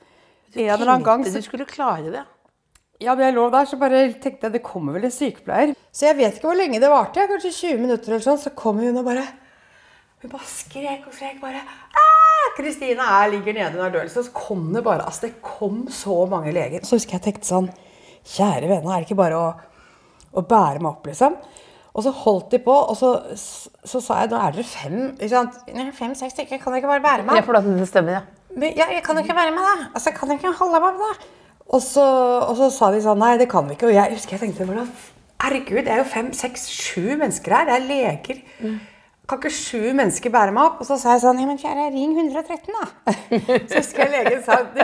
En 0.56 0.70
eller 0.70 0.86
annen 0.86 1.04
gang 1.04 1.24
så, 1.24 1.34
du 1.34 1.42
skulle 1.42 1.66
klare 1.66 2.10
det. 2.10 2.24
ja, 3.00 3.14
men 3.14 3.26
jeg 3.26 3.34
lå 3.34 3.50
der, 3.50 3.64
så 3.66 3.78
bare 3.78 4.14
tenkte 4.14 4.40
jeg 4.44 4.52
det 4.52 4.62
kommer 4.62 4.92
vel 4.94 5.04
en 5.04 5.10
sykepleier. 5.10 5.74
Så 5.92 6.06
jeg 6.06 6.16
vet 6.16 6.34
ikke 6.36 6.48
hvor 6.48 6.56
lenge 6.56 6.80
det 6.80 6.88
varte. 6.88 7.14
jeg, 7.16 7.28
Kanskje 7.28 7.52
20 7.52 7.78
minutter 7.78 8.08
eller 8.08 8.20
sånn. 8.20 8.38
Så 8.38 8.54
kommer 8.54 8.80
hun 8.84 8.96
og 8.96 9.04
bare 9.04 9.26
Hun 10.22 10.32
bare 10.32 10.48
skrek 10.50 11.06
og 11.06 11.14
skrek 11.14 11.38
bare 11.42 11.62
Kristine 12.58 12.96
Kristina 12.96 13.04
er, 13.20 13.30
ligger 13.30 13.54
nede 13.54 13.78
under 13.78 13.92
død. 14.00 14.08
Så 14.10 14.24
kom 14.34 14.72
det 14.74 14.82
bare 14.84 15.04
Altså, 15.06 15.26
det 15.26 15.42
kom 15.42 15.86
så 15.90 16.26
mange 16.26 16.52
leger. 16.52 16.82
Så 16.82 16.98
husker 16.98 17.18
jeg 17.18 17.26
tenkte 17.28 17.46
sånn 17.46 17.70
Kjære 18.28 18.68
vene, 18.68 18.90
er 18.92 19.00
det 19.00 19.06
ikke 19.06 19.16
bare 19.22 19.38
å, 19.38 19.46
å 20.36 20.42
bære 20.44 20.82
meg 20.82 20.90
opp, 20.90 21.06
liksom? 21.08 21.38
Og 21.96 22.04
så 22.04 22.10
holdt 22.12 22.50
de 22.52 22.58
på, 22.60 22.74
og 22.74 22.96
så, 22.98 23.12
så 23.88 24.00
sa 24.04 24.18
jeg 24.20 24.30
nå 24.30 24.40
er 24.42 24.52
dere 24.58 24.66
fem. 24.68 24.98
ikke 25.16 25.30
sant? 25.32 25.56
Fem-seks 25.96 26.34
stykker, 26.36 26.60
kan 26.60 26.74
dere 26.74 26.82
ikke 26.82 26.90
bare 26.90 27.04
bære 27.06 27.24
meg? 27.24 27.38
Jeg 27.40 27.46
får 27.46 27.58
det 27.64 27.86
stemmer, 27.88 28.18
ja. 28.18 28.50
Men 28.58 28.76
ja, 28.76 28.90
jeg 28.92 29.00
kan 29.06 29.16
jo 29.16 29.24
ikke 29.24 29.38
være 29.38 29.54
med, 29.54 29.64
da. 29.64 29.88
Altså, 29.94 30.10
jeg 30.10 30.18
kan 30.18 30.34
ikke 30.34 30.52
holde 30.60 30.82
meg 30.84 30.98
med 30.98 31.06
det. 31.06 31.30
Og 31.68 31.82
så, 31.84 32.04
og 32.48 32.54
så 32.60 32.68
sa 32.74 32.90
de 32.92 33.00
sånn 33.04 33.18
Nei, 33.20 33.32
det 33.40 33.48
kan 33.50 33.66
vi 33.68 33.78
ikke. 33.78 33.88
Og 33.88 33.96
jeg 33.96 34.18
husker 34.18 34.36
jeg 34.36 34.44
tenkte 34.44 34.86
Herregud, 35.38 35.82
det 35.86 35.94
er 35.94 36.00
jo 36.02 36.06
fem, 36.10 36.30
seks, 36.34 36.66
sju 36.74 37.14
mennesker 37.16 37.54
her. 37.54 37.68
Det 37.68 37.74
er 37.78 37.88
leger. 37.88 38.44
Kan 39.28 39.42
ikke 39.42 39.52
sju 39.52 39.90
mennesker 39.92 40.32
bære 40.32 40.52
meg 40.56 40.70
opp? 40.70 40.78
Og 40.80 40.88
så 40.88 40.96
sa 41.00 41.14
jeg 41.14 41.24
sånn 41.26 41.40
Ja, 41.42 41.48
men 41.50 41.58
kjære, 41.60 41.88
ring 41.92 42.14
113, 42.16 42.70
da. 42.72 43.16
Så 43.68 43.82
husker 43.82 44.06
jeg 44.06 44.12
legen 44.14 44.40
sa 44.46 44.62
«Du, 44.72 44.80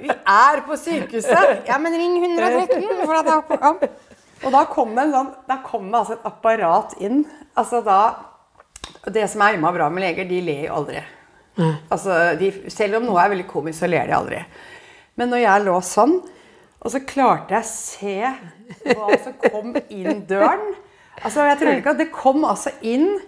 Vi 0.00 0.10
er 0.10 0.62
på 0.66 0.78
sykehuset. 0.80 1.68
Ja, 1.68 1.78
men 1.82 1.94
ring 1.94 2.16
113. 2.18 3.04
For 3.04 3.20
at 3.20 3.30
jeg, 3.30 3.60
ja. 3.60 3.70
Og 4.40 4.56
da 4.56 4.64
kom 4.72 4.96
det 4.96 5.04
en 5.04 5.14
sånn 5.14 5.30
Da 5.46 5.60
kom 5.62 5.86
det 5.86 6.00
altså 6.00 6.16
et 6.16 6.26
apparat 6.32 6.98
inn. 7.04 7.22
Altså 7.60 7.82
da 7.86 8.00
Det 9.06 9.28
som 9.30 9.46
er 9.46 9.54
innmari 9.54 9.78
bra 9.78 9.88
med 9.92 10.02
leger, 10.08 10.26
de 10.26 10.42
ler 10.44 10.66
jo 10.66 10.80
aldri. 10.80 11.06
Altså, 11.92 12.14
de, 12.40 12.50
selv 12.72 12.98
om 12.98 13.06
noe 13.06 13.20
er 13.20 13.32
veldig 13.34 13.46
komisk, 13.50 13.82
så 13.82 13.88
ler 13.90 14.08
de 14.08 14.14
aldri. 14.16 14.38
Men 15.20 15.28
når 15.32 15.42
jeg 15.42 15.64
lå 15.66 15.74
sånn, 15.84 16.14
og 16.80 16.92
så 16.94 17.02
klarte 17.04 17.52
jeg 17.52 17.66
å 17.66 17.68
se 17.68 18.94
hva 18.96 19.18
som 19.20 19.34
kom 19.44 19.74
inn 19.92 20.22
døren 20.28 20.70
Altså, 21.20 21.42
jeg 21.44 21.58
tror 21.60 21.76
ikke 21.76 21.92
at 21.92 21.98
det 22.00 22.06
kom 22.14 22.46
altså 22.48 22.70
inn 22.86 23.18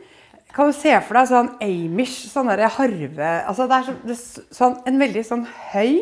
Kan 0.52 0.68
du 0.68 0.72
se 0.76 0.92
for 1.06 1.16
deg 1.16 1.28
sånn 1.30 1.50
Amish, 1.64 2.26
sånn 2.32 2.50
derre 2.50 2.68
harve 2.68 3.30
Altså, 3.48 3.66
det 3.70 3.78
er 3.78 3.86
så, 3.86 3.94
det, 4.04 4.16
sånn, 4.58 4.74
en 4.86 4.98
veldig 5.00 5.22
sånn 5.24 5.46
høy 5.72 5.94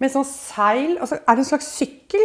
med 0.00 0.10
sånn 0.10 0.24
seil, 0.24 0.96
og 0.98 1.06
så 1.10 1.18
er 1.20 1.36
det 1.36 1.42
en 1.44 1.50
slags 1.50 1.66
sykkel. 1.76 2.22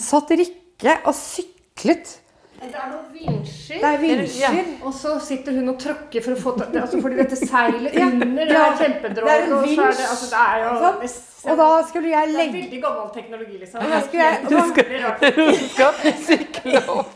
Satt 0.00 0.30
Rikke 0.32 0.94
og 1.04 1.14
syklet. 1.14 2.19
Det 2.60 2.76
er 2.76 2.90
noen 2.90 3.06
vinsjer. 3.14 3.78
Det 3.80 3.88
er 3.88 3.98
vinsjer. 4.02 4.66
Og 4.84 4.92
så 4.94 5.14
sitter 5.24 5.56
hun 5.56 5.68
og 5.72 5.78
tråkker 5.80 6.22
for 6.24 6.36
å 6.36 6.40
få 6.42 6.52
ta, 6.58 6.66
det- 6.68 6.82
altså 6.82 7.00
fordi 7.00 7.16
dette 7.16 7.36
seilet 7.40 7.94
Ja, 7.96 8.06
under 8.06 8.44
det 8.44 8.52
ja, 8.52 8.66
er 8.68 8.76
det 8.76 9.18
er 9.24 9.44
en 9.46 9.52
og 9.56 9.64
så 9.64 9.86
er 9.86 9.96
det, 9.96 10.06
altså 10.12 10.28
det 10.30 10.40
er 10.44 10.56
jo 10.64 10.70
Sånn. 10.84 11.26
Og 11.50 11.56
da 11.56 11.68
skulle 11.88 12.08
jeg 12.10 12.28
det 12.28 12.40
er 12.42 12.52
veldig 12.52 12.80
gammel 12.82 13.06
teknologi, 13.14 13.56
liksom. 13.62 13.80
da 13.80 14.00
skulle 14.04 14.24
jeg- 14.24 14.42
veldig 14.76 15.04
rart. 15.04 15.20
Du 15.36 15.68
skal 15.70 15.92
sykle 16.26 16.82
opp. 16.88 17.14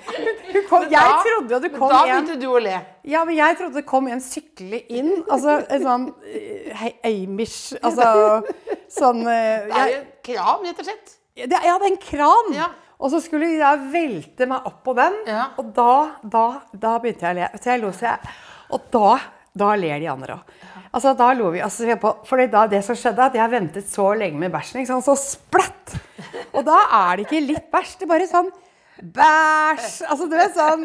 Du 0.55 0.61
kom, 0.69 0.87
Jeg 0.91 1.11
trodde 1.27 1.51
jo 1.51 1.59
det 1.61 1.73
kom 1.75 1.89
Da 1.93 1.99
en 2.05 2.09
begynte 2.25 2.41
du 2.41 2.47
å 2.49 2.63
le. 2.63 2.79
Ja, 3.05 3.25
men 3.25 3.37
jeg 3.37 3.59
trodde 3.59 3.75
det 3.75 3.87
kom 3.87 4.09
en 4.09 4.21
sykle 4.25 4.81
inn. 4.89 5.25
Altså 5.29 5.59
en 5.69 5.83
sånn 5.85 6.07
eh, 6.33 6.89
Amish 7.05 7.75
Altså 7.83 8.43
sånn 8.89 9.21
jeg, 9.29 9.69
Det 9.69 9.77
er 9.83 9.93
jo 9.93 10.01
en 10.01 10.09
kram, 10.25 10.65
rett 10.65 10.79
og 10.81 10.89
slett. 10.89 11.15
det, 11.37 11.61
er 11.61 11.87
en 11.91 12.01
kran. 12.01 12.53
Ja. 12.57 12.71
Og 13.01 13.11
så 13.13 13.21
skulle 13.25 13.51
jeg 13.57 13.89
velte 13.93 14.47
meg 14.51 14.67
opp 14.69 14.83
på 14.87 14.95
den. 14.97 15.17
Ja. 15.29 15.49
Og 15.61 15.73
da, 15.77 15.95
da, 16.23 16.45
da 16.71 16.95
begynte 17.03 17.27
jeg 17.27 17.37
å 17.37 17.41
le. 17.41 17.51
Så 17.59 17.73
jeg 17.73 17.83
lo 17.83 17.91
så 17.95 18.13
jeg 18.13 18.35
Og 18.75 18.87
da, 18.95 19.17
da 19.65 19.75
ler 19.79 20.01
de 20.03 20.11
andre 20.13 20.39
òg. 20.39 20.55
Altså, 20.95 21.11
da 21.19 21.33
lo 21.35 21.51
vi. 21.51 21.63
Altså, 21.65 21.89
da 22.53 22.67
det 22.71 22.85
som 22.87 22.95
skjedde, 22.99 23.27
at 23.27 23.35
jeg 23.35 23.51
ventet 23.51 23.89
så 23.91 24.13
lenge 24.15 24.39
med 24.39 24.53
bæsjen, 24.55 24.87
så 24.87 25.17
splatt! 25.19 25.97
Og 26.55 26.63
da 26.67 26.77
er 26.87 27.17
det 27.19 27.27
ikke 27.27 27.43
litt 27.43 27.67
bæsj, 27.73 27.97
det 27.99 28.07
er 28.07 28.13
bare 28.13 28.29
sånn 28.31 28.53
Bæsj! 28.95 30.05
Altså, 30.07 30.29
du 30.31 30.37
vet 30.39 30.55
sånn 30.55 30.85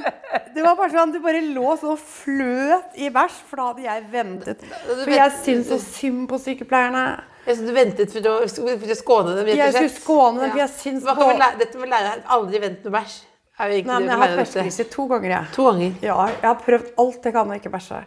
Det 0.55 0.63
var 0.65 0.73
bare 0.79 0.89
sånn 0.89 1.11
Du 1.13 1.19
bare 1.21 1.43
lå 1.45 1.75
sånn 1.77 1.93
og 1.93 2.01
fløt 2.01 2.97
i 2.97 3.11
bæsj, 3.13 3.35
for 3.45 3.61
da 3.61 3.67
hadde 3.67 3.85
jeg 3.85 4.07
ventet. 4.15 4.63
For 4.89 5.13
jeg 5.13 5.35
syns 5.43 5.69
så 5.69 5.77
synd 5.83 6.25
på 6.31 6.39
sykepleierne. 6.41 7.03
Jeg 7.49 7.65
du 7.65 7.73
ventet 7.73 8.11
for 8.13 8.29
å, 8.29 8.35
for 8.45 8.93
å 8.93 8.97
skåne 8.99 9.33
dem, 9.33 9.47
rett 9.49 9.57
Jeg 9.57 9.71
og 9.71 9.73
slett. 9.73 9.89
skulle 9.89 10.03
skåne 10.03 10.43
dem, 10.43 10.51
for 10.53 10.61
jeg 10.61 10.71
syns 10.75 11.07
lære, 11.09 11.57
dette 11.63 11.81
med 11.81 11.89
lærer 11.89 12.23
aldri 12.35 12.61
vent 12.61 12.85
noe 12.85 12.93
bæsj. 12.93 13.15
Nei, 13.59 13.81
men 13.83 14.05
jeg 14.05 14.13
har 14.13 14.21
hatt 14.21 14.37
bæsjekrise 14.39 14.85
to 14.93 15.05
ganger, 15.09 15.33
jeg. 15.33 15.47
To 15.57 15.65
ganger. 15.67 15.95
Ja, 16.05 16.15
jeg 16.31 16.45
har 16.45 16.59
prøvd 16.63 16.91
alt 17.03 17.25
jeg 17.27 17.35
kan 17.35 17.49
å 17.51 17.57
ikke 17.57 17.71
bæsje. 17.73 18.03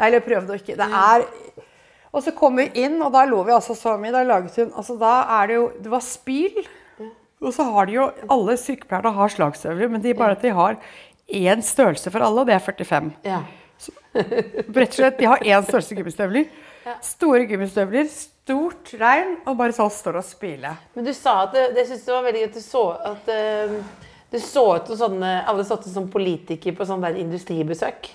Nei, 0.00 0.08
eller 0.08 0.24
prøvd 0.26 0.50
å 0.50 0.58
ikke. 0.58 0.76
Det 0.80 0.88
er 1.04 1.24
Og 2.10 2.24
så 2.26 2.34
kom 2.34 2.58
vi 2.58 2.66
inn, 2.82 2.98
og 3.06 3.12
da 3.14 3.22
lå 3.30 3.38
vi 3.46 3.54
altså 3.54 3.76
så 3.78 3.94
mye. 4.00 4.10
Da 4.12 4.24
laget 4.26 4.56
hun 4.58 4.72
Altså, 4.74 4.96
da 4.98 5.12
er 5.38 5.46
det 5.46 5.54
jo 5.60 5.64
Det 5.78 5.92
var 5.92 6.02
spyl. 6.04 6.58
Og 7.40 7.54
så 7.54 7.64
har 7.70 7.86
de 7.86 7.94
jo 7.94 8.08
Alle 8.34 8.56
sykepleierne 8.60 9.14
har 9.16 9.32
slagstøvler, 9.32 9.88
men 9.94 10.02
de 10.04 10.16
bare 10.18 10.34
at 10.36 10.42
de 10.42 10.52
har 10.56 10.76
én 11.30 11.62
størrelse 11.62 12.10
for 12.10 12.26
alle, 12.26 12.42
og 12.42 12.48
det 12.50 12.56
er 12.58 12.64
45. 12.66 13.12
Ja. 13.24 13.38
Rett 14.18 14.90
og 14.90 14.96
slett, 14.98 15.20
De 15.20 15.28
har 15.30 15.38
én 15.46 15.64
størrelse 15.64 15.94
gummistøvler. 15.96 16.48
Store 17.06 17.46
gummistøvler, 17.46 18.08
stort 18.50 18.94
regn, 18.98 19.36
og 19.46 19.56
bare 19.58 19.74
så 19.76 19.86
står 19.94 20.18
og 20.20 20.24
spyler. 20.26 20.78
Men 20.96 21.06
du 21.06 21.12
sa 21.14 21.44
at 21.46 21.54
det, 21.54 21.66
det 21.76 21.86
synes 21.86 22.02
det 22.06 22.14
var 22.14 22.24
veldig 22.26 22.40
gøy 22.42 22.48
at 22.50 22.56
du 22.58 22.64
så 22.64 22.84
at 23.12 23.30
uh, 23.30 23.76
du 24.30 24.38
så 24.42 24.64
ut 24.76 24.90
som 24.90 24.98
sånne 24.98 25.30
Alle 25.50 25.64
satt 25.66 25.86
som 25.90 26.08
politikere 26.10 26.74
på 26.78 26.86
sånn 26.86 27.02
der 27.02 27.18
industribesøk. 27.18 28.10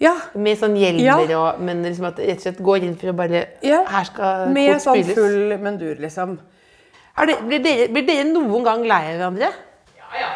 Ja. 0.00 0.14
Med 0.32 0.56
sånn 0.60 0.76
hjelmer 0.80 1.28
Ja. 1.28 1.38
og 1.40 1.60
Men 1.60 1.82
liksom 1.84 2.08
at 2.08 2.20
rett 2.20 2.40
og 2.40 2.46
slett 2.46 2.60
går 2.64 2.84
inn 2.86 2.96
for 2.96 3.12
å 3.12 3.16
bare 3.16 3.42
ja. 3.64 3.82
Her 3.88 4.04
skal 4.08 4.52
Med 4.52 4.72
kort 4.74 4.86
sånn 4.86 5.02
spyles. 5.02 5.16
full 5.16 5.56
mundur, 5.60 5.96
liksom. 6.00 6.38
Er 7.20 7.28
det, 7.28 7.40
blir, 7.44 7.60
dere, 7.64 7.88
blir 7.92 8.06
dere 8.08 8.24
noen 8.28 8.64
gang 8.64 8.86
lei 8.88 9.02
av 9.10 9.18
hverandre? 9.18 9.50
Ja, 9.98 10.08
ja. 10.16 10.30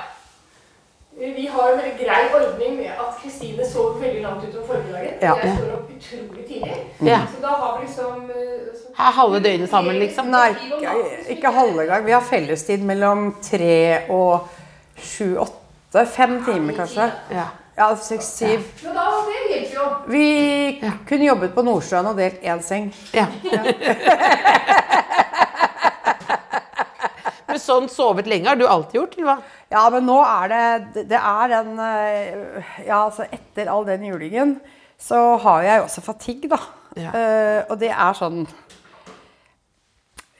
Vi 1.19 1.47
har 1.47 1.73
en 1.73 1.79
veldig 1.79 2.07
grei 2.07 2.23
ordning 2.35 2.77
med 2.77 2.91
at 2.91 3.19
Kristine 3.23 3.67
sover 3.71 4.01
veldig 4.01 4.23
langt 4.23 4.45
utover 4.49 4.67
formiddagen. 4.67 5.13
Ja. 5.23 5.35
Jeg 5.45 5.57
står 5.59 5.73
opp 5.77 5.91
utrolig 5.97 6.47
tidlig. 6.49 6.79
Ja. 7.07 7.21
Så 7.35 7.43
da 7.43 7.49
har 7.61 7.79
vi 7.79 7.87
liksom 7.87 8.31
eh, 8.31 8.65
så- 8.75 8.95
Her 9.03 9.13
halve 9.13 9.41
døgnet 9.41 9.71
sammen, 9.71 9.99
liksom? 9.99 10.27
Nei, 10.27 10.49
ikke, 10.51 10.95
ikke 11.37 11.51
halve 11.51 11.87
gang. 11.87 12.07
Vi 12.07 12.13
har 12.13 12.21
fellestid 12.21 12.83
mellom 12.83 13.37
tre 13.43 13.99
og 14.11 14.49
sju, 14.99 15.37
åtte. 15.39 16.07
Fem 16.07 16.41
timer, 16.45 16.75
kanskje. 16.75 17.11
Ja. 17.31 17.47
Ja, 17.79 17.97
seks, 17.97 18.25
syv. 18.39 18.61
Ja. 18.85 18.93
da, 18.95 19.05
det 19.27 19.39
hjelper 19.51 19.75
jo. 19.75 19.87
Vi 20.07 20.93
kunne 21.09 21.25
jobbet 21.27 21.55
på 21.55 21.63
Nordsjøen 21.63 22.07
og 22.07 22.17
delt 22.19 22.43
én 22.43 22.63
seng. 22.63 22.95
ja. 23.15 23.27
Men 27.55 27.63
sånn 27.63 27.85
sovet 27.87 28.27
lenge 28.27 28.51
har 28.51 28.59
du 28.59 28.65
alltid 28.67 28.99
gjort, 28.99 29.13
hva? 29.23 29.37
Ja, 29.71 29.85
men 29.95 30.09
nå 30.09 30.17
er 30.27 30.51
det 30.51 31.05
Det 31.11 31.19
er 31.21 31.53
den 31.53 31.77
eh, 31.79 32.73
Ja, 32.83 33.05
altså 33.05 33.29
etter 33.31 33.71
all 33.71 33.87
den 33.87 34.09
julingen 34.11 34.57
så 35.05 35.19
har 35.43 35.63
jeg 35.67 35.83
også 35.83 36.03
fatigue, 36.07 36.49
da. 36.49 36.59
Ja. 36.97 37.11
Uh, 37.11 37.61
og 37.75 37.81
det 37.81 37.91
er 37.91 38.15
sånn 38.17 38.45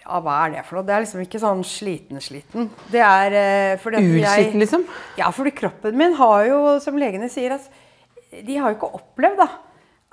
Ja, 0.05 0.21
hva 0.23 0.37
er 0.45 0.55
det 0.55 0.63
for 0.65 0.79
noe? 0.79 0.87
Det 0.87 0.95
er 0.95 1.03
liksom 1.03 1.25
ikke 1.25 1.41
sånn 1.43 1.65
sliten-sliten. 1.67 2.71
Det 2.93 3.03
er 3.03 3.35
uh, 3.75 3.89
Ursliten, 3.91 4.63
liksom? 4.63 4.87
Ja, 5.19 5.31
fordi 5.35 5.53
kroppen 5.59 5.99
min 5.99 6.15
har 6.21 6.47
jo, 6.49 6.61
som 6.85 6.99
legene 7.01 7.29
sier, 7.33 7.59
at 7.59 8.45
de 8.47 8.57
har 8.57 8.73
jo 8.73 8.79
ikke 8.79 8.93
opplevd 9.01 9.43
da, 9.43 9.49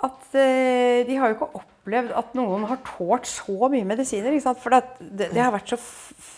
at 0.09 0.19
uh, 0.33 0.97
de 1.07 1.19
har 1.21 1.31
jo 1.31 1.37
ikke 1.37 1.51
opplevd 1.51 1.70
at 1.89 2.33
noen 2.37 2.67
har 2.69 2.77
tålt 2.85 3.25
så 3.25 3.69
mye 3.71 3.85
medisiner. 3.87 4.35
For 4.61 4.69
det, 4.69 4.83
det, 5.33 5.41
har 5.41 5.61
så, 5.65 5.77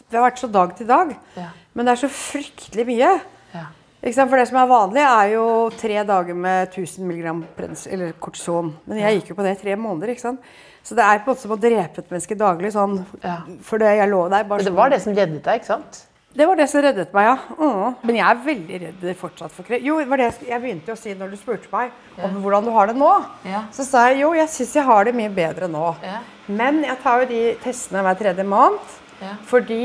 det 0.09 0.15
har 0.19 0.29
vært 0.29 0.39
så 0.39 0.47
dag 0.47 0.75
til 0.77 0.87
dag. 0.87 1.15
Ja. 1.35 1.49
Men 1.73 1.85
det 1.85 1.95
er 1.95 2.03
så 2.05 2.11
fryktelig 2.11 2.85
mye. 2.87 3.09
Ja. 3.53 3.65
For 4.03 4.35
det 4.39 4.47
som 4.49 4.59
er 4.59 4.71
vanlig, 4.71 5.03
er 5.03 5.33
jo 5.35 5.43
tre 5.79 6.03
dager 6.07 6.35
med 6.35 6.69
1000 6.73 7.07
mg 7.07 8.15
kortison. 8.23 8.73
Men 8.87 8.99
jeg 9.03 9.19
gikk 9.19 9.31
jo 9.31 9.37
på 9.39 9.43
det 9.45 9.57
i 9.57 9.61
tre 9.61 9.75
måneder. 9.79 10.11
ikke 10.11 10.25
sant? 10.25 10.47
Så 10.83 10.95
det 10.95 11.03
er 11.03 11.21
på 11.23 11.31
en 11.31 11.35
måte 11.35 11.45
som 11.45 11.55
å 11.55 11.59
drepe 11.59 12.01
et 12.03 12.09
menneske 12.11 12.35
daglig. 12.39 12.73
sånn, 12.75 13.05
Ja. 13.23 13.37
For 13.63 13.79
det 13.79 13.95
jeg 13.97 14.09
lover 14.09 14.29
deg. 14.29 14.47
bare 14.47 14.63
det 14.63 14.73
var 14.75 14.89
det 14.89 15.01
som 15.01 15.15
reddet 15.15 15.43
deg, 15.43 15.61
ikke 15.61 15.71
sant? 15.75 16.05
Det 16.33 16.45
var 16.49 16.57
det 16.57 16.65
som 16.71 16.81
reddet 16.81 17.11
meg, 17.13 17.27
ja. 17.27 17.33
Mm. 17.59 17.95
Men 18.09 18.17
jeg 18.17 18.25
er 18.25 18.39
veldig 18.47 18.79
redd 18.83 19.03
fortsatt 19.19 19.53
for 19.53 19.67
kreft. 19.67 19.85
Jo, 19.85 19.99
det 20.01 20.09
var 20.09 20.21
det 20.21 20.29
jeg 20.47 20.61
begynte 20.63 20.95
å 20.95 20.97
si 20.97 21.13
når 21.17 21.33
du 21.33 21.37
spurte 21.37 21.69
meg 21.69 21.93
om 22.25 22.39
hvordan 22.41 22.65
du 22.65 22.71
har 22.73 22.89
det 22.89 22.95
nå. 22.97 23.11
Ja. 23.45 23.61
Så 23.75 23.85
sa 23.85 24.07
jeg 24.09 24.23
jo, 24.23 24.31
jeg 24.37 24.49
syns 24.49 24.73
jeg 24.79 24.87
har 24.87 25.05
det 25.05 25.13
mye 25.17 25.29
bedre 25.33 25.69
nå. 25.69 25.91
Ja. 26.01 26.23
Men 26.49 26.81
jeg 26.87 26.97
tar 27.03 27.21
jo 27.21 27.29
de 27.29 27.43
testene 27.61 28.01
hver 28.07 28.17
tredje 28.17 28.47
måned. 28.49 28.97
Ja. 29.21 29.37
Fordi 29.45 29.83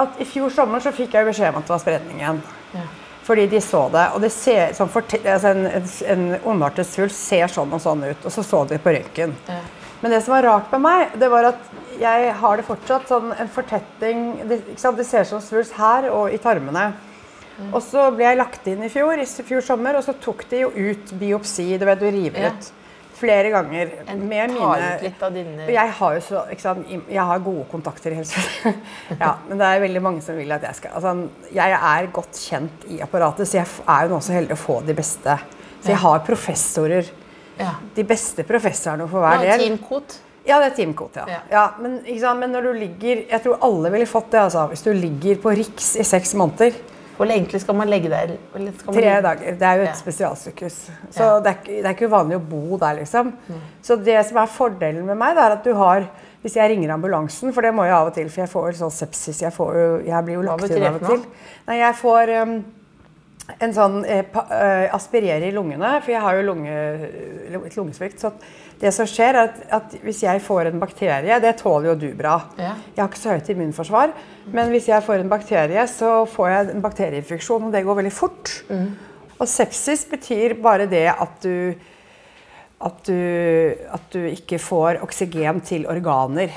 at 0.00 0.16
i 0.18 0.26
fjor 0.26 0.50
sommer 0.50 0.82
så 0.82 0.94
fikk 0.96 1.12
jeg 1.14 1.28
beskjed 1.28 1.52
om 1.52 1.60
at 1.60 1.68
det 1.68 1.76
var 1.76 1.84
spredningen. 1.84 2.42
Ja. 2.74 2.88
Fordi 3.24 3.46
de 3.52 3.60
så 3.64 3.86
det. 3.92 4.08
Og 4.16 4.24
det 4.24 4.32
ser, 4.32 4.72
sånn 4.76 4.90
altså 4.92 5.52
en, 5.52 5.64
en, 5.68 5.86
en 6.12 6.24
ondartet 6.54 6.88
svulst 6.88 7.20
ser 7.20 7.52
sånn 7.52 7.72
og 7.72 7.84
sånn 7.84 8.04
ut. 8.04 8.24
Og 8.24 8.32
så 8.32 8.44
så 8.44 8.64
de 8.68 8.80
på 8.80 8.92
røntgen. 8.96 9.36
Men 10.04 10.12
det 10.12 10.20
som 10.20 10.34
var 10.34 10.44
rart 10.44 10.72
med 10.74 10.82
meg, 10.84 11.16
det 11.16 11.30
var 11.32 11.48
at 11.48 11.72
jeg 11.96 12.32
har 12.36 12.60
det 12.60 12.66
fortsatt 12.66 13.08
sånn 13.08 13.30
en 13.32 13.48
fortetting 13.48 14.24
Det, 14.50 14.58
det 14.74 15.06
ser 15.08 15.24
ut 15.24 15.30
som 15.30 15.40
svulst 15.40 15.78
her 15.78 16.10
og 16.12 16.34
i 16.34 16.40
tarmene. 16.42 16.90
Og 17.70 17.80
så 17.86 18.08
ble 18.12 18.26
jeg 18.26 18.36
lagt 18.36 18.66
inn 18.68 18.82
i 18.84 18.90
fjor, 18.92 19.16
i 19.16 19.24
fjor 19.24 19.62
sommer, 19.64 19.96
og 19.96 20.04
så 20.04 20.12
tok 20.20 20.44
de 20.50 20.64
jo 20.64 20.72
ut 20.74 21.14
biopsi. 21.16 21.70
Du 21.80 21.86
vet, 21.88 22.02
du 22.02 22.10
river 22.10 22.48
Ja. 22.48 22.52
ut 22.52 22.72
flere 23.14 23.48
ganger. 23.54 23.92
Med 24.18 24.52
mine 24.52 25.70
jeg 25.70 25.96
har 25.98 26.14
jo 26.18 26.22
så, 26.28 26.44
sant, 26.58 26.86
jeg 26.90 27.26
har 27.30 27.44
gode 27.46 27.64
kontakter 27.70 28.12
i 28.12 28.18
helsevesenet. 28.20 28.94
ja, 29.24 29.36
men 29.48 29.60
det 29.62 29.70
er 29.70 29.84
veldig 29.86 30.02
mange 30.04 30.24
som 30.26 30.36
vil 30.36 30.52
at 30.52 30.66
jeg 30.66 30.82
skal 30.82 30.98
altså, 30.98 31.28
Jeg 31.54 31.78
er 31.80 32.12
godt 32.12 32.44
kjent 32.44 32.88
i 32.90 33.00
apparatet, 33.06 33.48
så 33.48 33.62
jeg 33.62 33.70
er 33.86 34.04
jo 34.04 34.16
nå 34.16 34.20
så 34.20 34.36
heldig 34.36 34.58
å 34.58 34.64
få 34.66 34.80
de 34.84 34.98
beste. 34.98 35.38
Så 35.80 35.94
jeg 35.94 36.02
har 36.04 36.26
professorer. 36.26 37.14
Ja. 37.58 37.74
De 37.94 38.04
beste 38.04 38.44
professorene 38.44 39.08
for 39.10 39.20
hver 39.24 39.44
Ja, 39.44 39.56
del. 39.56 39.66
Team 39.68 39.78
Coat. 39.88 40.18
Ja, 40.44 40.58
det 40.60 40.72
er 40.72 40.74
teamkvote, 40.76 41.22
ja. 41.24 41.38
Ja. 41.38 41.44
ja 41.50 41.68
men, 41.80 42.00
men 42.38 42.50
når 42.52 42.66
du 42.66 42.72
ligger 42.76 43.22
Jeg 43.30 43.42
tror 43.42 43.62
alle 43.64 43.90
ville 43.94 44.06
fått 44.06 44.30
det, 44.34 44.40
altså. 44.42 44.66
Hvis 44.68 44.82
du 44.84 44.92
ligger 44.92 45.38
på 45.40 45.54
Riks 45.56 45.94
i 45.96 46.04
seks 46.04 46.34
måneder. 46.34 46.76
Hvor 47.16 47.30
egentlig 47.30 47.60
skal 47.62 47.76
man 47.78 47.88
legge 47.88 48.10
der? 48.10 48.34
Man 48.52 48.72
Tre 48.74 49.14
dager. 49.22 49.54
Det 49.54 49.62
er 49.62 49.74
jo 49.76 49.82
et 49.86 49.88
Ja. 49.88 49.94
spesialsykehus. 49.94 50.90
Så 51.14 51.22
Ja. 51.22 51.40
det, 51.40 51.46
er, 51.46 51.56
det 51.64 51.86
er 51.86 51.94
ikke 51.94 52.08
uvanlig 52.10 52.36
å 52.36 52.42
bo 52.50 52.76
der, 52.76 52.94
liksom. 53.00 53.32
Så 53.82 53.96
det 53.96 54.26
som 54.26 54.36
er 54.42 54.46
fordelen 54.46 55.06
med 55.06 55.16
meg, 55.16 55.36
det 55.36 55.44
er 55.44 55.50
at 55.52 55.64
du 55.64 55.74
har 55.74 56.08
Hvis 56.44 56.56
jeg 56.56 56.70
ringer 56.70 56.90
ambulansen, 56.92 57.54
for 57.54 57.62
det 57.62 57.72
må 57.72 57.84
jeg 57.86 57.92
av 57.96 58.06
og 58.06 58.14
til, 58.14 58.28
for 58.28 58.42
jeg 58.42 58.50
får 58.50 58.72
sånn 58.76 58.90
sepsis 58.92 59.40
Jeg, 59.40 59.50
får 59.52 59.74
jo, 59.74 60.00
jeg 60.04 60.24
blir 60.26 60.34
jo 60.34 60.42
lagt 60.42 60.70
inn 60.70 60.82
av 60.84 60.94
og 61.00 61.06
til. 61.08 61.22
Nei, 61.66 61.78
jeg 61.78 61.94
får 61.94 62.42
um, 62.42 62.64
en 63.60 63.72
sånn 63.76 64.02
eh, 64.08 64.24
eh, 64.24 64.86
aspirere 64.94 65.48
i 65.48 65.54
lungene, 65.54 65.98
for 66.00 66.14
jeg 66.14 66.22
har 66.24 66.38
jo 66.38 66.44
lunge, 66.46 66.76
lungesvikt. 67.76 68.22
Så 68.22 68.32
det 68.80 68.92
som 68.96 69.08
skjer, 69.08 69.36
er 69.36 69.50
at, 69.50 69.58
at 69.78 69.96
hvis 70.04 70.22
jeg 70.24 70.42
får 70.42 70.70
en 70.70 70.80
bakterie 70.82 71.36
Det 71.42 71.54
tåler 71.60 71.92
jo 71.92 71.96
du 72.00 72.08
bra. 72.16 72.38
Ja. 72.58 72.74
Jeg 72.94 73.02
har 73.02 73.10
ikke 73.10 73.22
så 73.22 73.36
høyt 73.36 73.50
immunforsvar, 73.52 74.14
men 74.52 74.72
hvis 74.72 74.88
jeg 74.90 75.04
får 75.06 75.22
en 75.22 75.32
bakterie, 75.32 75.86
så 75.90 76.12
får 76.30 76.50
jeg 76.50 76.70
en 76.74 76.84
bakterieinfeksjon, 76.84 77.68
og 77.68 77.74
det 77.74 77.84
går 77.86 78.00
veldig 78.00 78.14
fort. 78.14 78.54
Og 79.34 79.50
sepsis 79.50 80.06
betyr 80.08 80.56
bare 80.62 80.88
det 80.90 81.08
at 81.12 81.44
du, 81.44 81.74
at 82.84 83.00
du 83.08 83.18
at 83.94 84.08
du 84.14 84.24
ikke 84.30 84.60
får 84.62 85.02
oksygen 85.04 85.60
til 85.66 85.88
organer. 85.90 86.52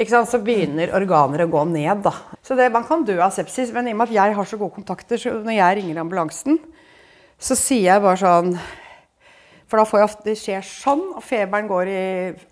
Så 0.00 0.40
begynner 0.40 0.94
organer 0.96 1.44
å 1.44 1.50
gå 1.52 1.64
ned. 1.68 2.02
Da. 2.06 2.12
Så 2.42 2.56
det, 2.56 2.70
Man 2.72 2.86
kan 2.88 3.04
dø 3.04 3.18
av 3.20 3.34
sepsis, 3.36 3.72
men 3.72 3.88
i 3.88 3.92
og 3.92 4.00
med 4.00 4.08
at 4.08 4.14
jeg 4.16 4.36
har 4.36 4.48
så 4.48 4.56
gode 4.56 4.74
kontakter, 4.78 5.20
så 5.20 5.34
når 5.44 5.58
jeg 5.58 5.76
ringer 5.80 6.00
ambulansen, 6.00 6.58
så 7.40 7.56
sier 7.56 7.94
jeg 7.94 8.04
bare 8.04 8.20
sånn 8.20 8.54
For 9.70 9.80
da 9.80 9.84
får 9.88 10.00
jeg 10.00 10.08
ofte 10.08 10.26
Det 10.26 10.34
skjer 10.36 10.66
sånn, 10.66 11.06
og 11.16 11.22
feberen 11.24 11.68
går 11.70 11.88
i 11.88 12.02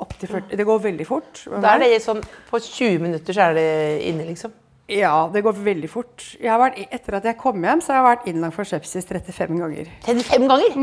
opp 0.01 0.15
til 0.21 0.31
40 0.31 0.57
Det 0.57 0.65
går 0.69 0.81
veldig 0.87 1.07
fort. 1.09 1.43
Da 1.61 1.75
er 1.75 1.85
det 1.85 1.99
sånn 2.05 2.23
På 2.49 2.61
20 2.61 3.03
minutter 3.05 3.37
så 3.37 3.51
er 3.51 3.59
det 3.59 3.69
inne, 4.09 4.29
liksom. 4.31 4.55
Ja, 4.89 5.29
det 5.29 5.43
går 5.45 5.53
veldig 5.53 5.89
fort. 5.93 6.25
Jeg 6.41 6.49
har 6.49 6.61
vært, 6.63 6.79
etter 6.89 7.19
at 7.19 7.27
jeg 7.29 7.37
kom 7.37 7.61
hjem, 7.61 7.83
så 7.85 7.93
har 7.93 7.99
jeg 7.99 8.07
vært 8.07 8.29
innlagt 8.31 8.57
for 8.57 8.65
sepsis 8.65 9.05
35 9.05 9.59
ganger. 9.61 9.91
35 10.07 10.49
ganger? 10.49 10.79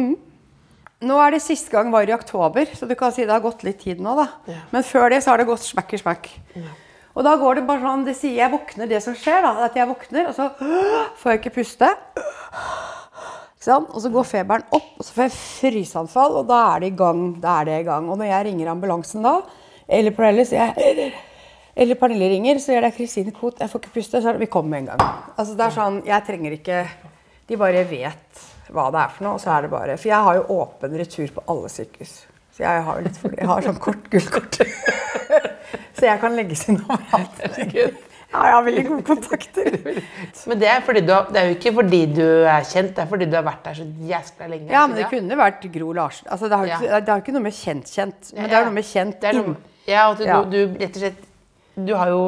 Nå 1.04 1.18
er 1.20 1.36
det 1.36 1.42
Siste 1.44 1.72
gang 1.74 1.92
var 1.92 2.08
i 2.08 2.14
oktober, 2.16 2.66
så 2.74 2.88
du 2.88 2.96
kan 2.96 3.12
si 3.12 3.26
det 3.26 3.34
har 3.34 3.44
gått 3.44 3.64
litt 3.68 3.82
tid 3.84 4.00
nå. 4.02 4.16
da. 4.16 4.28
Men 4.72 4.84
før 4.88 5.10
det 5.12 5.24
så 5.24 5.34
har 5.34 5.38
det 5.42 5.48
gått 5.50 5.66
smekk 5.66 5.94
i 5.94 6.00
smekk. 6.02 6.30
Og 7.16 7.24
da 7.24 7.36
går 7.40 7.56
det 7.60 7.66
bare 7.68 7.80
sånn, 7.84 8.06
det 8.08 8.16
sier 8.20 8.36
jeg 8.42 8.52
våkner 8.52 8.88
det 8.92 9.02
som 9.04 9.16
skjer, 9.16 9.42
da, 9.44 9.52
at 9.68 9.76
jeg 9.76 9.88
våkner, 9.88 10.28
og 10.32 10.36
så 10.36 10.50
får 11.22 11.32
jeg 11.32 11.42
ikke 11.44 11.54
puste. 11.62 11.92
Sant? 13.66 13.88
Og 13.92 14.02
så 14.04 14.12
går 14.14 14.28
feberen 14.30 14.66
opp, 14.76 14.90
og 15.00 15.06
så 15.08 15.14
får 15.16 15.24
jeg 15.26 15.36
fryseanfall, 15.36 16.36
og 16.42 16.50
da 16.50 16.60
er 16.74 16.84
det 16.84 16.92
i 16.92 16.98
gang. 17.00 17.22
Da 17.42 17.60
er 17.62 17.70
det 17.70 17.78
i 17.82 17.88
gang. 17.88 18.10
Og 18.12 18.20
når 18.20 18.30
jeg 18.30 18.48
ringer 18.50 18.72
ambulansen 18.74 19.26
da, 19.26 19.40
eller 19.88 20.14
Pernille, 20.16 20.46
sier 20.50 20.74
jeg 20.76 21.14
eller 21.76 21.98
Pernille 22.00 22.30
ringer, 22.32 22.60
så 22.64 22.72
gjør 22.72 22.86
det 22.88 22.94
Kristine 22.96 23.34
Koht. 23.36 23.60
Jeg 23.60 23.72
får 23.72 23.82
ikke 23.84 23.96
puste. 23.98 24.22
Så 24.22 24.30
er 24.30 24.38
det, 24.38 24.46
vi 24.46 24.52
kommer 24.52 24.72
med 24.78 24.86
en 24.86 24.92
gang. 24.94 25.16
Altså 25.36 25.58
det 25.58 25.66
er 25.66 25.74
sånn, 25.76 25.98
Jeg 26.08 26.24
trenger 26.24 26.56
ikke 26.56 26.84
De 27.50 27.58
bare 27.60 27.82
vet 27.90 28.46
hva 28.76 28.88
det 28.94 29.02
er 29.02 29.14
for 29.16 29.26
noe, 29.28 29.34
og 29.40 29.42
så 29.44 29.52
er 29.56 29.66
det 29.66 29.72
bare 29.74 29.98
For 29.98 30.12
jeg 30.12 30.24
har 30.28 30.40
jo 30.40 30.46
åpen 30.62 30.98
retur 31.00 31.32
på 31.36 31.44
alle 31.54 31.70
sykehus. 31.74 32.16
Så 32.56 32.64
jeg 32.64 32.84
har 32.88 33.02
litt 33.04 33.18
for, 33.20 33.34
jeg 33.36 33.48
har 33.50 33.66
sånn 33.66 33.80
kort 33.84 34.06
gullkort. 34.14 34.60
så 35.98 36.06
jeg 36.08 36.20
kan 36.22 36.36
legges 36.38 36.68
inn 36.72 36.78
overalt. 36.86 37.42
Ja, 38.36 38.42
jeg 38.50 38.54
har 38.56 38.64
veldig 38.66 38.84
gode 38.88 39.04
kontakter. 39.08 39.76
Men 40.50 40.60
det 40.60 40.68
er, 40.72 40.82
fordi 40.84 41.02
du 41.08 41.12
har, 41.14 41.28
det 41.32 41.40
er 41.42 41.50
jo 41.52 41.56
ikke 41.56 41.72
fordi 41.78 42.00
du 42.16 42.24
er 42.26 42.66
kjent, 42.68 42.92
det 42.98 43.04
er 43.06 43.10
fordi 43.12 43.28
du 43.32 43.36
har 43.38 43.46
vært 43.48 43.62
der 43.68 43.78
så 43.80 43.86
jæskla 44.10 44.50
lenge. 44.52 44.72
Ja, 44.74 44.82
men 44.88 44.98
det 45.00 45.06
kunne 45.12 45.38
vært 45.40 45.68
Gro 45.76 45.94
Larsen. 45.96 46.28
Altså, 46.32 46.50
det 46.52 46.60
har 46.60 46.72
Ja. 46.72 47.00
det 47.00 47.12
har 47.14 47.22
ikke 47.24 47.36
noe 47.36 47.46
med 47.46 47.56
kjent-kjent, 47.56 48.34
men 48.36 48.50
det 48.52 48.58
er 48.60 48.66
noe 48.68 48.76
med 48.76 48.88
kjent 48.90 49.24
inn. 49.32 49.56
ja, 49.88 50.10
at 50.12 50.18
du, 50.20 50.26
Ja. 50.26 50.42
du 50.44 50.60
rett 50.80 50.96
og 50.96 51.02
slett 51.06 51.24
Du 51.76 51.94
har 51.96 52.08
jo 52.10 52.22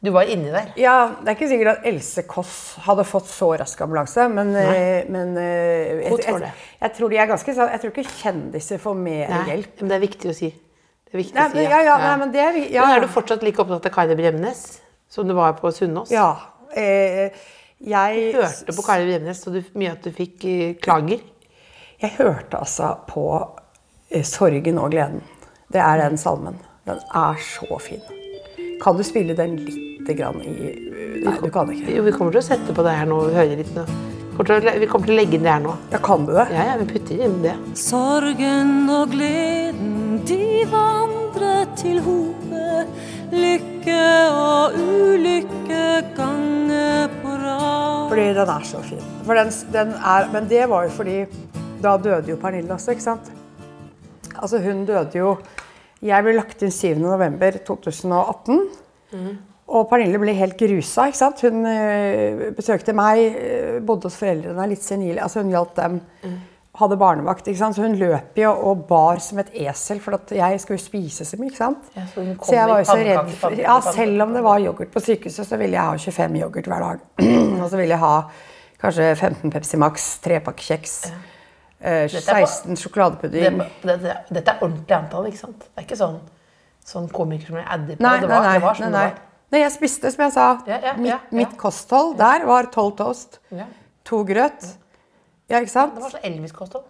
Du 0.00 0.12
var 0.14 0.28
inni 0.30 0.52
der. 0.54 0.68
Ja, 0.78 1.10
Det 1.18 1.32
er 1.32 1.34
ikke 1.34 1.48
sikkert 1.50 1.70
at 1.72 1.86
Else 1.90 2.22
Kåss 2.30 2.52
hadde 2.84 3.02
fått 3.06 3.26
så 3.32 3.48
rask 3.58 3.80
ambulanse, 3.82 4.28
men, 4.30 4.52
eh, 4.54 5.08
men 5.10 5.32
eh, 5.42 6.04
jeg, 6.04 6.20
tror 6.22 6.44
jeg, 6.44 6.52
jeg 6.84 6.92
tror 6.94 7.10
de 7.10 7.18
er 7.18 7.26
ganske 7.26 7.54
Jeg 7.58 7.80
tror 7.82 7.90
ikke 7.90 8.12
kjendiser 8.20 8.78
får 8.78 8.94
mer 8.94 9.32
Nei, 9.32 9.44
hjelp. 9.50 9.80
men 9.80 9.90
det 9.90 9.96
er 9.96 10.04
viktig 10.04 10.30
å 10.30 10.36
si. 10.38 10.50
Det 11.08 11.16
er 11.16 11.22
viktig 11.22 11.34
Nei, 11.34 11.46
å 11.48 11.50
si, 11.50 11.56
men, 11.58 11.70
ja, 11.72 11.80
ja, 11.82 11.96
nei, 12.04 12.12
men 12.20 12.34
det 12.34 12.44
er 12.44 12.58
ja, 12.76 12.84
Men 12.86 12.98
er 13.00 13.06
du 13.06 13.10
fortsatt 13.10 13.42
like 13.42 13.58
opptatt 13.64 13.88
av 13.90 13.94
Kari 13.96 14.14
Bremnes 14.18 14.62
som 15.10 15.26
du 15.26 15.34
var 15.34 15.56
på 15.58 15.72
Sunnaas? 15.74 16.12
Ja. 16.14 16.28
Eh, 16.78 17.34
jeg 17.82 18.30
Hørte 18.36 18.76
på 18.76 18.84
Kari 18.86 19.08
Bremnes 19.08 19.42
så 19.42 19.50
du, 19.50 19.62
mye 19.74 19.96
at 19.96 20.06
du 20.06 20.12
fikk 20.14 20.46
eh, 20.46 20.76
klager? 20.84 21.24
Jeg 21.98 22.14
hørte 22.20 22.60
altså 22.62 22.92
på 23.08 23.24
'Sorgen 24.14 24.78
og 24.78 24.92
gleden'. 24.94 25.26
Det 25.72 25.82
er 25.82 25.98
den 26.00 26.16
salmen. 26.16 26.56
Den 26.86 27.02
er 27.14 27.34
så 27.42 27.78
fin. 27.82 28.00
Kan 28.82 28.96
du 28.96 29.02
spille 29.06 29.34
den 29.34 29.56
lite 29.64 30.14
grann 30.14 30.42
i 30.42 30.74
Nei, 31.18 31.34
du 31.42 31.50
kan 31.50 31.70
ikke. 31.72 31.90
Jo, 31.96 32.04
vi 32.06 32.12
kommer 32.14 32.30
til 32.34 32.38
å 32.38 32.46
sette 32.46 32.74
på 32.74 32.82
det 32.86 32.92
her 32.94 33.08
nå. 33.10 33.16
Vi 33.26 33.34
hører 33.34 33.58
litt 33.58 33.72
nå. 33.74 33.82
Vi 33.88 34.36
kommer 34.36 34.46
til 34.62 34.70
å, 34.70 34.74
vi 34.78 34.88
kommer 34.90 35.08
til 35.10 35.14
å 35.16 35.18
legge 35.18 35.34
inn 35.34 35.42
det 35.42 35.50
her 35.50 35.64
nå. 35.64 35.72
Ja, 35.90 35.98
kan 36.04 36.26
du 36.28 36.30
det? 36.36 36.44
Ja, 36.54 36.66
ja, 36.68 36.76
vi 36.78 36.86
putter 36.92 37.24
inn 37.26 37.34
det. 37.42 37.54
Sorgen 37.80 38.70
og 38.94 39.10
gleden, 39.16 40.20
de 40.28 40.38
vandrer 40.70 41.66
til 41.80 41.98
hope. 42.06 42.84
Lykke 43.34 43.98
og 44.30 44.78
ulykke 44.78 45.82
ganger 46.16 47.10
på 47.18 47.34
rad. 47.42 48.06
Fordi 48.14 48.28
den 48.38 48.54
er 48.54 48.70
så 48.70 48.84
fin. 48.86 49.02
For 49.26 49.42
den, 49.42 49.50
den 49.74 49.94
er, 49.98 50.30
men 50.32 50.48
det 50.54 50.64
var 50.70 50.86
jo 50.86 50.94
fordi 51.02 51.18
Da 51.82 51.92
døde 52.02 52.32
jo 52.32 52.38
Pernille 52.40 52.74
også, 52.74 52.94
ikke 52.94 53.04
sant? 53.04 53.28
Altså, 54.38 54.58
hun 54.62 54.86
døde 54.86 55.18
jo 55.18 55.36
Jeg 56.02 56.22
ble 56.24 56.36
lagt 56.36 56.62
inn 56.62 56.70
7. 56.70 56.98
november 57.02 57.56
2018. 57.66 58.60
Og 59.68 59.88
Pernille 59.90 60.18
ble 60.22 60.32
helt 60.36 60.56
grusa. 60.60 61.08
ikke 61.10 61.18
sant? 61.18 61.40
Hun 61.44 61.66
øh, 61.68 62.52
besøkte 62.56 62.94
meg, 62.96 63.34
øh, 63.36 63.80
bodde 63.84 64.08
hos 64.08 64.16
foreldrene, 64.16 64.68
litt 64.70 64.82
senile. 64.84 65.20
Altså, 65.24 65.42
hun 65.42 65.50
hjalp 65.52 65.74
dem. 65.76 65.98
Hadde 66.78 66.96
barnevakt. 67.00 67.48
ikke 67.50 67.58
sant? 67.58 67.74
Så 67.76 67.82
hun 67.82 67.96
løp 67.98 68.36
jo 68.38 68.52
og 68.70 68.84
bar 68.88 69.18
som 69.20 69.40
et 69.42 69.50
esel, 69.66 69.98
for 70.00 70.14
at 70.14 70.30
jeg 70.32 70.60
skulle 70.62 70.78
spise 70.80 71.24
så 71.26 71.36
mye. 71.40 71.50
ikke 71.50 71.58
sant? 71.64 71.88
Ja, 71.96 72.04
så 72.14 72.24
så 72.46 72.54
jeg 72.54 72.68
var 72.70 72.78
jo 72.78 72.84
så 72.88 72.96
redd 73.02 73.32
for 73.40 73.50
Ja, 73.58 73.80
selv 73.92 74.22
om 74.22 74.32
det 74.36 74.42
var 74.46 74.60
yoghurt 74.62 74.92
på 74.94 75.00
sykehuset, 75.02 75.46
så 75.50 75.58
ville 75.58 75.74
jeg 75.74 75.82
ha 75.82 75.96
25 75.98 76.38
yoghurt 76.44 76.70
hver 76.70 76.84
dag. 76.86 77.02
og 77.62 77.66
så 77.72 77.76
ville 77.76 77.92
jeg 77.96 77.98
ha 78.04 78.14
kanskje 78.80 79.10
15 79.18 79.50
Pepsi 79.50 79.76
Max, 79.82 80.06
tre 80.22 80.38
pakke 80.40 80.62
kjeks, 80.62 80.94
eh, 81.10 81.16
på- 81.18 81.37
16 81.80 82.76
sjokoladepudding. 82.80 83.60
Det, 83.82 83.94
det, 84.02 84.16
dette 84.34 84.50
er 84.54 84.62
ordentlig 84.64 84.96
antall, 84.96 85.28
ikke 85.30 85.38
sant? 85.44 85.60
Det 85.68 85.82
er 85.82 85.86
ikke 85.86 85.98
sånn, 86.00 86.18
sånn 86.84 87.08
komiker 87.14 87.52
som 87.52 87.58
jeg 87.60 87.66
adder 87.70 87.96
på. 87.98 88.02
Nei, 88.02 88.14
det, 88.22 88.28
var, 88.30 88.42
nei, 88.48 88.52
det 88.58 88.64
var 88.64 88.78
sånn 88.80 88.90
nei, 88.90 88.98
nei. 88.98 89.08
det 89.12 89.14
var. 89.20 89.24
Nei, 89.54 89.60
jeg 89.62 89.72
spiste, 89.72 90.10
som 90.12 90.24
jeg 90.26 90.34
sa. 90.34 90.46
Ja, 90.68 90.78
ja, 90.84 90.94
mitt, 90.98 91.08
ja, 91.08 91.18
ja. 91.22 91.36
mitt 91.38 91.54
kosthold 91.60 92.18
der 92.18 92.44
var 92.48 92.66
12 92.74 92.90
toast, 92.98 93.38
Ja. 93.54 93.64
to 94.04 94.24
grøt. 94.28 94.66
Ja, 95.48 95.62
ikke 95.62 95.72
sant? 95.72 95.94
Det 95.96 96.02
var 96.04 96.12
sånn 96.12 96.26
Elvis-kosthold. 96.28 96.84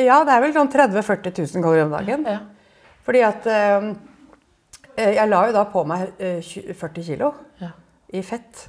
Ja, 0.00 0.18
det 0.24 0.32
er 0.34 0.42
vel 0.44 0.52
sånn 0.56 0.68
30 0.72 0.98
000-40 0.98 1.38
000 1.54 1.64
kalorier 1.64 1.86
om 1.86 1.94
dagen. 1.94 2.26
Ja. 2.28 2.40
Fordi 3.04 3.20
at 3.24 3.46
eh, 3.52 3.88
eh, 4.96 5.10
Jeg 5.20 5.28
la 5.28 5.40
jo 5.46 5.52
da 5.56 5.64
på 5.68 5.82
meg 5.88 6.12
eh, 6.18 6.40
20 6.44 6.74
40 6.80 7.04
kilo 7.08 7.32
Ja. 7.60 7.70
i 8.12 8.22
fett. 8.24 8.66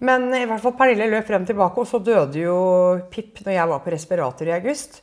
Men 0.00 0.28
i 0.36 0.44
hvert 0.46 0.62
fall 0.62 0.76
Pernille 0.78 1.08
løp 1.10 1.26
frem 1.26 1.42
tilbake, 1.48 1.80
og 1.82 1.86
så 1.90 1.98
døde 1.98 2.38
jo 2.38 2.54
Pip 3.10 3.40
når 3.42 3.52
jeg 3.56 3.68
var 3.72 3.80
på 3.82 3.90
respirator 3.90 4.46
i 4.46 4.52
august. 4.54 5.00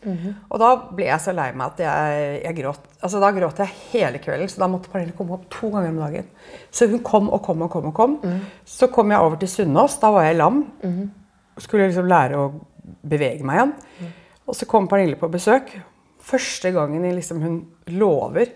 Og 0.50 0.60
da 0.62 0.70
ble 0.96 1.10
jeg 1.10 1.20
så 1.20 1.34
lei 1.36 1.50
meg 1.52 1.66
at 1.74 1.82
jeg, 1.84 2.30
jeg 2.46 2.56
gråt. 2.62 2.86
Altså 3.04 3.20
Da 3.20 3.32
gråt 3.36 3.60
jeg 3.60 3.74
hele 3.92 4.22
kvelden, 4.24 4.48
så 4.48 4.62
da 4.64 4.70
måtte 4.72 4.90
Pernille 4.94 5.12
komme 5.18 5.36
opp 5.36 5.50
to 5.52 5.70
ganger 5.74 5.90
om 5.92 6.00
dagen. 6.06 6.30
Så 6.72 6.88
hun 6.94 7.04
kom 7.04 7.28
og 7.30 7.42
kom 7.44 7.62
og 7.68 7.72
kom. 7.74 7.90
og 7.92 7.94
kom. 7.98 8.16
Så 8.66 8.88
kom 8.88 9.12
jeg 9.12 9.20
over 9.20 9.36
til 9.42 9.52
Sunnaas. 9.52 10.00
Da 10.00 10.12
var 10.16 10.24
jeg 10.30 10.38
lam. 10.40 10.62
Skulle 11.58 11.90
liksom 11.90 12.08
lære 12.08 12.40
å 12.40 12.48
bevege 13.04 13.44
meg 13.44 13.60
igjen. 13.60 13.76
Og 14.48 14.56
så 14.56 14.66
kom 14.70 14.88
Pernille 14.88 15.20
på 15.20 15.28
besøk. 15.32 15.76
Første 16.26 16.72
gangen 16.72 17.04
liksom 17.16 17.42
hun 17.44 17.60
lover. 18.00 18.48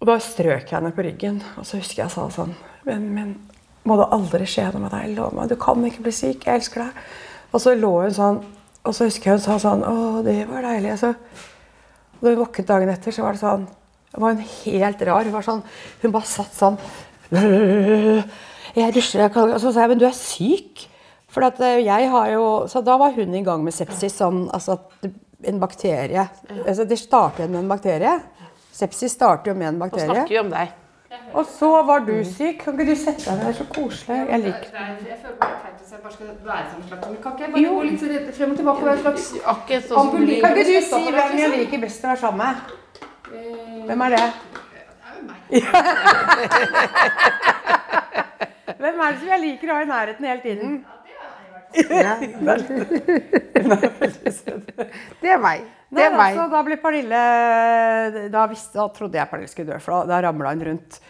Og 0.00 0.06
da 0.08 0.16
strøk 0.18 0.64
jeg 0.70 0.78
henne 0.78 0.94
på 0.96 1.04
ryggen. 1.04 1.42
Og 1.60 1.66
så 1.68 1.76
husker 1.76 2.06
jeg 2.06 2.10
sa 2.16 2.24
sånn 2.32 2.54
Men, 2.86 3.10
men 3.14 3.34
må 3.88 3.96
det 3.96 4.08
aldri 4.12 4.46
skje 4.48 4.66
noe 4.74 4.82
med 4.84 4.92
deg? 4.94 5.12
Lov 5.16 5.34
meg. 5.36 5.48
Du 5.50 5.56
kan 5.60 5.84
ikke 5.88 6.02
bli 6.04 6.12
syk. 6.14 6.44
Jeg 6.46 6.60
elsker 6.60 6.84
deg. 6.84 7.04
Og 7.52 7.62
så 7.64 7.72
lå 7.74 7.92
hun 8.04 8.12
sånn. 8.14 8.40
Og 8.86 8.94
så 8.96 9.06
husker 9.08 9.30
jeg 9.30 9.38
hun 9.38 9.44
sa 9.44 9.56
sånn 9.60 9.82
Å, 9.84 9.94
det 10.24 10.38
var 10.48 10.64
deilig. 10.64 10.94
Så, 11.00 11.10
og 11.12 12.20
da 12.24 12.32
hun 12.32 12.38
våknet 12.42 12.68
dagen 12.68 12.92
etter, 12.92 13.12
så 13.12 13.24
var 13.26 13.36
det 13.36 13.42
sånn 13.42 13.66
Det 14.12 14.20
var 14.22 14.36
hun 14.36 14.44
helt 14.64 15.02
rar. 15.08 15.24
Hun 15.26 15.34
var 15.36 15.44
sånn 15.48 15.62
Hun 16.02 16.14
bare 16.14 16.28
satt 16.30 16.54
sånn 16.56 16.78
Jeg 18.80 18.94
dusjer, 18.94 19.24
jeg 19.26 19.32
kan 19.34 19.52
Og 19.52 19.60
så 19.62 19.72
sa 19.72 19.84
jeg 19.84 19.92
Men 19.94 20.00
du 20.02 20.06
er 20.08 20.16
syk. 20.16 20.86
For 21.30 21.46
at 21.46 21.60
eh, 21.62 21.82
jeg 21.84 22.08
har 22.12 22.30
jo 22.32 22.46
Så 22.72 22.82
da 22.86 22.96
var 23.00 23.12
hun 23.16 23.34
i 23.36 23.44
gang 23.46 23.64
med 23.66 23.76
sepsis. 23.76 24.16
Sånn, 24.20 24.46
altså 24.54 24.78
en 25.40 25.60
bakterie 25.60 26.26
altså 26.66 26.84
Det 26.88 26.98
starter 27.00 27.48
med 27.48 27.62
en 27.62 27.70
bakterie. 27.70 28.16
Sepsis 28.76 29.12
starter 29.16 29.52
jo 29.52 29.58
med 29.60 29.74
en 29.74 29.78
Nå 29.78 29.86
bakterie. 29.86 30.08
snakker 30.08 30.32
vi 30.34 30.40
om 30.40 30.50
deg. 30.52 30.72
Og 31.34 31.44
så 31.46 31.70
var 31.86 31.98
du 32.06 32.12
syk. 32.24 32.58
Kan 32.64 32.72
ikke 32.80 32.90
du 32.92 32.96
sette 32.98 33.24
deg 33.24 33.34
ned? 33.38 33.46
Det 33.46 33.48
er 33.50 33.58
så 33.58 33.64
koselig. 33.74 34.16
Jeg 34.30 34.40
liker 34.40 34.60
Det 34.60 34.74
er- 34.74 35.08
Jeg 35.08 35.18
føler 35.22 35.36
meg 35.40 35.48
teit 35.62 35.76
hvis 35.80 35.90
jeg 35.92 36.00
bare 36.02 36.12
skal 36.12 36.26
være 36.44 36.64
som 36.70 36.78
en 36.82 36.88
slags 36.88 37.04
sånn, 37.06 37.16
Kan 37.22 37.32
ikke 37.38 37.46
gå 37.70 37.82
litt 37.82 38.34
frem 38.36 38.50
og 38.50 38.56
tilbake 38.56 38.78
og 38.78 38.84
være 38.84 38.96
en 38.96 39.02
slags 39.04 39.24
sånn 39.30 39.82
som 39.88 39.98
Ambulin- 39.98 40.40
Kan 40.40 40.50
ikke 40.56 40.64
du 40.64 40.80
si 40.80 41.02
hvem 41.10 41.38
jeg 41.38 41.50
liker 41.58 41.78
best 41.86 42.04
å 42.04 42.06
være 42.08 42.16
sammen 42.16 42.38
med? 42.46 42.54
Hvem 43.86 44.00
er 44.00 44.08
det? 44.16 44.26
Hvem 48.80 49.00
er 49.00 49.10
det 49.12 49.18
som 49.20 49.28
jeg 49.28 49.40
liker 49.40 49.70
å 49.70 49.74
ha 49.76 49.80
i 49.82 49.88
nærheten 49.90 50.24
hele 50.30 50.40
tiden? 50.44 50.84
Det 55.20 55.30
er 55.30 55.40
meg. 55.40 55.64
Det 55.90 56.04
er 56.06 56.12
meg. 56.14 56.36
altså, 56.36 56.46
da 56.52 56.60
ble 56.66 56.76
Pernille 56.80 57.22
da, 58.30 58.44
visste, 58.50 58.78
da 58.78 58.86
trodde 58.94 59.18
jeg 59.18 59.30
Pernille 59.30 59.50
skulle 59.50 59.72
dø, 59.72 59.78
for 59.82 60.00
da, 60.00 60.04
da 60.12 60.20
ramla 60.28 60.52
hun 60.54 60.66
rundt. 60.68 61.00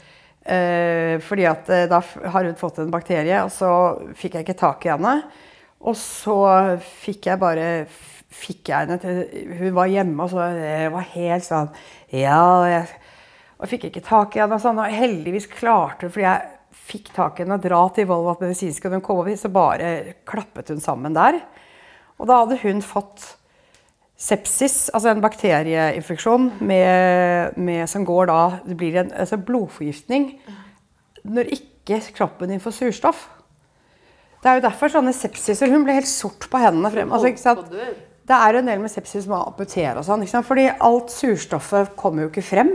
Eh, 0.41 1.21
fordi 1.21 1.45
at 1.51 1.69
eh, 1.69 1.89
da 1.91 2.01
har 2.01 2.49
hun 2.49 2.57
fått 2.57 2.79
en 2.81 2.93
bakterie, 2.93 3.43
og 3.45 3.53
så 3.53 3.71
fikk 4.17 4.39
jeg 4.39 4.47
ikke 4.47 4.63
tak 4.63 4.87
i 4.87 4.93
henne. 4.95 5.15
Og 5.81 5.97
så 5.97 6.39
fikk 7.05 7.31
jeg 7.31 7.41
bare 7.41 7.67
fikk 8.31 8.69
jeg 8.71 8.87
henne 8.87 8.99
til 9.01 9.47
Hun 9.59 9.75
var 9.75 9.87
hjemme, 9.91 10.25
og 10.25 10.33
så 10.33 10.41
eh, 10.55 10.89
var 10.93 11.13
helt 11.17 11.47
sånn 11.47 11.71
Ja, 12.15 12.43
jeg, 12.69 12.85
og 13.61 13.69
fikk 13.69 13.89
ikke 13.89 14.05
tak 14.05 14.37
i 14.37 14.43
henne. 14.43 14.57
Og 14.57 14.65
sånn, 14.65 14.81
og 14.81 14.97
heldigvis 14.97 15.49
klarte 15.53 16.07
hun, 16.07 16.15
fordi 16.15 16.27
jeg 16.27 16.41
fikk 16.91 17.12
tak 17.14 17.38
i 17.38 17.45
henne, 17.45 17.59
og 17.59 17.64
dra 17.64 17.80
til 17.95 18.09
Volvat 18.11 18.43
medisinske, 18.45 18.88
og 18.88 18.99
hun 18.99 19.05
kom 19.05 19.22
over, 19.22 19.36
så 19.38 19.51
bare 19.53 19.91
klappet 20.28 20.72
hun 20.74 20.82
sammen 20.82 21.16
der. 21.16 21.41
Og 22.20 22.28
da 22.28 22.43
hadde 22.43 22.59
hun 22.64 22.82
fått 22.84 23.24
sepsis, 24.20 24.91
altså 24.93 25.14
en 25.14 25.22
bakterieinfeksjon 25.24 26.51
med, 26.61 27.57
med, 27.57 27.86
som 27.88 28.05
går 28.05 28.28
da 28.28 28.41
Det 28.66 28.76
blir 28.76 28.99
en 29.01 29.12
altså 29.16 29.38
blodforgiftning 29.41 30.34
når 31.24 31.55
ikke 31.57 32.03
kroppen 32.16 32.53
din 32.53 32.61
får 32.61 32.76
surstoff. 32.76 33.28
Det 34.41 34.49
er 34.49 34.59
jo 34.59 34.64
derfor 34.64 34.93
sånne 34.93 35.12
sepsiser 35.16 35.68
Hun 35.72 35.84
ble 35.84 35.99
helt 35.99 36.09
sort 36.09 36.47
på 36.49 36.61
hendene 36.61 36.93
frem. 36.93 37.12
Altså? 37.12 37.57
Det 38.30 38.36
er 38.36 38.57
en 38.57 38.70
del 38.70 38.80
med 38.80 38.93
sepsis 38.93 39.24
som 39.26 39.34
må 39.34 39.41
amputere 39.43 39.99
og 40.01 40.07
sånn. 40.07 40.24
Fordi 40.47 40.68
alt 40.72 41.12
surstoffet 41.12 41.93
kommer 41.99 42.24
jo 42.24 42.30
ikke 42.30 42.47
frem. 42.47 42.72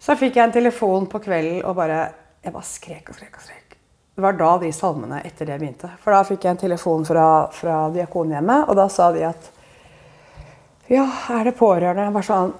Så 0.00 0.16
fikk 0.20 0.38
jeg 0.38 0.44
en 0.44 0.54
telefon 0.54 1.08
på 1.10 1.20
kvelden 1.24 1.62
og 1.64 1.76
bare 1.78 2.00
Jeg 2.44 2.52
bare 2.52 2.68
skrek 2.68 3.08
og 3.08 3.16
skrek 3.16 3.38
og 3.38 3.46
skrek. 3.46 3.76
Det 4.14 4.22
var 4.22 4.36
da 4.38 4.52
de 4.62 4.70
salmene 4.72 5.22
etter 5.26 5.48
det 5.48 5.56
begynte. 5.58 5.88
For 6.04 6.14
da 6.14 6.20
fikk 6.26 6.44
jeg 6.44 6.54
en 6.54 6.60
telefon 6.60 7.06
fra, 7.08 7.26
fra 7.50 7.78
Diakonhjemmet, 7.94 8.68
og 8.68 8.78
da 8.78 8.86
sa 8.92 9.08
de 9.14 9.24
at 9.26 9.50
ja, 10.92 11.06
er 11.32 11.48
det 11.48 11.56
pårørende? 11.56 12.12
Bare 12.12 12.28
sånn 12.28 12.54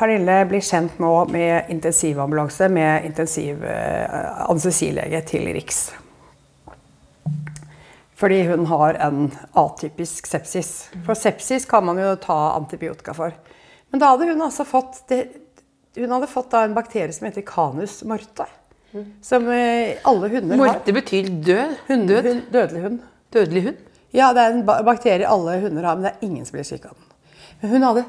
Pernille 0.00 0.38
blir 0.48 0.62
sendt 0.64 0.96
nå 0.98 1.12
med 1.28 1.68
intensivambulanse 1.70 2.70
med 2.72 3.04
intensiv 3.04 3.64
eh, 3.68 4.44
anestesilege 4.48 5.20
til 5.28 5.44
Riks. 5.52 5.80
Fordi 8.20 8.38
hun 8.48 8.64
har 8.68 8.96
en 9.04 9.26
atypisk 9.60 10.28
sepsis. 10.28 10.70
For 11.04 11.16
sepsis 11.16 11.68
kan 11.68 11.84
man 11.84 12.00
jo 12.00 12.14
ta 12.20 12.38
antibiotika 12.56 13.12
for. 13.16 13.36
Men 13.92 14.00
da 14.00 14.14
hadde 14.14 14.30
hun 14.32 14.40
altså 14.44 14.64
fått 14.64 15.02
det, 15.12 15.22
Hun 15.96 16.12
hadde 16.14 16.30
fått 16.30 16.54
en 16.54 16.74
bakterie 16.74 17.12
som 17.12 17.26
heter 17.26 17.42
Canus 17.42 18.00
morte. 18.06 18.46
Som 19.22 19.46
eh, 19.54 19.98
alle 20.04 20.28
hunder 20.32 20.56
har. 20.56 20.66
Morte 20.74 20.92
betyr 20.96 21.28
død. 21.46 21.76
Hund, 21.88 22.08
Død. 22.10 22.26
hund, 22.26 22.40
dødelig 22.52 22.82
hund. 22.86 23.00
Dødelig 23.32 23.62
hund. 23.68 23.76
Ja, 24.16 24.32
det 24.34 24.42
er 24.42 24.56
en 24.56 24.64
bakterie 24.66 25.28
alle 25.28 25.60
hunder 25.62 25.86
har, 25.86 25.94
men 25.98 26.08
det 26.08 26.12
er 26.16 26.26
ingen 26.26 26.46
som 26.48 26.56
blir 26.56 26.66
syk 26.66 26.88
av 26.88 26.96
den. 26.96 27.06
Men 27.60 27.70
hun 27.76 27.86
hadde 27.86 28.04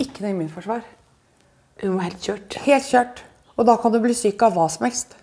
ikke 0.00 0.22
noe 0.24 0.32
immunforsvar. 0.32 0.80
Hun 1.82 1.98
var 1.98 2.06
helt 2.08 2.24
kjørt. 2.24 2.56
Helt 2.64 2.88
kjørt. 2.88 3.20
Og 3.60 3.66
da 3.68 3.74
kan 3.82 3.92
du 3.92 3.98
bli 4.00 4.16
syk 4.16 4.40
av 4.46 4.56
hva 4.56 4.68
som 4.72 4.86
helst. 4.88 5.16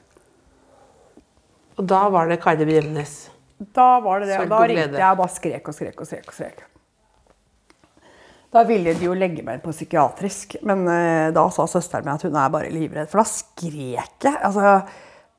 Og 1.77 1.85
da 1.89 2.03
var 2.13 2.29
det 2.29 2.39
Kari 2.43 2.65
Bremnes. 2.69 3.15
Da 3.73 3.97
var 4.05 4.21
det 4.21 4.29
det. 4.29 4.39
Og 4.43 4.49
da 4.53 4.59
ringte 4.69 5.01
jeg 5.01 5.09
og 5.09 5.17
bare 5.23 5.33
skrek 5.33 5.69
og 5.69 5.73
skrek 5.77 6.01
og 6.01 6.09
skrek. 6.09 6.27
og 6.29 6.37
skrek. 6.37 6.61
Da 8.57 8.63
ville 8.65 8.95
de 8.97 9.05
jo 9.05 9.13
legge 9.13 9.43
meg 9.45 9.59
inn 9.59 9.61
på 9.61 9.73
psykiatrisk, 9.75 10.55
men 10.65 10.87
eh, 10.89 11.29
da 11.35 11.43
sa 11.53 11.67
søsteren 11.69 12.07
min 12.07 12.15
at 12.15 12.23
hun 12.25 12.37
er 12.41 12.53
bare 12.53 12.71
livredd. 12.73 13.09
For 13.11 13.21
da 13.21 13.27
skrek 13.29 14.25
jeg. 14.25 14.33
Altså, 14.33 14.71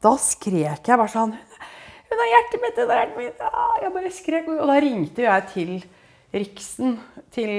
da 0.06 0.12
skrek 0.22 0.86
jeg 0.86 1.00
bare 1.00 1.10
sånn 1.10 1.32
Hun 1.34 2.20
har 2.22 2.28
hjertet 2.30 2.62
mitt, 2.62 2.78
hun 2.78 2.92
har 2.92 3.00
hjertet 3.00 3.18
mitt. 3.18 3.42
Jeg 3.82 3.94
bare 3.96 4.12
skrek. 4.14 4.52
Og 4.54 4.70
da 4.70 4.76
ringte 4.84 5.26
jeg 5.26 5.48
til 5.50 5.72
Riksen. 6.38 6.94
Til, 7.34 7.50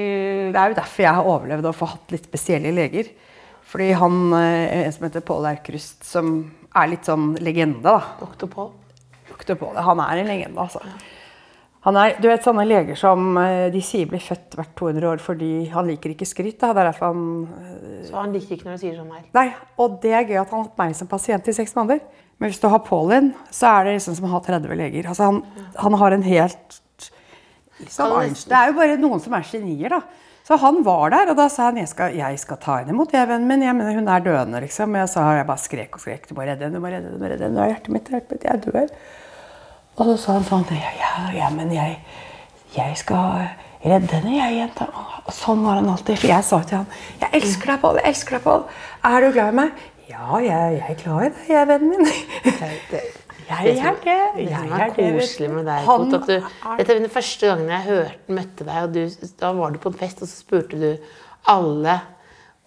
det 0.54 0.62
er 0.62 0.72
jo 0.72 0.80
derfor 0.80 1.06
jeg 1.06 1.18
har 1.20 1.28
overlevd 1.34 1.68
å 1.68 1.76
få 1.76 1.92
hatt 1.92 2.16
litt 2.16 2.32
spesielle 2.32 2.72
leger. 2.74 3.12
Fordi 3.70 3.92
han, 4.00 4.18
eh, 4.40 4.80
en 4.86 4.96
som 4.96 5.10
heter 5.10 5.28
Pål 5.28 5.52
Aukrust, 5.52 6.08
som 6.08 6.38
er 6.72 6.94
litt 6.96 7.10
sånn 7.10 7.34
legende, 7.44 7.84
da. 7.84 8.16
Doktor 8.24 8.48
Pål. 8.56 8.72
Doktor 9.28 9.60
Pål, 9.60 9.84
han 9.84 10.08
er 10.08 10.24
en 10.24 10.32
legende, 10.32 10.70
altså. 10.70 10.88
Han 11.86 11.96
er, 11.96 12.18
du 12.20 12.28
vet 12.28 12.44
sånne 12.44 12.66
leger 12.68 12.98
som 13.00 13.38
eh, 13.40 13.70
de 13.72 13.82
sier 13.84 14.08
blir 14.10 14.20
født 14.20 14.58
hvert 14.60 14.74
200 14.80 15.08
år 15.08 15.22
fordi 15.24 15.52
han 15.72 15.88
liker 15.88 16.12
ikke 16.12 16.28
skryt. 16.28 16.58
Det 16.60 16.68
er 16.68 16.90
derfor 16.90 17.14
han 17.14 17.22
Så 18.08 18.18
han 18.20 18.34
liker 18.36 18.58
ikke 18.58 18.68
når 18.68 18.80
du 18.80 18.84
sier 18.84 18.98
sånn 18.98 19.14
her. 19.16 19.28
Nei, 19.38 19.46
og 19.80 20.00
det 20.04 20.12
er 20.12 20.28
gøy 20.28 20.42
at 20.42 20.52
han 20.52 20.60
har 20.60 20.68
hatt 20.68 20.82
meg 20.82 20.98
som 21.00 21.12
pasient 21.12 21.48
i 21.48 21.56
seks 21.56 21.76
måneder. 21.78 22.04
Men 22.40 22.52
hvis 22.52 22.60
du 22.60 22.68
har 22.72 22.84
Paulin, 22.84 23.34
så 23.52 23.72
er 23.78 23.88
det 23.88 23.98
liksom 23.98 24.16
som 24.20 24.28
å 24.28 24.34
ha 24.34 24.42
30 24.44 24.76
leger. 24.80 25.08
Altså 25.12 25.28
han, 25.30 25.40
han 25.80 25.96
har 26.04 26.16
en 26.16 26.24
helt 26.24 26.80
liksom, 27.80 28.18
Det 28.48 28.60
er 28.60 28.72
jo 28.72 28.78
bare 28.80 29.00
noen 29.00 29.24
som 29.24 29.36
er 29.36 29.48
genier, 29.48 29.96
da. 29.96 30.02
Så 30.50 30.58
han 30.58 30.80
var 30.84 31.12
der, 31.14 31.30
og 31.30 31.38
da 31.38 31.46
sa 31.52 31.68
han 31.68 31.78
jeg 31.78 31.92
skal, 31.92 32.16
jeg 32.18 32.40
skal 32.42 32.58
ta 32.58 32.80
henne 32.80 32.96
imot, 32.96 33.12
jeg, 33.14 33.28
vennen 33.30 33.48
min. 33.48 33.62
Jeg 33.62 33.76
mener, 33.78 34.00
hun 34.00 34.08
er 34.10 34.24
døende, 34.26 34.64
liksom. 34.64 34.96
Og 34.96 35.04
jeg 35.04 35.12
sa, 35.12 35.26
jeg 35.38 35.48
bare 35.48 35.62
skrek 35.62 35.96
og 36.00 36.02
skrek. 36.02 36.26
Du 36.26 36.34
må 36.36 36.48
redde 36.48 36.66
henne, 36.66 36.80
du 36.80 36.84
må 36.84 36.92
redde 36.92 37.06
henne, 37.06 37.20
du 37.20 37.24
må 37.24 37.30
redde 37.30 37.46
henne. 37.46 37.68
Hjertet 37.70 37.94
mitt, 37.94 38.10
hjertet 38.10 38.34
mitt, 38.34 38.48
jeg 38.48 38.64
dør. 38.66 38.96
Og 40.00 40.06
så 40.08 40.16
sa 40.18 40.34
han 40.38 40.46
sånn 40.48 40.66
Ja, 40.72 40.92
ja, 40.96 41.10
ja 41.36 41.48
men 41.52 41.72
jeg, 41.76 41.98
jeg 42.76 42.96
skal 43.00 43.50
redde 43.84 44.14
henne, 44.16 44.32
jeg, 44.38 44.56
jenta. 44.62 44.86
Og 45.26 45.34
sånn 45.36 45.64
var 45.66 45.76
han 45.82 45.90
alltid. 45.92 46.16
For 46.22 46.30
jeg 46.32 46.44
sa 46.48 46.58
til 46.68 46.78
han 46.82 46.90
Jeg 47.20 47.30
elsker 47.42 47.66
deg, 47.74 47.80
Pål. 47.84 47.96
Jeg 48.00 48.08
elsker 48.14 48.32
deg, 48.38 48.44
Pål. 48.46 48.62
Er 49.10 49.18
du 49.26 49.30
glad 49.36 49.50
i 49.54 49.56
meg? 49.60 49.70
Ja, 50.10 50.26
jeg, 50.42 50.78
jeg 50.80 50.88
er 50.96 51.00
glad 51.04 51.20
i 51.26 51.28
deg, 51.34 51.42
jeg 51.52 51.68
vennen 51.74 51.90
min. 51.96 52.06
Jeg 53.50 53.80
er 53.82 53.96
det. 54.04 54.16
Jeg 54.38 54.70
er 54.70 54.92
det. 54.94 54.96
koselig 55.18 55.48
med 55.50 55.66
deg, 55.66 55.82
Kot, 55.88 56.12
at 56.14 56.28
du, 56.30 56.36
Dette 56.78 56.94
er 56.94 57.00
den 57.00 57.10
første 57.10 57.48
gangen 57.50 57.72
jeg 57.74 57.82
hørte, 57.88 58.20
møtte 58.38 58.62
deg, 58.68 58.78
og 58.84 58.90
du, 58.94 59.10
da 59.42 59.50
var 59.58 59.74
du 59.74 59.80
på 59.82 59.90
en 59.90 59.98
fest, 59.98 60.22
og 60.22 60.30
så 60.30 60.36
spurte 60.44 60.78
du 60.78 60.92
alle 61.50 61.96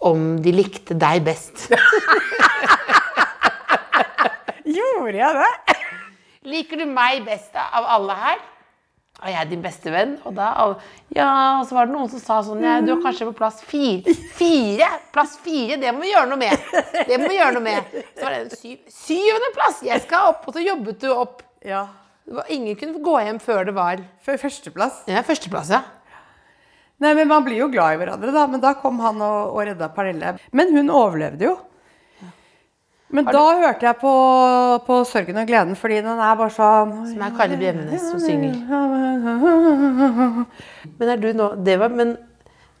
om 0.03 0.43
de 0.43 0.51
likte 0.51 0.91
deg 0.99 1.23
best. 1.23 1.71
Gjorde 4.75 5.15
jeg 5.15 5.31
det? 5.39 5.53
Liker 6.43 6.81
du 6.81 6.85
meg 6.89 7.23
best 7.27 7.55
av 7.59 7.85
alle 7.97 8.17
her? 8.19 8.41
Og 9.23 9.29
jeg 9.29 9.37
er 9.39 9.47
din 9.47 9.61
beste 9.63 9.91
venn? 9.93 10.15
Og 10.27 10.33
da, 10.35 10.47
ja, 11.15 11.27
og 11.61 11.67
så 11.69 11.77
var 11.77 11.87
det 11.87 11.93
noen 11.93 12.09
som 12.11 12.19
sa 12.19 12.39
sånn 12.43 12.63
ja, 12.65 12.79
Du 12.83 12.91
er 12.95 13.03
kanskje 13.03 13.27
på 13.29 13.35
plass 13.37 13.61
fire. 13.63 14.11
Fire! 14.35 14.89
Plass 15.15 15.37
fire, 15.45 15.77
det 15.79 15.93
må 15.95 16.03
vi 16.03 16.11
gjøre 16.11 16.31
noe 16.31 16.41
med. 16.41 16.65
Det 17.07 17.19
må 17.21 17.29
vi 17.29 17.37
gjøre 17.37 17.55
noe 17.55 17.63
med. 17.63 17.93
Så 18.17 18.25
var 18.25 18.35
det 18.35 18.57
syv, 18.59 18.79
syvende 18.91 19.51
plass! 19.55 19.83
Jeg 19.85 20.03
skal 20.03 20.33
opp, 20.33 20.47
og 20.49 20.57
så 20.57 20.65
jobbet 20.65 20.99
du 21.05 21.11
opp. 21.13 21.43
Ja. 21.63 21.85
Det 22.25 22.35
var, 22.39 22.49
ingen 22.55 22.75
kunne 22.79 23.03
gå 23.03 23.17
hjem 23.23 23.39
før 23.43 23.67
det 23.67 23.75
var 23.75 24.01
Før 24.23 24.39
førsteplass. 24.41 25.03
ja, 25.11 25.23
førsteplass. 25.27 25.71
Ja. 25.75 25.83
Nei, 27.03 27.13
men 27.17 27.27
Man 27.27 27.45
blir 27.45 27.61
jo 27.61 27.69
glad 27.71 27.95
i 27.95 28.01
hverandre, 28.01 28.33
da. 28.33 28.47
Men 28.49 28.63
da 28.63 28.73
kom 28.79 28.99
han 29.03 29.21
og, 29.23 29.53
og 29.55 29.63
redda 29.69 29.89
Pernille. 29.93 30.35
Men 30.55 30.73
hun 30.75 30.91
overlevde 30.91 31.47
jo. 31.51 31.55
Men 33.13 33.27
da 33.29 33.41
hørte 33.61 33.85
jeg 33.85 33.97
på, 34.01 34.11
på 34.87 34.95
'Sørgen 35.05 35.37
og 35.37 35.47
gleden, 35.49 35.75
fordi 35.77 35.99
den 36.01 36.17
er 36.17 36.37
bare 36.39 36.53
sånn 36.53 36.93
Som 37.11 37.21
er 37.21 37.35
Kari 37.37 37.59
Bremnes 37.61 38.07
som 38.09 38.19
synger. 38.21 38.55
Men 40.97 41.13
er 41.13 41.21
du 41.21 41.29
nå 41.37 41.51
det 41.63 41.77
var, 41.81 41.93
Men 41.93 42.17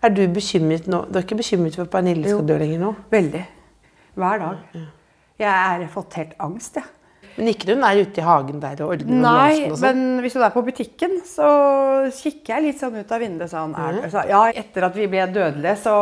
er 0.03 0.09
du 0.09 0.25
bekymret 0.33 0.89
nå? 0.89 1.05
Du 1.07 1.19
er 1.19 1.23
ikke 1.27 1.39
bekymret 1.39 1.77
for 1.77 1.85
at 1.85 1.93
Pernille 1.93 2.27
skal 2.27 2.47
dø 2.49 2.57
lenger 2.59 2.81
nå? 2.81 2.91
Veldig. 3.13 3.45
Hver 4.19 4.43
dag. 4.43 4.81
Jeg 5.39 5.49
har 5.49 5.87
fått 5.93 6.17
helt 6.19 6.35
angst, 6.43 6.75
jeg. 6.81 6.89
Men 7.37 7.49
ikke 7.49 7.65
når 7.69 7.79
hun 7.79 7.85
er 7.87 8.01
ute 8.03 8.21
i 8.21 8.25
hagen 8.27 8.59
der 8.61 8.81
og 8.85 8.91
ordner 8.93 9.21
Nei, 9.23 9.53
og 9.71 9.77
sånn? 9.79 9.85
men 9.87 10.21
hvis 10.21 10.35
hun 10.37 10.43
er 10.45 10.51
på 10.53 10.61
butikken, 10.67 11.15
så 11.25 11.47
kikker 12.13 12.53
jeg 12.53 12.65
litt 12.67 12.83
sånn 12.83 12.99
ut 12.99 13.13
av 13.15 13.23
vinduet 13.23 13.49
sånn 13.49 13.73
er 13.73 13.95
det, 13.97 14.11
så, 14.13 14.25
Ja, 14.29 14.43
etter 14.53 14.85
at 14.85 14.99
vi 14.99 15.07
ble 15.09 15.25
dødelige, 15.33 15.73
så 15.81 15.95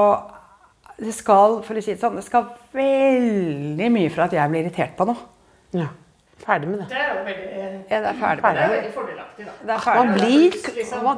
det 1.01 1.15
skal, 1.17 1.59
for 1.65 1.79
å 1.79 1.81
si 1.81 1.95
det 1.95 2.01
sånn, 2.01 2.19
det 2.19 2.25
skal 2.27 2.51
veldig 2.75 3.89
mye 3.93 4.11
for 4.13 4.27
at 4.27 4.35
jeg 4.37 4.53
blir 4.53 4.67
irritert 4.67 4.93
på 4.99 5.07
noe. 5.09 5.27
Ja. 5.73 5.89
Ferdig 6.41 6.71
med 6.71 6.79
det. 6.81 6.85
Det 6.89 6.97
er 6.97 7.09
jo 7.11 7.23
veldig, 7.25 7.49
Ja, 7.91 7.97
det 8.01 8.09
er 8.09 8.15
ferdig 8.17 8.43
med 8.43 8.55
det 8.55 8.61
er 8.63 8.71
veldig 8.71 8.93
fordelaktig, 8.95 9.45
da. 9.45 9.51
Det 9.61 9.75
er 9.75 9.97
Man 9.99 10.13
blir, 10.15 10.55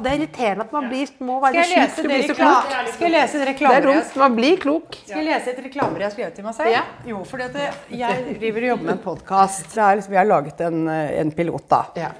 det 0.04 0.10
er 0.10 0.18
irriterende 0.18 0.66
at 0.66 0.74
man 0.74 0.88
blir, 0.90 1.12
må 1.24 1.36
være 1.44 1.64
sjuk 1.70 1.94
for 1.94 2.08
å 2.08 2.10
bli 2.10 2.18
så 2.28 2.36
klok. 2.40 2.74
Skal 2.94 3.06
jeg 3.06 3.14
lese 3.14 3.38
det 3.38 3.38
Det 3.38 3.44
er 3.44 3.50
reklamebrevet? 3.52 4.18
Man 4.24 4.36
blir 4.36 4.58
klok. 4.64 4.98
Skal 5.04 5.22
jeg 5.22 5.28
lese 5.30 5.54
et 5.54 5.62
reklamebrev 5.64 6.04
jeg 6.04 6.10
har 6.10 6.16
skrevet 6.16 6.36
til 6.40 6.48
meg 6.48 6.58
selv? 6.58 6.74
Ja. 6.74 6.82
Jo, 7.08 7.22
fordi 7.30 7.48
at 7.48 7.88
jeg 8.02 8.36
driver 8.42 8.66
og 8.66 8.70
jobber 8.72 8.90
med 8.90 8.94
en 8.98 9.04
podkast. 9.06 9.70
Liksom, 9.78 10.12
vi 10.12 10.20
har 10.20 10.28
laget 10.28 10.60
en, 10.68 10.82
eh, 10.92 11.14
en 11.22 11.32
pilot, 11.32 11.68
da. 11.72 11.82
Ja. 12.04 12.10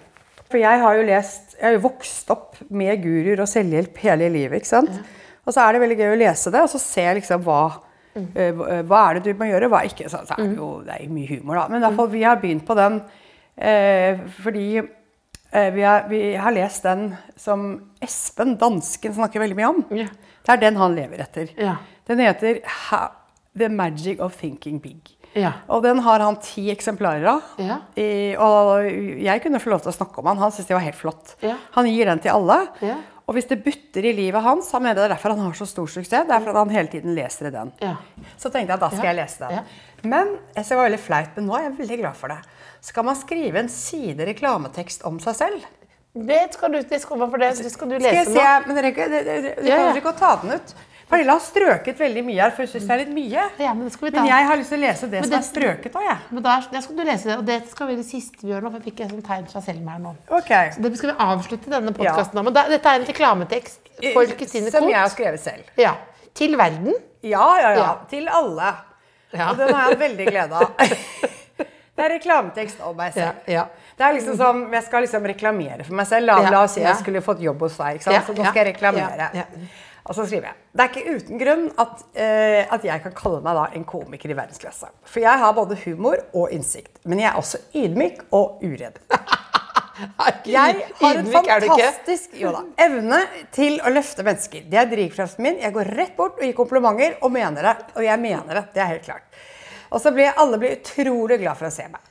For 0.48 0.60
jeg 0.60 0.80
har 0.80 0.96
jo 0.96 1.04
lest 1.08 1.56
Jeg 1.58 1.64
har 1.66 1.76
jo 1.76 1.84
vokst 1.88 2.30
opp 2.30 2.56
med 2.70 3.02
guruer 3.02 3.40
og 3.44 3.48
selvhjelp 3.50 4.00
hele 4.04 4.30
livet. 4.32 4.62
ikke 4.62 4.72
sant? 4.72 4.96
Og 5.44 5.52
så 5.52 5.60
er 5.64 5.74
det 5.76 5.82
veldig 5.84 5.98
gøy 6.00 6.12
å 6.14 6.20
lese 6.24 6.52
det, 6.54 6.62
og 6.64 6.70
så 6.72 6.80
se 6.80 7.04
liksom 7.20 7.42
hva 7.44 7.60
mm. 8.16 8.28
hva- 8.58 8.82
hva 8.88 9.00
er 9.08 9.18
det 9.18 9.30
du 9.32 9.40
må 9.40 9.48
gjøre, 9.50 9.68
hva 9.72 9.82
ikke. 9.88 10.08
Så, 10.08 10.22
så 10.26 10.36
er 10.38 10.44
det 10.48 10.58
jo 10.58 10.68
det 10.86 10.96
er 10.96 11.04
jo 11.04 11.14
mye 11.14 11.30
humor, 11.34 11.60
da. 11.60 11.64
Men 11.72 11.84
derfor, 11.84 12.12
vi 12.12 12.22
har 12.24 12.40
begynt 12.42 12.66
på 12.68 12.76
den 12.78 13.00
eh, 13.56 14.22
fordi 14.40 14.68
eh, 14.80 15.70
vi, 15.74 15.82
har, 15.84 16.06
vi 16.10 16.22
har 16.40 16.56
lest 16.56 16.86
den 16.88 17.10
som 17.36 17.66
Espen, 18.04 18.56
dansken, 18.60 19.16
snakker 19.16 19.44
veldig 19.44 19.58
mye 19.60 19.72
om. 19.74 19.82
Yeah. 19.92 20.14
Det 20.44 20.56
er 20.56 20.64
den 20.64 20.80
han 20.80 20.96
lever 20.96 21.24
etter. 21.24 21.52
Yeah. 21.58 21.82
Den 22.08 22.20
heter 22.20 22.62
The 23.56 23.68
Magic 23.72 24.20
of 24.20 24.36
Thinking 24.40 24.80
Big. 24.82 25.12
Ja. 25.34 25.50
Og 25.72 25.82
den 25.82 25.98
har 26.04 26.22
han 26.22 26.36
ti 26.42 26.68
eksemplarer 26.70 27.26
av. 27.26 27.46
Ja. 27.58 27.78
I, 27.98 28.36
og 28.38 28.84
jeg 29.24 29.42
kunne 29.42 29.58
få 29.62 29.72
lov 29.72 29.82
til 29.82 29.90
å 29.90 29.96
snakke 29.96 30.20
om 30.22 30.28
han. 30.30 30.38
Han 30.38 30.52
syntes 30.54 30.68
det 30.70 30.76
var 30.76 30.84
helt 30.84 30.98
flott. 30.98 31.34
Ja. 31.42 31.56
Han 31.74 31.88
gir 31.90 32.06
den 32.10 32.22
til 32.22 32.34
alle. 32.34 32.58
Og 33.24 33.36
hvis 33.38 33.46
det 33.48 33.62
butter 33.64 34.04
i 34.04 34.12
livet 34.12 34.44
hans, 34.44 34.68
han 34.76 34.82
mener 34.84 34.98
det 34.98 35.04
er 35.06 35.14
derfor 35.14 35.32
han 35.32 35.46
har 35.46 35.54
så 35.56 35.66
stor 35.68 35.88
suksess, 35.88 36.26
det 36.28 36.34
er 36.34 36.42
fordi 36.44 36.60
han 36.60 36.74
hele 36.74 36.92
tiden 36.92 37.14
leser 37.16 37.48
i 37.48 37.52
den. 37.54 37.70
Ja. 37.80 37.94
Så 38.36 38.50
tenkte 38.52 38.74
jeg 38.74 38.76
at 38.76 38.82
da 38.82 38.90
skal 38.92 39.08
jeg 39.08 39.18
lese 39.22 39.46
den. 39.46 39.54
Ja. 39.56 39.62
Men 40.04 40.34
jeg 40.52 40.66
skal 40.66 40.76
være 40.76 40.82
var 40.82 40.90
veldig 40.90 41.00
flaut, 41.06 41.38
men 41.38 41.48
nå 41.48 41.56
er 41.56 41.64
jeg 41.64 41.78
veldig 41.78 41.98
glad 42.02 42.18
for 42.20 42.34
det. 42.34 42.40
Skal 42.84 43.06
man 43.08 43.16
skrive 43.16 43.62
en 43.62 43.70
side 43.72 44.28
reklametekst 44.28 45.06
om 45.08 45.16
seg 45.24 45.38
selv? 45.40 45.64
Det 46.14 46.42
skal 46.54 46.76
du, 46.76 46.78
det 46.78 47.00
skal, 47.02 47.24
det, 47.40 47.72
skal 47.72 47.90
du 47.90 47.96
Skal 47.96 48.04
jeg 48.04 48.18
lese 48.20 48.34
se, 48.36 48.42
nå. 48.44 48.66
men 48.68 48.76
dere, 48.78 48.90
dere, 48.94 49.08
dere, 49.08 49.22
dere 49.24 49.40
dere, 49.40 49.54
kan 49.56 49.64
dere, 49.64 49.86
dere 49.88 50.02
ikke 50.02 50.12
ta 50.20 50.34
den 50.42 50.52
ut? 50.58 50.74
Pernille 51.14 51.34
har 51.36 51.42
strøket 51.44 52.00
veldig 52.02 52.22
mye 52.26 52.40
her, 52.42 52.52
for 52.54 52.64
hun 52.64 52.70
syns 52.72 52.86
det 52.88 52.94
er 52.94 53.00
litt 53.04 53.12
mye. 53.14 53.44
Ja, 53.62 53.74
men 53.74 53.86
det 53.86 53.92
skal 53.94 54.08
vi 54.08 54.12
ta. 54.14 54.20
Men 54.20 54.30
jeg 54.32 54.48
har 54.50 54.60
lyst 54.60 54.72
til 54.74 54.80
å 54.80 54.84
lese 54.84 55.08
det 55.08 55.20
det 55.20 55.28
som 55.28 55.36
er 55.38 55.44
strøket 55.48 55.98
òg, 56.00 56.06
jeg. 56.08 56.16
Men 56.30 56.46
da, 56.46 56.54
der, 56.72 56.84
skal 56.86 56.98
du 56.98 57.04
lese 57.08 57.30
det, 57.30 57.36
og 57.38 57.44
det 57.48 57.58
skal 57.70 57.90
være 57.90 58.00
det 58.00 58.06
siste 58.08 58.44
vi 58.44 58.52
gjør 58.52 58.66
nå, 58.66 58.72
for 58.72 58.80
jeg 58.80 58.86
fikk 58.90 59.04
et 59.04 59.14
sånt 59.14 59.28
tegn 59.28 59.46
fra 59.52 59.62
Selma 59.64 59.94
her 59.96 60.02
nå. 60.04 60.14
Ok. 60.40 60.52
Så 60.74 60.84
det 60.84 60.92
skal 61.00 61.12
vi 61.12 61.16
avslutte 61.28 61.74
denne 61.76 61.94
podkasten. 61.96 62.42
Men 62.48 62.56
da, 62.56 62.66
dette 62.72 62.90
er 62.90 63.02
en 63.02 63.06
reklametekst 63.12 63.94
for 64.02 64.34
Kristine 64.40 64.74
Som 64.74 64.88
jeg 64.90 65.00
har 65.00 65.12
skrevet 65.12 65.44
selv. 65.44 65.70
Ja. 65.80 65.94
Til 66.34 66.58
verden. 66.58 66.92
Ja, 67.22 67.46
ja, 67.60 67.70
ja. 67.70 67.78
Ja. 67.78 67.94
Til 68.10 68.28
alle. 68.28 68.74
Ja. 69.34 69.52
Og 69.52 69.62
den 69.62 69.72
har 69.74 69.94
jeg 69.94 70.02
veldig 70.02 70.28
glede 70.30 70.60
av. 70.60 70.74
Det 71.94 72.02
er 72.02 72.10
reklametekst 72.16 72.80
om 72.82 72.96
meg 72.98 73.12
selv. 73.14 73.44
Ja, 73.46 73.62
ja. 73.62 73.90
Det 73.94 74.02
er 74.02 74.16
liksom 74.16 74.34
som, 74.38 74.62
Jeg 74.72 74.82
skal 74.82 75.04
liksom 75.06 75.26
reklamere 75.30 75.84
for 75.86 75.94
meg 75.94 76.08
selv. 76.10 76.26
La, 76.26 76.40
Ja, 76.42 76.50
la 76.50 76.62
oss 76.66 76.74
si 76.74 76.82
ja. 76.82 76.88
jeg 76.90 77.04
skulle 77.04 77.22
fått 77.22 77.42
jobb 77.44 77.60
hos 77.62 77.76
deg. 77.78 78.00
Ja, 78.02 78.22
Så 78.26 78.34
nå 78.34 78.42
ja, 78.42 78.50
skal 78.50 78.64
jeg 78.64 78.74
reklamere. 78.74 79.28
Og 80.04 80.16
så 80.16 80.26
skriver 80.28 80.50
jeg 80.50 80.56
Det 80.74 80.84
er 80.84 80.90
ikke 80.90 81.14
uten 81.16 81.40
grunn 81.40 81.64
at, 81.80 82.02
eh, 82.12 82.74
at 82.74 82.84
jeg 82.84 83.02
kan 83.06 83.14
kalle 83.16 83.40
meg 83.44 83.56
da 83.56 83.64
en 83.72 83.86
komiker 83.88 84.32
i 84.32 84.36
verdensklasse. 84.36 84.90
For 85.08 85.24
jeg 85.24 85.40
har 85.40 85.56
både 85.56 85.78
humor 85.86 86.20
og 86.34 86.52
innsikt. 86.52 86.98
Men 87.04 87.22
jeg 87.22 87.30
er 87.30 87.40
også 87.40 87.62
ydmyk 87.72 88.26
og 88.32 88.64
uredd. 88.64 89.00
Jeg 90.44 90.86
har 90.98 91.18
en 91.20 91.28
fantastisk 91.30 92.32
jo 92.34 92.50
da, 92.50 92.64
evne 92.82 93.20
til 93.54 93.76
å 93.78 93.92
løfte 93.94 94.24
mennesker. 94.26 94.64
Det 94.66 94.80
er 94.80 94.88
drivkraften 94.90 95.46
min. 95.46 95.60
Jeg 95.62 95.70
går 95.76 95.90
rett 95.94 96.16
bort 96.16 96.40
og 96.40 96.42
gir 96.42 96.56
komplimenter 96.58 97.14
og 97.22 97.30
mener 97.30 97.68
det. 97.68 97.74
Og 97.94 98.02
jeg 98.02 98.18
mener 98.18 98.58
det. 98.58 98.64
Det 98.74 98.82
er 98.82 98.90
helt 98.90 99.06
klart. 99.06 99.38
Og 99.94 100.02
så 100.02 100.10
blir 100.10 100.34
alle 100.34 100.58
blir 100.58 100.74
utrolig 100.80 101.38
glad 101.44 101.60
for 101.60 101.70
å 101.70 101.72
se 101.74 101.86
meg. 101.86 102.02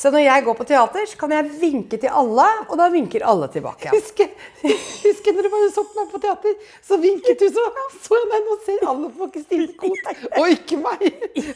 Så 0.00 0.08
når 0.08 0.22
jeg 0.24 0.44
går 0.46 0.56
på 0.56 0.64
teater, 0.64 1.04
så 1.10 1.18
kan 1.20 1.32
jeg 1.34 1.48
vinke 1.60 1.98
til 2.00 2.14
alle, 2.22 2.46
og 2.70 2.78
da 2.80 2.86
vinker 2.92 3.24
alle 3.28 3.50
tilbake. 3.52 3.90
Husker, 3.96 4.30
husker 4.62 5.36
når 5.36 5.44
du 5.44 5.50
var 5.52 5.66
på 5.76 5.84
meg 5.98 6.14
på 6.14 6.20
teater, 6.22 6.54
så 6.86 6.96
vinket 7.02 7.42
du 7.42 7.48
så. 7.52 7.66
Så 8.00 8.16
jeg 8.16 8.30
deg, 8.30 8.46
nå 8.46 8.56
ser 8.64 8.86
alle 8.88 9.10
på 9.18 9.28
Kristine 9.34 9.68
Koht, 9.80 10.08
og 10.38 10.54
ikke 10.54 10.78
meg. 10.80 11.04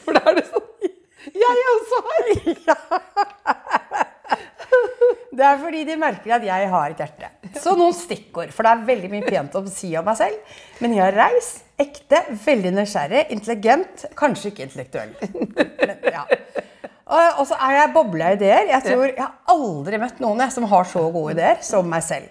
For 0.04 0.18
da 0.18 0.26
er 0.28 0.40
det 0.40 0.44
sånn 0.50 0.68
Jeg 1.32 1.62
er 1.62 1.70
også 1.72 2.02
her. 2.10 2.26
Det 5.34 5.42
er 5.42 5.56
fordi 5.58 5.80
de 5.86 5.94
merker 5.98 6.36
at 6.36 6.44
jeg 6.46 6.68
har 6.70 6.92
et 6.92 7.00
hjerte. 7.02 7.28
Så 7.58 7.72
noen 7.78 7.94
stikkord, 7.96 8.52
for 8.54 8.66
det 8.66 8.70
er 8.70 8.84
veldig 8.86 9.10
mye 9.10 9.26
pent 9.26 9.56
å 9.58 9.64
si 9.70 9.90
om 9.98 10.06
meg 10.06 10.18
selv. 10.18 10.60
Men 10.82 10.94
jeg 10.94 11.04
er 11.08 11.16
reis, 11.18 11.48
ekte, 11.80 12.20
veldig 12.44 12.72
nysgjerrig, 12.76 13.24
intelligent, 13.34 14.06
kanskje 14.18 14.52
ikke 14.52 14.68
intellektuell. 14.68 15.12
Men, 15.56 16.06
ja. 16.06 16.22
Og, 17.04 17.44
så 17.48 17.56
er 17.60 17.76
jeg 17.76 17.92
bobla 17.92 18.32
ideer. 18.32 18.70
Jeg 18.70 18.84
tror 18.86 19.04
jeg 19.10 19.20
har 19.20 19.34
aldri 19.52 20.00
møtt 20.00 20.22
noen 20.24 20.40
jeg, 20.46 20.54
som 20.56 20.64
har 20.70 20.88
så 20.88 21.04
gode 21.12 21.34
ideer 21.36 21.60
som 21.64 21.88
meg 21.88 22.04
selv. 22.06 22.30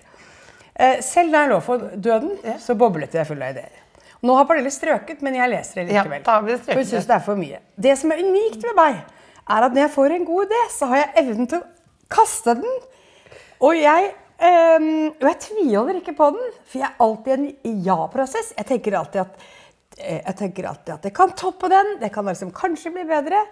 Eh, 0.73 0.97
selv 1.05 1.33
da 1.33 1.43
jeg 1.43 1.51
lå 1.51 1.59
for 1.61 1.91
døden, 1.93 2.37
så 2.61 2.73
boblet 2.77 3.13
jeg 3.13 3.29
full 3.29 3.43
av 3.43 3.53
ideer. 3.53 3.83
Nå 4.23 4.37
har 4.37 4.47
Pernille 4.47 4.71
strøket, 4.71 5.21
men 5.21 5.35
jeg 5.35 5.51
leser 5.51 5.81
det 5.81 5.89
likevel. 5.91 6.23
Ja, 6.23 6.39
det 6.47 6.57
for 6.63 6.79
hun 6.79 6.87
syns 6.87 7.07
det 7.09 7.15
er 7.17 7.23
for 7.25 7.39
mye. 7.39 7.59
Det 7.75 7.93
som 7.99 8.13
er 8.15 8.23
unikt 8.23 8.61
med 8.63 8.77
meg, 8.79 9.01
er 9.43 9.65
at 9.67 9.75
når 9.75 9.83
jeg 9.83 9.91
får 9.97 10.15
en 10.15 10.27
god 10.29 10.45
idé, 10.47 10.61
så 10.71 10.87
har 10.89 11.01
jeg 11.01 11.09
evnen 11.23 11.49
til 11.51 11.59
å 11.59 11.65
kaste 12.13 12.55
den. 12.61 12.77
Og 13.67 13.75
jeg, 13.77 14.13
øh, 14.47 14.85
og 15.11 15.27
jeg 15.27 15.39
tviholder 15.43 15.99
ikke 15.99 16.15
på 16.15 16.29
den, 16.37 16.55
for 16.63 16.79
jeg 16.79 16.87
er 16.87 17.03
alltid 17.03 17.43
i 17.43 17.43
en 17.73 17.83
ja-prosess. 17.89 18.53
Jeg 18.55 18.69
tenker 18.71 18.97
alltid 19.01 19.25
at 19.25 19.45
eh, 19.99 20.21
jeg 20.21 20.37
tenker 20.39 20.69
alltid 20.71 20.95
at 20.95 21.09
jeg 21.09 21.15
kan 21.19 21.35
toppe 21.43 21.69
den, 21.73 21.97
det 21.99 22.13
kan 22.15 22.31
liksom 22.31 22.55
kanskje 22.55 22.93
bli 22.95 23.03
bedre. 23.11 23.43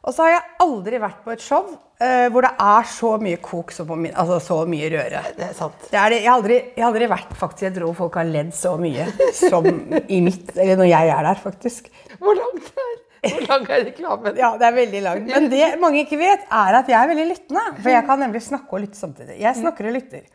Og 0.00 0.14
så 0.16 0.24
har 0.24 0.32
jeg 0.32 0.44
aldri 0.64 1.00
vært 1.02 1.18
på 1.24 1.32
et 1.34 1.42
show 1.44 1.66
uh, 1.68 2.26
hvor 2.32 2.46
det 2.46 2.52
er 2.64 2.86
så 2.88 3.10
mye 3.20 3.40
kok, 3.44 3.74
som 3.76 3.88
på 3.90 3.98
min, 4.00 4.14
altså 4.16 4.38
så 4.42 4.56
mye 4.70 4.88
røre. 4.94 5.20
Det 5.36 5.44
er 5.50 5.52
sant. 5.56 5.84
Det 5.90 5.98
er 6.00 6.14
det. 6.14 6.22
Jeg, 6.22 6.30
har 6.30 6.38
aldri, 6.38 6.56
jeg 6.72 6.84
har 6.84 6.88
aldri 6.88 7.10
vært 7.12 7.36
faktisk 7.42 7.66
i 7.66 7.68
et 7.68 7.82
rom 7.82 7.98
folk 7.98 8.16
har 8.16 8.30
ledd 8.30 8.54
så 8.56 8.72
mye 8.80 9.10
som 9.36 9.68
i 9.68 10.22
mitt, 10.24 10.54
eller 10.56 10.80
når 10.80 10.90
jeg 10.92 11.12
er 11.18 11.28
der, 11.28 11.44
faktisk. 11.44 11.92
Hvor 12.16 12.38
langt 12.38 12.72
er, 12.72 12.96
hvor 13.26 13.46
lang 13.50 13.68
er 13.68 13.86
reklamen? 13.90 14.40
Ja, 14.40 14.54
det 14.56 14.70
er 14.70 14.76
veldig 14.80 15.04
langt. 15.04 15.32
Men 15.34 15.52
det 15.52 15.70
mange 15.84 16.04
ikke 16.06 16.20
vet, 16.22 16.48
er 16.48 16.80
at 16.80 16.88
jeg 16.88 16.96
er 16.96 17.12
veldig 17.12 17.30
lyttende. 17.34 17.66
For 17.82 17.92
jeg 17.92 18.08
kan 18.08 18.24
nemlig 18.24 18.44
snakke 18.48 18.78
og 18.78 18.86
lytte 18.86 19.00
samtidig. 19.00 19.36
Jeg 19.42 19.60
snakker 19.60 19.90
og 19.90 19.98
lytter. 19.98 20.28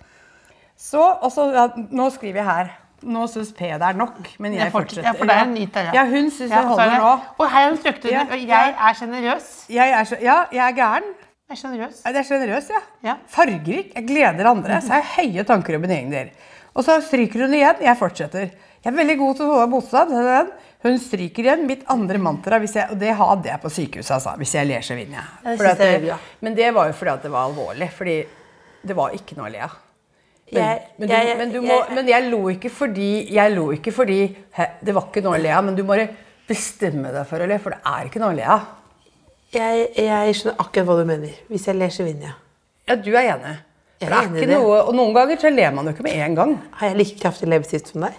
Så, 0.77 1.01
og 1.01 1.31
så, 1.33 1.49
ja, 1.55 1.69
nå 1.95 2.11
skriver 2.13 2.43
jeg 2.43 2.51
her. 2.51 2.73
Nå 3.05 3.27
syns 3.29 3.51
P 3.53 3.67
det 3.69 3.85
er 3.85 3.97
nok, 3.97 4.17
men 4.41 4.55
jeg 4.55 4.63
Jeg 4.63 4.73
fortsetter. 4.73 5.05
Ja, 5.05 5.13
for 5.13 5.29
det 5.29 5.35
er 5.35 5.45
en 5.45 5.53
ny 5.53 5.65
der, 5.73 5.91
ja. 5.91 5.93
Ja, 5.99 6.05
hun 6.09 6.31
syns 6.33 6.49
Ja, 6.49 6.63
det 6.63 6.63
er 6.63 6.71
holder 6.71 6.97
nå. 7.03 7.11
Og 7.37 7.51
her 7.53 7.67
er 7.67 7.69
hun 7.69 7.77
struktur. 7.77 8.11
Ja, 8.11 8.25
jeg 8.33 8.73
er 8.73 8.97
sjenerøs. 8.97 9.47
Er 9.69 10.17
ja, 10.23 10.37
jeg 10.51 10.63
er 10.65 10.75
gæren. 10.79 11.11
Jeg 11.45 11.53
er 11.53 11.61
sjenerøs. 11.61 12.01
Det 12.01 12.21
er 12.23 12.27
sjenerøs, 12.31 12.69
ja. 12.73 12.81
Ja. 13.05 13.15
Fargerik. 13.29 13.91
Jeg 13.93 14.07
gleder 14.09 14.49
andre. 14.49 14.81
Så 14.81 14.95
jeg 14.95 15.05
har 15.05 15.11
høye 15.19 15.45
tanker 15.45 15.77
om 15.77 15.85
min 15.85 15.93
egen 15.93 16.13
del. 16.13 16.31
Og 16.73 16.83
så 16.83 16.97
stryker 17.05 17.45
hun 17.45 17.53
igjen. 17.53 17.83
Jeg 17.85 17.99
fortsetter. 17.99 18.49
Jeg 18.81 18.91
er 18.91 18.97
veldig 18.97 19.17
god 19.21 19.37
til 19.37 19.45
å 19.45 19.53
holde 19.53 19.69
motstand. 19.71 20.51
Hun 20.85 20.99
stryker 21.01 21.47
igjen 21.47 21.63
mitt 21.69 21.85
andre 21.89 22.19
mantra, 22.21 22.59
hvis 22.61 22.75
jeg, 22.77 22.89
og 22.93 22.99
det 23.01 23.13
hadde 23.17 23.49
jeg 23.49 23.61
på 23.61 23.71
sykehuset. 23.77 24.11
Altså. 24.17 24.35
Hvis 24.41 24.57
jeg 24.57 24.69
ler, 24.69 24.83
så 24.85 24.97
vinner 24.97 25.21
jeg. 25.21 25.57
det 25.61 25.91
jeg 25.93 26.03
bra. 26.09 26.17
men 26.41 26.57
det 26.57 26.73
var 26.73 26.89
jo 26.89 26.97
fordi 26.97 27.13
at 27.13 27.25
det 27.25 27.31
var 27.33 27.49
alvorlig. 27.49 27.89
Fordi 27.93 28.17
det 28.85 28.97
var 28.97 29.13
ikke 29.17 29.37
noe 29.37 29.49
å 29.49 29.53
le 29.53 29.63
av. 29.65 29.81
Men, 30.51 30.61
Jeg- 30.61 30.81
men, 30.99 31.07
du, 31.09 31.13
jeg- 31.13 31.37
men, 31.37 31.51
du 31.51 31.61
må, 31.61 31.67
jeg- 31.67 31.95
men 31.95 32.07
jeg 32.07 32.29
lo 32.31 32.39
ikke 32.49 32.69
fordi, 32.69 33.31
jeg 33.33 33.51
lo 33.55 33.71
ikke 33.73 33.91
fordi 33.91 34.35
he, 34.53 34.65
Det 34.85 34.93
var 34.93 35.07
ikke 35.09 35.23
noe 35.23 35.37
å 35.39 35.41
le 35.41 35.49
av, 35.49 35.63
men 35.65 35.75
du 35.75 35.83
må 35.83 35.95
bestemme 36.47 37.11
deg 37.11 37.25
for 37.27 37.39
å 37.39 37.47
le, 37.47 37.57
for 37.59 37.71
det 37.71 37.79
er 37.85 38.05
ikke 38.05 38.19
noe 38.21 38.33
å 38.33 38.35
le 38.35 38.43
av. 38.43 38.61
Jeg, 39.51 39.89
skjønner 40.35 40.57
akkurat 40.59 40.85
hva 40.85 40.97
du 40.99 41.05
mener. 41.05 41.31
Hvis 41.49 41.65
jeg 41.65 41.75
ler, 41.75 41.89
så 41.89 42.03
vinner 42.05 42.21
jeg. 42.29 42.33
Ja, 42.87 42.95
du 42.95 43.09
er 43.15 43.31
enig. 43.33 43.55
Er 44.01 44.09
det 44.09 44.11
er 44.11 44.27
enig 44.29 44.47
noe, 44.51 44.83
og 44.85 44.93
noen 44.93 45.13
ganger 45.15 45.37
så 45.41 45.49
ler 45.55 45.71
man 45.71 45.85
jo 45.85 45.93
ikke 45.95 46.03
med 46.03 46.13
en 46.13 46.35
gang. 46.35 46.53
Har 46.73 46.89
jeg 46.89 46.97
like 46.97 47.19
kraftig 47.23 47.47
leppestift 47.49 47.87
som 47.93 48.01
deg? 48.01 48.13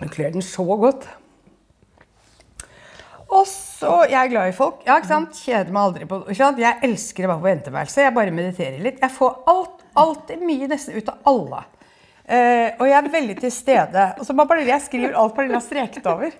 Du 0.00 0.08
kler 0.08 0.32
den 0.32 0.42
så 0.42 0.64
godt. 0.80 1.06
Og 3.28 3.46
så, 3.46 4.06
Jeg 4.08 4.24
er 4.24 4.28
glad 4.30 4.48
i 4.48 4.54
folk. 4.56 4.82
Ja, 4.86 4.96
ikke 5.00 5.08
sant? 5.10 5.32
Kjeder 5.34 5.70
meg 5.74 5.82
aldri 5.82 6.06
på 6.08 6.20
ikke 6.26 6.36
sant? 6.38 6.58
Jeg 6.62 6.78
elsker 6.86 7.26
å 7.26 7.32
være 7.32 7.42
på 7.42 7.48
venteværelset. 7.50 8.02
Jeg 8.06 8.14
bare 8.14 8.30
mediterer 8.34 8.78
litt. 8.84 9.00
Jeg 9.02 9.10
får 9.10 9.42
alt, 9.50 9.75
alltid 10.02 10.44
mye 10.46 10.68
nesten 10.70 10.96
ut 10.98 11.10
av 11.12 11.32
alle. 11.32 11.64
Uh, 12.26 12.72
og 12.80 12.88
jeg 12.88 12.96
er 12.98 13.08
veldig 13.12 13.34
til 13.38 13.52
stede. 13.54 14.04
Og 14.18 14.26
så 14.26 14.34
må 14.34 14.46
bare, 14.50 14.64
Jeg 14.66 14.82
skriver 14.82 15.14
alt 15.14 15.34
på 15.36 15.44
har 15.46 15.62
streket 15.62 16.06
over. 16.10 16.32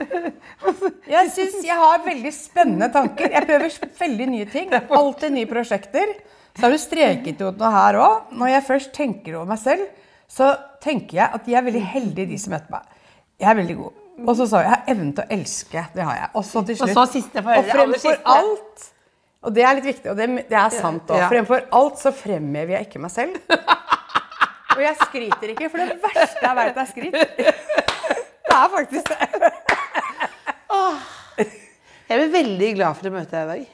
Jeg 1.14 1.30
syns 1.30 1.60
jeg 1.62 1.76
har 1.78 2.02
veldig 2.02 2.32
spennende 2.34 2.88
tanker. 2.92 3.30
Jeg 3.30 3.46
prøver 3.46 3.76
veldig 4.00 4.26
nye 4.32 4.48
ting. 4.50 4.72
Alltid 4.74 5.36
nye 5.36 5.46
prosjekter. 5.46 6.16
Så 6.56 6.64
har 6.64 6.72
du 6.74 6.80
streket 6.80 7.42
ut 7.44 7.60
noe 7.60 7.70
her 7.70 8.00
òg. 8.00 8.34
Når 8.34 8.50
jeg 8.50 8.66
først 8.66 8.92
tenker 8.96 9.36
over 9.36 9.52
meg 9.52 9.62
selv, 9.62 9.86
så 10.26 10.56
tenker 10.82 11.20
jeg 11.20 11.38
at 11.38 11.46
de 11.46 11.54
er 11.54 11.64
veldig 11.68 11.84
heldige, 11.92 12.32
de 12.32 12.40
som 12.40 12.56
møter 12.56 12.72
meg. 12.72 12.90
Jeg 13.38 13.52
er 13.52 13.58
veldig 13.60 13.78
god. 13.78 14.02
Og 14.24 14.32
så 14.38 14.46
sa 14.48 14.62
jeg 14.62 14.66
jeg 14.66 14.72
har 14.72 14.92
evnen 14.94 15.14
til 15.14 15.22
å 15.22 15.34
elske. 15.36 15.86
Det 15.94 16.04
har 16.08 16.18
jeg. 16.18 16.28
Og 16.32 16.46
så 16.48 16.62
til 16.66 16.78
slutt. 16.80 16.88
Og 16.88 16.98
så 16.98 17.06
siste, 17.12 17.46
for, 17.46 17.70
fremfor 17.70 18.22
alt 18.32 18.86
Og 19.46 19.54
det 19.54 19.62
er 19.62 19.76
litt 19.78 19.86
viktig, 19.86 20.10
og 20.10 20.18
det, 20.18 20.26
det 20.50 20.58
er 20.58 20.72
sant 20.74 21.10
òg. 21.12 21.20
Ja. 21.22 21.28
Fremfor 21.30 21.62
alt 21.78 22.00
så 22.02 22.10
fremhever 22.14 22.74
jeg 22.76 22.88
ikke 22.88 23.02
meg 23.04 23.12
selv. 23.14 23.36
Og 24.76 24.82
jeg 24.82 24.96
skryter 25.04 25.52
ikke, 25.54 25.68
for 25.72 25.80
det 25.80 25.94
verste 26.02 26.42
jeg 26.42 26.56
vet, 26.58 26.80
er 26.82 26.88
skryt. 26.90 27.14
Det 28.46 28.56
er 28.56 28.68
faktisk 28.74 29.08
det. 29.12 29.52
Jeg 32.06 32.20
blir 32.20 32.30
veldig 32.34 32.68
glad 32.76 32.98
for 32.98 33.08
å 33.08 33.14
møte 33.16 33.32
deg 33.34 33.42
i 33.46 33.50
dag. 33.50 33.72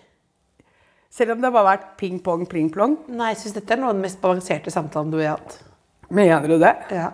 Selv 1.13 1.35
om 1.35 1.43
det 1.43 1.49
har 1.51 1.53
bare 1.57 1.69
vært 1.75 1.89
ping-pong, 2.01 2.47
pling-plong. 2.49 2.95
Nei, 3.13 3.33
jeg 3.35 3.43
synes 3.43 3.57
Dette 3.59 3.75
er 3.75 3.83
noe 3.83 3.91
av 3.91 3.99
den 3.99 4.07
mest 4.07 4.21
balanserte 4.23 4.73
samtalen 4.73 5.11
du 5.13 5.19
har 5.21 5.35
hatt. 5.35 5.59
Mener 6.13 6.47
du 6.49 6.57
det? 6.63 6.73
Ja. 6.93 7.11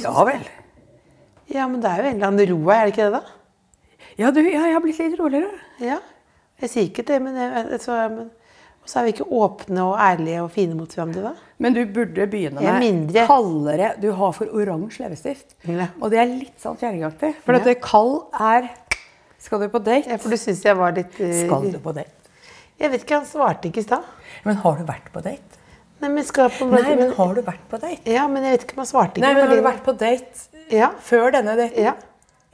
Ja 0.00 0.24
vel. 0.26 0.46
ja, 1.52 1.66
men 1.68 1.82
det 1.84 1.90
er 1.90 2.00
jo 2.00 2.08
en 2.08 2.16
eller 2.16 2.30
annen 2.30 2.48
ro 2.50 2.56
her, 2.70 2.80
er 2.80 2.88
det 2.88 2.94
ikke 2.94 3.10
det? 3.12 3.20
da? 3.20 3.22
Ja, 4.18 4.30
du, 4.32 4.40
ja, 4.46 4.62
jeg 4.64 4.74
har 4.74 4.82
blitt 4.82 5.02
litt 5.02 5.20
roligere. 5.20 5.52
Ja. 5.82 6.00
Jeg 6.62 6.70
sier 6.70 6.88
ikke 6.88 7.02
det, 7.08 7.20
men, 7.22 7.36
jeg, 7.36 7.80
så, 7.82 7.96
men 8.12 8.30
så 8.86 9.00
er 9.00 9.06
vi 9.08 9.12
ikke 9.14 9.26
åpne 9.32 9.84
og 9.88 9.94
ærlige 10.00 10.42
og 10.44 10.50
fine 10.54 10.76
mot 10.78 10.92
hverandre, 10.94 11.22
da? 11.30 11.32
Men 11.64 11.74
du 11.76 11.80
burde 11.86 12.26
begynne 12.30 12.60
med 12.62 12.78
mindre. 12.82 13.24
kaldere 13.26 13.92
Du 14.02 14.10
har 14.12 14.32
for 14.36 14.50
oransje 14.52 15.02
leppestift. 15.04 15.56
Ja. 15.68 15.88
Og 16.00 16.10
det 16.12 16.20
er 16.22 16.30
litt 16.30 16.60
sånn 16.62 16.76
kjerringaktig. 16.80 17.34
For 17.44 17.54
Ja. 17.56 17.60
at 17.62 17.64
det 17.70 17.80
kald 17.84 18.22
er 18.40 18.70
Skal 19.44 19.60
du 19.60 19.68
på 19.68 19.80
date? 19.84 20.08
Ja, 20.08 20.16
for 20.16 20.30
du 20.32 20.36
syns 20.40 20.62
jeg 20.64 20.76
var 20.76 20.92
litt 20.96 21.18
uh, 21.20 21.32
Skal 21.44 21.66
du 21.72 21.78
på 21.78 21.92
date? 21.92 22.10
Jeg 22.80 22.90
vet 22.90 23.02
ikke, 23.04 23.18
han 23.20 23.26
svarte 23.28 23.68
ikke 23.68 23.82
i 23.82 23.86
stad. 23.86 24.06
Men 24.44 24.56
har 24.62 24.78
du 24.78 24.84
vært 24.88 25.10
på 25.12 25.20
date? 25.22 25.60
Nei, 26.00 26.08
men 26.10 26.24
skal 26.26 26.48
på 26.50 26.66
Nei, 26.70 26.94
men 26.98 27.12
har 27.16 27.34
du 27.36 27.42
vært 27.44 27.68
på 27.70 27.78
date? 27.80 28.00
Ja, 28.10 28.24
men 28.28 28.42
jeg 28.44 28.56
vet 28.56 28.64
ikke 28.66 28.74
om 28.78 28.82
han 28.82 28.88
svarte 28.90 29.20
ikke. 29.20 29.26
Nei, 29.26 29.34
men 29.36 29.46
har 29.48 29.56
du 29.56 29.62
vært 29.62 29.84
på 29.86 29.94
date 29.96 30.64
Ja. 30.72 30.90
før 31.00 31.30
denne 31.36 31.54
daten? 31.60 31.76
Ja. 31.84 31.92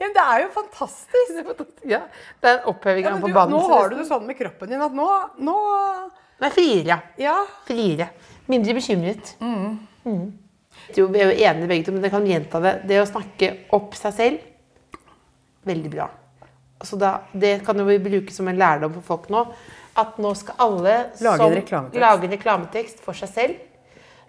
Ja, 0.01 0.09
det 0.15 0.23
er 0.25 0.43
jo 0.43 0.49
fantastisk. 0.55 1.41
ja. 1.85 2.01
Det 2.41 2.49
er 2.49 2.59
en 2.59 2.69
oppheving 2.73 3.05
av 3.07 3.19
ja, 3.19 3.21
forbannelse. 3.21 3.67
nå 3.69 3.75
har 3.75 3.91
du 3.91 3.97
det 3.99 4.07
sånn 4.09 4.25
med 4.25 4.37
kroppen 4.39 4.71
din 4.73 4.81
at 4.81 4.95
nå, 4.97 5.07
nå 5.45 5.57
er 6.41 6.55
friere, 6.55 6.97
ja. 7.21 7.35
Friere. 7.67 8.07
Mindre 8.49 8.73
bekymret. 8.79 9.35
Mm. 9.39 10.23
Jo, 10.97 11.05
vi 11.13 11.21
er 11.21 11.29
jo 11.29 11.35
enige 11.45 11.69
begge 11.69 11.85
to, 11.85 11.93
men 11.93 12.07
jeg 12.07 12.13
kan 12.15 12.25
gjenta 12.27 12.61
det. 12.63 12.73
Det 12.89 12.97
å 13.03 13.05
snakke 13.07 13.51
opp 13.77 13.93
seg 13.99 14.15
selv, 14.17 14.47
veldig 15.69 15.91
bra. 15.93 16.07
Altså 16.81 16.97
da, 16.97 17.11
det 17.37 17.59
kan 17.65 17.77
jo 17.77 17.85
vi 17.85 17.99
bruke 18.01 18.33
som 18.33 18.49
en 18.49 18.57
lærdom 18.57 18.95
for 18.97 19.05
folk 19.13 19.29
nå. 19.33 19.45
At 20.01 20.17
nå 20.23 20.31
skal 20.39 20.57
alle 20.65 20.95
Lage 21.21 21.45
en 21.45 21.53
reklametekst. 21.59 22.01
lage 22.01 22.25
en 22.25 22.33
reklametekst 22.33 23.03
for 23.05 23.17
seg 23.17 23.29
selv. 23.29 23.59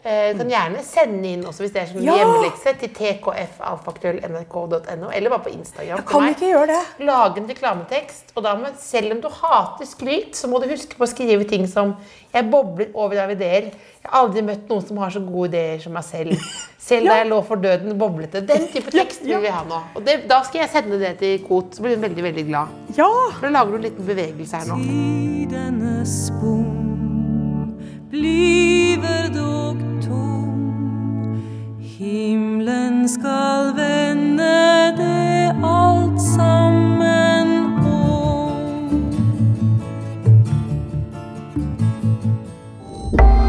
Eh, 0.04 0.32
du 0.34 0.38
kan 0.42 0.48
gjerne 0.50 0.80
sende 0.82 1.28
inn 1.30 1.44
også 1.46 1.62
hvis 1.62 1.72
det 1.76 1.80
er 1.82 1.86
som 1.92 2.00
Ja. 2.02 2.14
hjemmelekse 2.18 2.72
til 2.80 2.90
tkfalfakrøll.nrk.no, 2.96 5.06
eller 5.14 5.30
bare 5.30 5.44
på 5.44 5.52
Instagram. 5.54 5.96
Jeg 6.00 6.06
Kan 6.08 6.24
ikke 6.28 6.48
gjøre 6.50 6.66
det. 6.72 6.80
Lage 7.06 7.36
en 7.38 7.46
reklametekst. 7.48 8.24
Og 8.34 8.42
da 8.42 8.54
må, 8.58 8.66
selv 8.82 9.12
om 9.14 9.20
du 9.22 9.28
hater 9.28 9.86
skryt, 9.86 10.34
så 10.34 10.48
må 10.50 10.58
du 10.62 10.66
huske 10.68 10.96
på 10.98 11.04
å 11.06 11.10
skrive 11.10 11.44
ting 11.48 11.66
som 11.70 11.94
Jeg 12.34 12.50
bobler 12.50 12.86
over 12.94 13.16
av 13.22 13.30
ideer. 13.30 13.62
Jeg 13.70 14.10
har 14.10 14.18
aldri 14.24 14.42
møtt 14.42 14.68
noen 14.68 14.86
som 14.88 14.96
har 14.96 15.10
så 15.10 15.20
gode 15.20 15.48
ideer 15.52 15.78
som 15.82 15.92
meg 15.92 16.04
selv. 16.04 16.32
Selv 16.80 17.06
da 17.06 17.14
jeg 17.20 17.28
lå 17.28 17.42
for 17.46 17.56
døden 17.56 17.98
boblet 17.98 18.30
det. 18.32 18.46
Den 18.48 18.66
type 18.72 18.90
tekst 18.90 19.20
vil 19.22 19.40
vi 19.44 19.48
ha 19.52 19.62
nå. 19.68 19.80
Og 19.94 20.04
det, 20.04 20.26
da 20.28 20.42
skal 20.42 20.60
jeg 20.62 20.70
sende 20.72 20.98
det 20.98 21.18
til 21.20 21.38
Kot, 21.46 21.74
så 21.76 21.82
blir 21.84 21.94
hun 21.94 22.02
veldig, 22.08 22.22
veldig 22.24 22.46
glad. 22.48 22.66
Ja. 22.96 23.06
For 23.38 23.46
da 23.46 23.50
lager 23.60 23.70
du 23.70 23.76
en 23.76 23.82
liten 23.90 24.06
bevegelse 24.06 24.56
her 24.56 24.66
nå. 24.72 24.76
Tidenes 24.82 26.30
bom 26.40 26.91
bliver 28.12 29.28
dog 29.32 29.78
tom. 30.04 31.40
Himmelen 31.80 33.08
skal 33.08 33.72
vende 33.76 34.92
det 34.98 35.54
alt 35.64 36.20
sammen 36.20 37.54
om. 37.86 38.52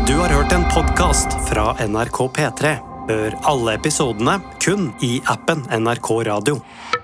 Du 0.08 0.14
har 0.14 0.32
hørt 0.32 0.56
en 0.56 0.64
podkast 0.72 1.36
fra 1.50 1.74
NRK 1.88 2.20
P3. 2.38 2.78
Hør 3.10 3.36
alle 3.44 3.76
episodene 3.76 4.38
kun 4.64 4.94
i 5.04 5.18
appen 5.28 5.66
NRK 5.76 6.12
Radio. 6.30 6.62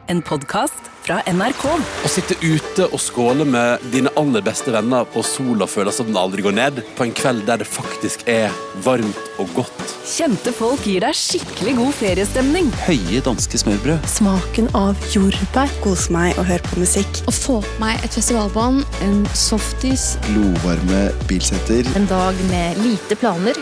En 0.08 0.24
podkast 0.24 0.88
fra 1.10 1.24
NRK. 1.26 1.66
Å 2.06 2.10
sitte 2.12 2.38
ute 2.44 2.86
og 2.94 3.02
skåle 3.02 3.46
med 3.48 3.82
dine 3.94 4.12
aller 4.20 4.44
beste 4.46 4.70
venner 4.74 5.08
på 5.10 5.24
sola 5.26 5.66
føles 5.70 5.98
som 5.98 6.10
den 6.10 6.20
aldri 6.22 6.46
går 6.46 6.54
ned, 6.54 6.84
på 6.98 7.08
en 7.08 7.16
kveld 7.18 7.48
der 7.50 7.64
det 7.64 7.68
faktisk 7.70 8.28
er 8.30 8.54
varmt 8.86 9.18
og 9.42 9.50
godt. 9.58 9.96
Kjente 10.10 10.54
folk 10.54 10.86
gir 10.86 11.02
deg 11.06 11.18
skikkelig 11.18 11.76
god 11.80 11.98
feriestemning. 11.98 12.70
Høye 12.86 13.24
danske 13.26 13.62
smørbrød. 13.64 14.06
Smaken 14.10 14.70
av 14.78 15.10
jordbær. 15.16 15.74
Kose 15.84 16.14
meg 16.14 16.38
og 16.38 16.46
høre 16.52 16.66
på 16.70 16.84
musikk. 16.84 17.22
Å 17.26 17.34
få 17.34 17.60
på 17.66 17.82
meg 17.82 17.98
et 18.06 18.14
festivalbånd, 18.14 18.86
en 19.06 19.20
softis, 19.34 20.12
Glovarme 20.30 21.08
bilsetter. 21.30 21.90
en 21.98 22.10
dag 22.12 22.38
med 22.54 22.82
lite 22.86 23.18
planer. 23.18 23.58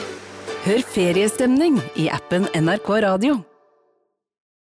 Hør 0.67 0.81
feriestemning 0.83 1.79
i 1.95 2.09
appen 2.11 2.49
NRK 2.57 2.97
Radio. 3.07 3.46